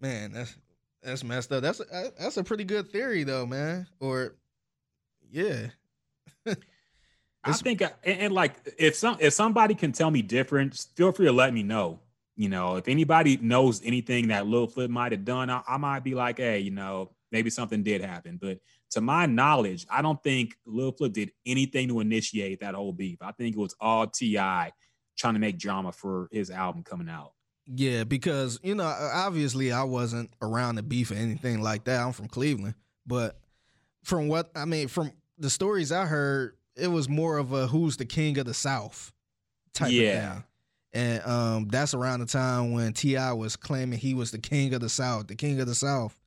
[0.00, 0.56] Man, that's
[1.02, 1.62] that's messed up.
[1.62, 3.86] That's a, uh, that's a pretty good theory though, man.
[4.00, 4.36] Or
[5.30, 5.68] yeah.
[7.44, 11.12] I think, I, and, and like, if some if somebody can tell me different, feel
[11.12, 12.00] free to let me know.
[12.36, 16.04] You know, if anybody knows anything that Lil Flip might have done, I, I might
[16.04, 18.38] be like, hey, you know, maybe something did happen.
[18.40, 18.58] But
[18.92, 23.18] to my knowledge, I don't think Lil Flip did anything to initiate that whole beef.
[23.20, 27.32] I think it was all Ti trying to make drama for his album coming out.
[27.66, 32.00] Yeah, because you know, obviously I wasn't around the beef or anything like that.
[32.00, 32.74] I'm from Cleveland,
[33.06, 33.38] but
[34.04, 37.96] from what I mean, from the stories I heard, it was more of a "Who's
[37.96, 39.12] the king of the South"
[39.74, 40.02] type Yeah.
[40.02, 40.44] of thing.
[40.94, 44.82] And um, that's around the time when Ti was claiming he was the king of
[44.82, 46.18] the South, the king of the South.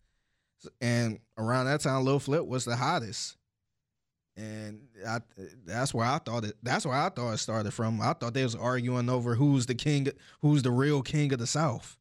[0.82, 3.38] And around that time, Lil Flip was the hottest.
[4.38, 5.20] And I,
[5.66, 6.56] that's where I thought it.
[6.62, 8.02] That's where I thought it started from.
[8.02, 10.10] I thought they was arguing over who's the king,
[10.42, 11.98] who's the real king of the South.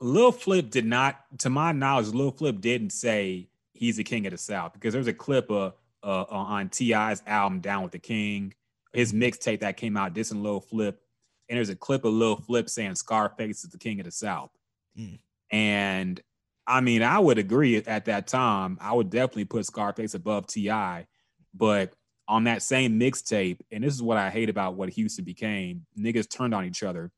[0.00, 4.32] Lil Flip did not, to my knowledge, Lil Flip didn't say he's the king of
[4.32, 5.72] the South because there's a clip of,
[6.02, 8.54] uh, on Ti's album Down with the King,
[8.92, 11.00] his mixtape that came out dissing Lil Flip,
[11.48, 14.50] and there's a clip of Lil Flip saying Scarface is the king of the South,
[14.98, 15.18] Mm.
[15.50, 16.20] and
[16.68, 18.78] I mean I would agree at that time.
[18.80, 21.06] I would definitely put Scarface above Ti,
[21.54, 21.94] but
[22.28, 25.86] on that same mixtape, and this is what I hate about what Houston became.
[25.98, 27.10] Niggas turned on each other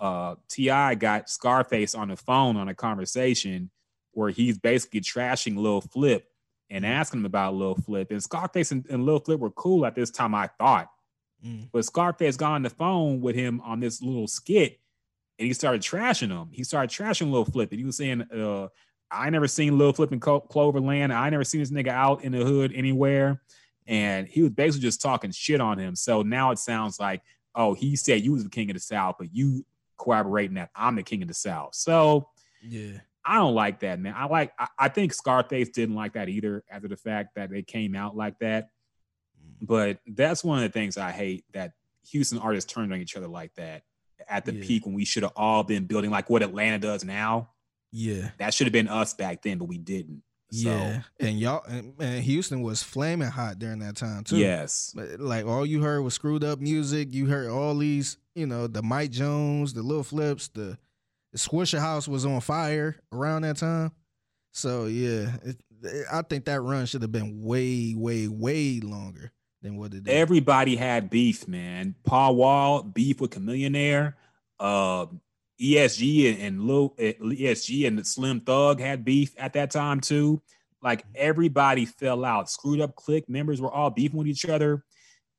[0.00, 3.70] uh Ti got Scarface on the phone on a conversation
[4.12, 6.26] where he's basically trashing Lil Flip
[6.70, 8.10] and asking him about Lil Flip.
[8.10, 10.90] And Scarface and, and Lil Flip were cool at this time, I thought.
[11.46, 11.68] Mm.
[11.72, 14.78] But Scarface got on the phone with him on this little skit
[15.38, 16.48] and he started trashing him.
[16.52, 17.70] He started trashing Lil Flip.
[17.70, 18.68] And he was saying, uh,
[19.12, 21.12] I never seen Lil Flip in Clo- Cloverland.
[21.12, 23.40] I never seen this nigga out in the hood anywhere.
[23.86, 25.94] And he was basically just talking shit on him.
[25.96, 27.20] So now it sounds like,
[27.54, 29.64] oh, he said you was the king of the South, but you
[29.98, 31.74] corroborating that I'm the king of the South.
[31.74, 32.28] So
[32.62, 34.14] Yeah, I don't like that, man.
[34.16, 37.62] I like I, I think Scarface didn't like that either after the fact that they
[37.62, 38.68] came out like that.
[39.62, 39.66] Mm.
[39.66, 41.72] But that's one of the things I hate that
[42.10, 43.82] Houston artists turned on each other like that
[44.28, 44.64] at the Yeah.
[44.64, 47.50] peak when we should have all been building like what Atlanta does now.
[47.92, 50.22] Yeah, That should have been us back then, but we didn't.
[50.50, 51.02] So yeah.
[51.18, 54.36] And y'all, and, and Houston was flaming hot during that time too.
[54.36, 54.94] yes.
[55.18, 57.12] Like all you heard was screwed up music.
[57.12, 60.76] You heard all these, you know, the Mike Jones, the Little Flips, the,
[61.32, 63.92] the Swishahouse was on fire around that time.
[64.52, 65.56] So yeah, it,
[66.12, 69.32] I think that run should have been way, way, way longer
[69.62, 70.12] than what it did.
[70.12, 71.94] Everybody had beef, man.
[72.04, 74.14] Paul Wall beef with Chamillionaire.
[74.60, 75.06] Uh,
[75.60, 80.42] ESG and, and Lil eh, ESG and Slim Thug had beef at that time too.
[80.82, 81.12] Like mm-hmm.
[81.16, 82.50] everybody fell out.
[82.50, 84.84] Screwed up click members were all beefing with each other.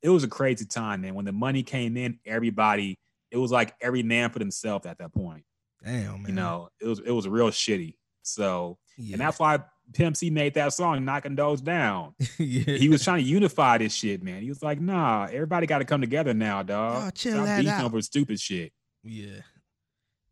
[0.01, 1.15] It was a crazy time, man.
[1.15, 2.99] When the money came in, everybody.
[3.31, 5.43] It was like every man for themselves at that point.
[5.83, 6.25] Damn, man.
[6.27, 7.95] You know, it was it was real shitty.
[8.21, 9.13] So, yeah.
[9.13, 9.59] and that's why
[9.93, 12.77] Pimp C made that song, knocking those down yeah.
[12.77, 14.41] he was trying to unify this shit, man.
[14.41, 17.01] He was like, nah, everybody got to come together now, dog.
[17.01, 18.71] Y'all chill Stop that beefing out." over stupid shit.
[19.03, 19.41] Yeah.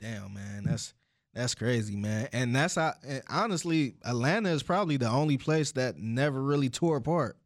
[0.02, 0.64] Damn, man.
[0.66, 0.94] That's
[1.34, 2.28] that's crazy, man.
[2.34, 6.98] And that's how and honestly, Atlanta is probably the only place that never really tore
[6.98, 7.38] apart.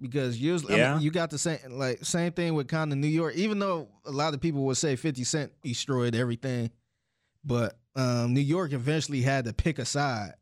[0.00, 3.08] Because usually I mean, you got the same like same thing with kind of New
[3.08, 6.70] York, even though a lot of people would say 50 Cent destroyed everything.
[7.44, 10.34] But um, New York eventually had to pick a side.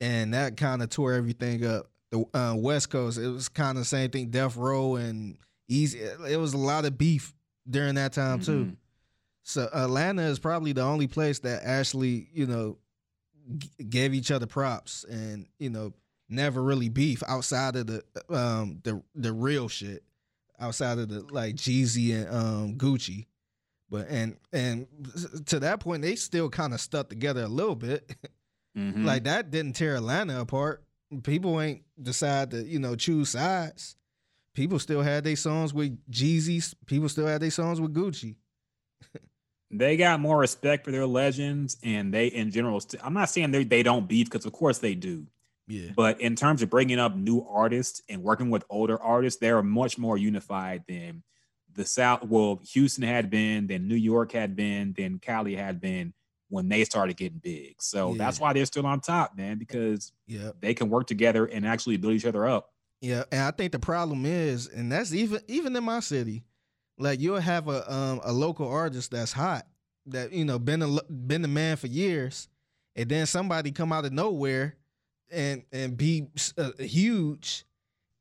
[0.00, 1.86] And that kind of tore everything up.
[2.10, 5.38] The uh, West Coast, it was kind of the same thing, Death Row and
[5.70, 5.96] Eazy.
[6.28, 7.34] It was a lot of beef
[7.68, 8.76] during that time too.
[9.48, 12.78] So Atlanta is probably the only place that actually, you know,
[13.58, 15.92] g- gave each other props and you know
[16.28, 20.02] never really beef outside of the um the the real shit,
[20.58, 23.26] outside of the like Jeezy and um Gucci,
[23.88, 24.88] but and and
[25.46, 28.16] to that point they still kind of stuck together a little bit.
[28.76, 29.04] Mhm.
[29.04, 30.82] like that didn't tear Atlanta apart.
[31.22, 33.96] People ain't decide to you know choose sides.
[34.54, 36.74] People still had their songs with Jeezys.
[36.86, 38.34] People still had their songs with Gucci.
[39.70, 43.50] they got more respect for their legends, and they, in general, st- I'm not saying
[43.50, 45.26] they they don't beef because of course they do.
[45.68, 45.90] Yeah.
[45.96, 49.62] But in terms of bringing up new artists and working with older artists, they are
[49.64, 51.24] much more unified than
[51.74, 52.22] the South.
[52.24, 56.14] Well, Houston had been, then New York had been, then Cali had been
[56.48, 57.82] when they started getting big.
[57.82, 58.18] So Yeah.
[58.18, 60.52] that's why they're still on top, man, because Yeah.
[60.60, 62.72] they can work together and actually build each other up.
[63.00, 66.44] Yeah, and I think the problem is, and that's even even in my city,
[66.98, 69.66] like you'll have a um a local artist that's hot
[70.06, 72.48] that you know been a been the man for years,
[72.94, 74.76] and then somebody come out of nowhere
[75.30, 77.64] and and be uh, huge,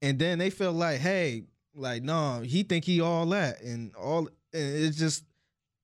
[0.01, 1.43] and then they feel like, hey,
[1.75, 4.27] like no, he think he all that and all.
[4.53, 5.23] And it's just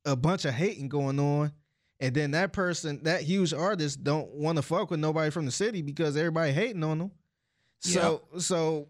[0.05, 1.51] a bunch of hating going on.
[1.99, 5.51] And then that person, that huge artist, don't want to fuck with nobody from the
[5.51, 7.11] city because everybody hating on them.
[7.80, 8.88] So so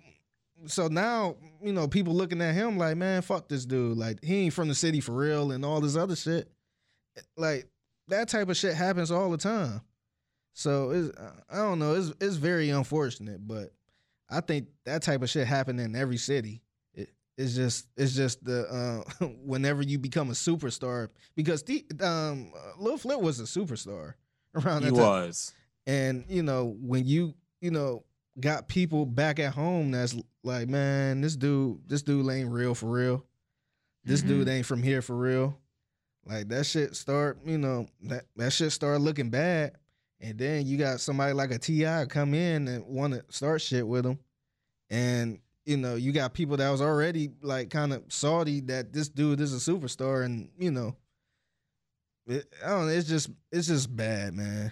[0.66, 3.98] so now you know people looking at him like, man, fuck this dude.
[3.98, 6.50] Like he ain't from the city for real and all this other shit.
[7.38, 7.68] Like
[8.08, 9.82] that type of shit happens all the time.
[10.54, 11.18] So it's
[11.50, 11.96] I don't know.
[11.96, 13.74] It's it's very unfortunate, but
[14.30, 16.62] I think that type of shit happen in every city.
[16.94, 22.52] It, it's just it's just the uh, whenever you become a superstar because the um
[22.78, 24.14] Lil Flip was a superstar
[24.56, 25.06] around He that time.
[25.06, 25.54] was.
[25.88, 28.04] And you know, when you you know
[28.42, 32.88] got people back at home that's like, man, this dude, this dude ain't real for
[32.90, 33.26] real.
[34.04, 34.28] This Mhm.
[34.28, 35.58] dude ain't from here for real.
[36.26, 39.78] Like that shit start, you know, that that shit start looking bad.
[40.20, 42.06] And then you got somebody like a T.I.
[42.06, 44.20] come in and want to start shit with him,
[44.92, 49.10] and you know you got people that was already like kind of salty that this
[49.10, 50.96] dude is a superstar, and you know,
[52.28, 52.92] it, I don't know.
[52.94, 54.72] It's just it's just bad, man.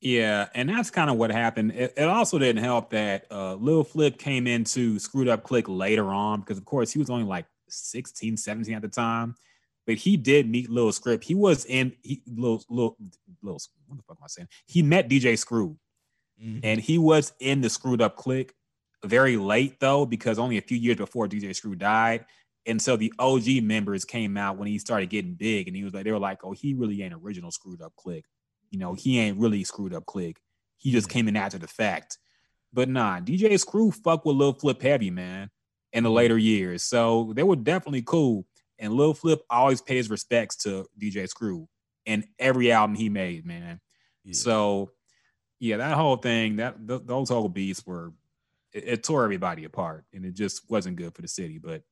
[0.00, 1.72] Yeah, and that's kind of what happened.
[1.72, 6.10] It, it also didn't help that uh, Lil Flip came into Screwed Up Click later
[6.10, 9.34] on because, of course, he was only like 16, 17 at the time.
[9.86, 11.24] But he did meet Lil Script.
[11.24, 12.96] He was in he, Lil, Lil,
[13.42, 14.48] Lil, what the fuck am I saying?
[14.66, 15.78] He met DJ Screw,
[16.62, 18.52] and he was in the Screwed Up Click
[19.04, 22.26] very late though, because only a few years before DJ Screw died.
[22.66, 25.94] And so the OG members came out when he started getting big, and he was
[25.94, 28.24] like, they were like, oh, he really ain't original Screwed Up Click
[28.70, 30.40] you know, he ain't really screwed up click.
[30.78, 32.18] He just came in after the fact.
[32.72, 35.50] But nah, DJ Screw fuck with Lil Flip heavy, man,
[35.92, 36.82] in the later years.
[36.82, 38.46] So they were definitely cool.
[38.78, 41.68] And Lil Flip always pays respects to DJ Screw
[42.04, 43.80] in every album he made, man.
[44.32, 44.90] So
[45.58, 48.12] yeah, that whole thing, that th- those whole beats were
[48.72, 51.58] it, it tore everybody apart and it just wasn't good for the city.
[51.58, 51.82] But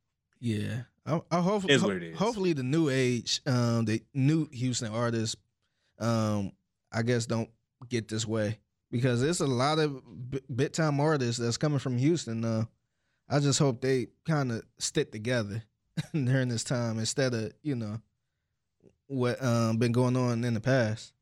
[0.41, 2.19] Yeah, I, I hope, Is ho- what it is.
[2.19, 5.37] Hopefully, the new age, um, the new Houston artists,
[5.99, 6.53] um,
[6.95, 7.51] I guess don't
[7.89, 8.59] get this way
[8.91, 10.01] because there's a lot of
[10.31, 12.45] b- big time artists that's coming from Houston.
[12.45, 12.65] Uh,
[13.29, 15.63] I just hope they kind of stick together
[16.13, 18.01] during this time instead of you know
[19.07, 21.13] what um been going on in the past.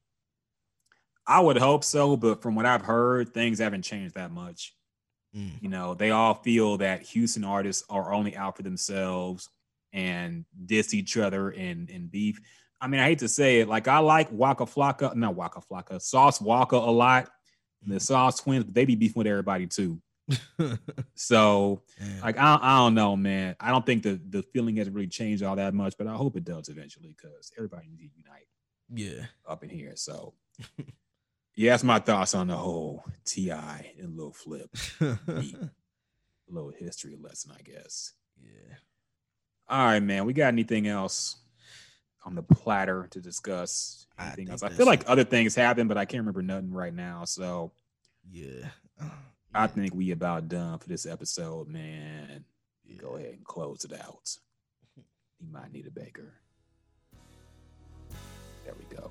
[1.27, 4.75] I would hope so, but from what I've heard, things haven't changed that much.
[5.37, 5.63] Mm.
[5.63, 9.49] You know, they all feel that Houston artists are only out for themselves
[9.93, 12.41] and diss each other and and beef.
[12.83, 16.03] I mean, I hate to say it, like I like Waka Flocka, not Waka Flocka,
[16.03, 17.31] Sauce Walka a lot.
[17.85, 20.01] The Sauce Twins, but they be beefing with everybody too.
[21.15, 21.83] So,
[22.23, 23.55] like, I, I don't know, man.
[23.61, 26.37] I don't think the the feeling has really changed all that much, but I hope
[26.37, 28.47] it does eventually because everybody needs to unite
[28.93, 29.27] Yeah.
[29.49, 29.93] up in here.
[29.97, 30.35] So,
[31.57, 33.93] yeah, that's my thoughts on the whole T.I.
[34.01, 34.71] and Lil Flip.
[36.49, 38.13] Little history lesson, I guess.
[38.43, 38.77] Yeah.
[39.69, 40.25] All right, man.
[40.25, 41.37] We got anything else
[42.25, 44.07] on the platter to discuss?
[44.19, 44.63] I Anything think else?
[44.63, 47.25] I feel like other things happen, but I can't remember nothing right now.
[47.25, 47.73] So
[48.31, 48.69] Yeah.
[49.55, 52.45] I think we about done for this episode, man.
[52.99, 54.37] Go ahead and close it out.
[54.97, 56.35] You might need a baker.
[58.65, 59.11] There we go.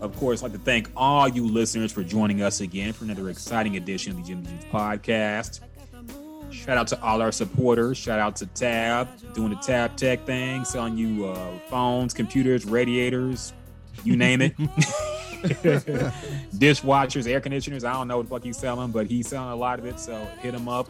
[0.00, 3.30] Of course, I'd like to thank all you listeners for joining us again for another
[3.30, 5.60] exciting edition of the Jim Jeans podcast.
[6.50, 7.96] Shout out to all our supporters.
[7.96, 13.52] Shout out to Tab doing the Tab Tech thing, selling you uh, phones, computers, radiators,
[14.04, 14.56] you name it.
[16.56, 17.84] Dishwashers, air conditioners.
[17.84, 20.00] I don't know what the fuck he's selling, but he's selling a lot of it.
[20.00, 20.88] So hit him up.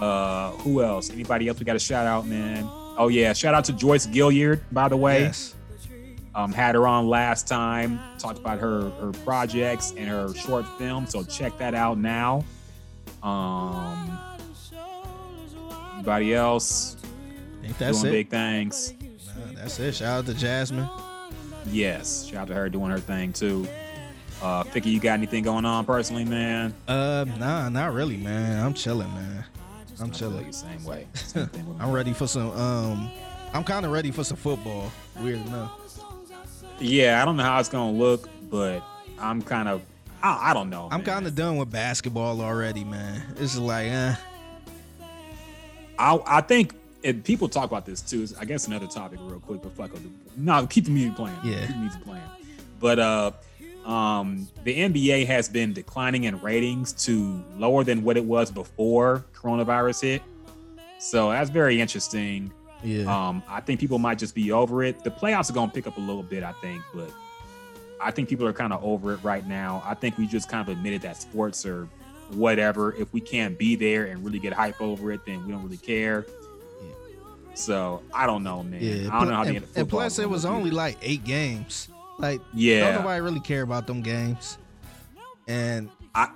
[0.00, 1.10] Uh, who else?
[1.10, 1.58] Anybody else?
[1.58, 2.68] We got a shout out, man.
[2.96, 5.22] Oh yeah, shout out to Joyce Gilliard, by the way.
[5.22, 5.54] Yes.
[6.34, 7.98] Um, had her on last time.
[8.18, 11.06] Talked about her her projects and her short film.
[11.06, 12.44] So check that out now.
[13.22, 13.89] Um,
[16.00, 16.96] anybody else?
[17.60, 18.16] I think that's doing it.
[18.16, 18.94] big things.
[19.00, 19.94] Nah, that's it.
[19.94, 20.88] Shout out to Jasmine.
[21.66, 23.68] Yes, shout out to her doing her thing too.
[24.42, 26.72] Uh, Figgy, you got anything going on personally, man?
[26.88, 28.64] Uh, nah, not really, man.
[28.64, 29.44] I'm chilling, man.
[30.00, 30.46] I'm chilling.
[30.46, 31.06] the same way.
[31.12, 31.76] Same thing.
[31.78, 32.50] I'm ready for some.
[32.52, 33.10] Um,
[33.52, 34.90] I'm kind of ready for some football.
[35.20, 35.72] Weird enough.
[36.78, 38.82] Yeah, I don't know how it's gonna look, but
[39.18, 39.82] I'm kind of.
[40.22, 40.88] I, I don't know.
[40.90, 43.22] I'm kind of done with basketball already, man.
[43.36, 44.14] It's like, eh.
[46.00, 46.74] I I think
[47.04, 48.26] and people talk about this too.
[48.38, 50.00] I guess another topic real quick, but fuck it.
[50.36, 51.36] No, keep the music playing.
[51.44, 51.60] Yeah.
[51.60, 52.22] Keep the music playing.
[52.80, 53.30] But uh
[53.84, 59.24] um the NBA has been declining in ratings to lower than what it was before
[59.34, 60.22] coronavirus hit.
[60.98, 62.52] So that's very interesting.
[62.82, 63.04] Yeah.
[63.04, 65.02] Um, I think people might just be over it.
[65.04, 67.10] The playoffs are gonna pick up a little bit, I think, but
[68.00, 69.82] I think people are kind of over it right now.
[69.84, 71.88] I think we just kind of admitted that sports are
[72.34, 72.94] whatever.
[72.94, 75.76] If we can't be there and really get hype over it, then we don't really
[75.76, 76.26] care.
[77.54, 78.80] So I don't know, man.
[78.82, 81.88] Yeah, I don't know how and, the and plus it was only like eight games.
[82.18, 82.84] Like Yeah.
[82.92, 84.56] don't nobody really care about them games.
[85.48, 86.30] And I-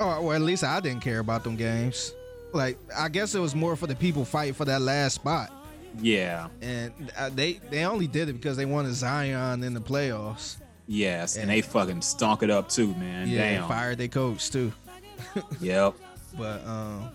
[0.00, 2.12] oh well, at least I didn't care about them games.
[2.52, 5.52] Like I guess it was more for the people fighting for that last spot.
[6.00, 6.48] yeah.
[6.62, 10.56] And uh, they they only did it because they wanted Zion in the playoffs.
[10.90, 13.28] Yes, and they fucking stunk it up too, man.
[13.28, 13.68] yeah, Damn.
[13.68, 14.72] fired their coach too.
[15.60, 15.94] Yep.
[16.36, 17.10] But um,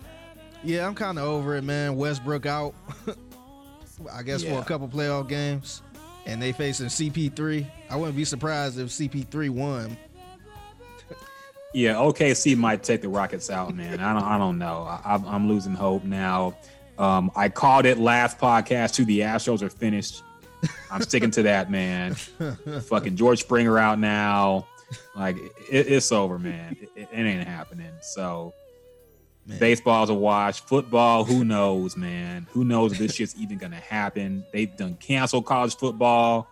[0.62, 1.96] yeah, I'm kind of over it, man.
[1.96, 2.74] Westbrook out.
[4.12, 5.82] I guess for a couple playoff games,
[6.26, 7.66] and they facing CP3.
[7.90, 9.96] I wouldn't be surprised if CP3 won.
[11.76, 13.98] Yeah, OKC might take the Rockets out, man.
[13.98, 14.84] I don't, I don't know.
[14.84, 16.56] I, I'm, losing hope now.
[16.98, 19.04] Um, I called it last podcast too.
[19.04, 20.22] The Astros are finished.
[20.90, 22.14] I'm sticking to that, man.
[22.14, 24.66] Fucking George Springer out now.
[25.16, 25.36] Like
[25.70, 26.76] it, it's over, man.
[26.80, 27.90] It, it ain't happening.
[28.02, 28.52] So
[29.46, 29.58] Man.
[29.58, 30.60] baseball's a wash.
[30.60, 32.46] Football, who knows, man?
[32.52, 34.44] Who knows if this shit's even gonna happen?
[34.52, 36.48] They've done cancel college football.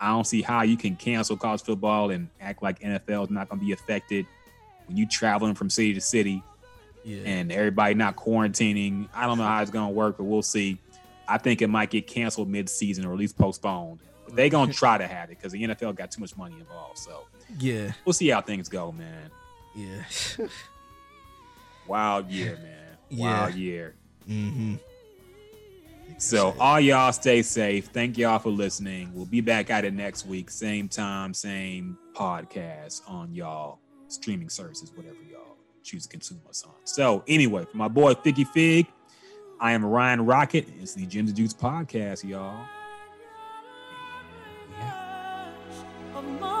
[0.00, 3.48] I don't see how you can cancel college football and act like NFL is not
[3.48, 4.26] gonna be affected
[4.86, 6.42] when you traveling from city to city
[7.04, 7.20] Yeah.
[7.24, 9.08] and everybody not quarantining.
[9.14, 10.78] I don't know how it's gonna work, but we'll see.
[11.28, 14.00] I think it might get canceled mid-season or at least postponed.
[14.24, 16.98] But they gonna try to have it because the NFL got too much money involved.
[16.98, 17.24] So
[17.58, 17.92] yeah.
[18.04, 19.30] we'll see how things go, man.
[19.74, 20.04] Yeah.
[21.86, 22.96] Wild year, man.
[23.08, 23.40] Yeah.
[23.40, 23.94] Wild year.
[24.28, 24.74] mm-hmm.
[26.18, 27.86] So all y'all stay safe.
[27.86, 29.10] Thank y'all for listening.
[29.12, 34.92] We'll be back at it next week, same time, same podcast on y'all streaming services,
[34.94, 36.74] whatever y'all choose to consume us on.
[36.84, 38.86] So anyway, for my boy Figgy Fig,
[39.62, 40.66] I am Ryan Rocket.
[40.82, 42.66] It's the Gems and Dudes podcast, y'all.
[44.76, 46.51] Yeah.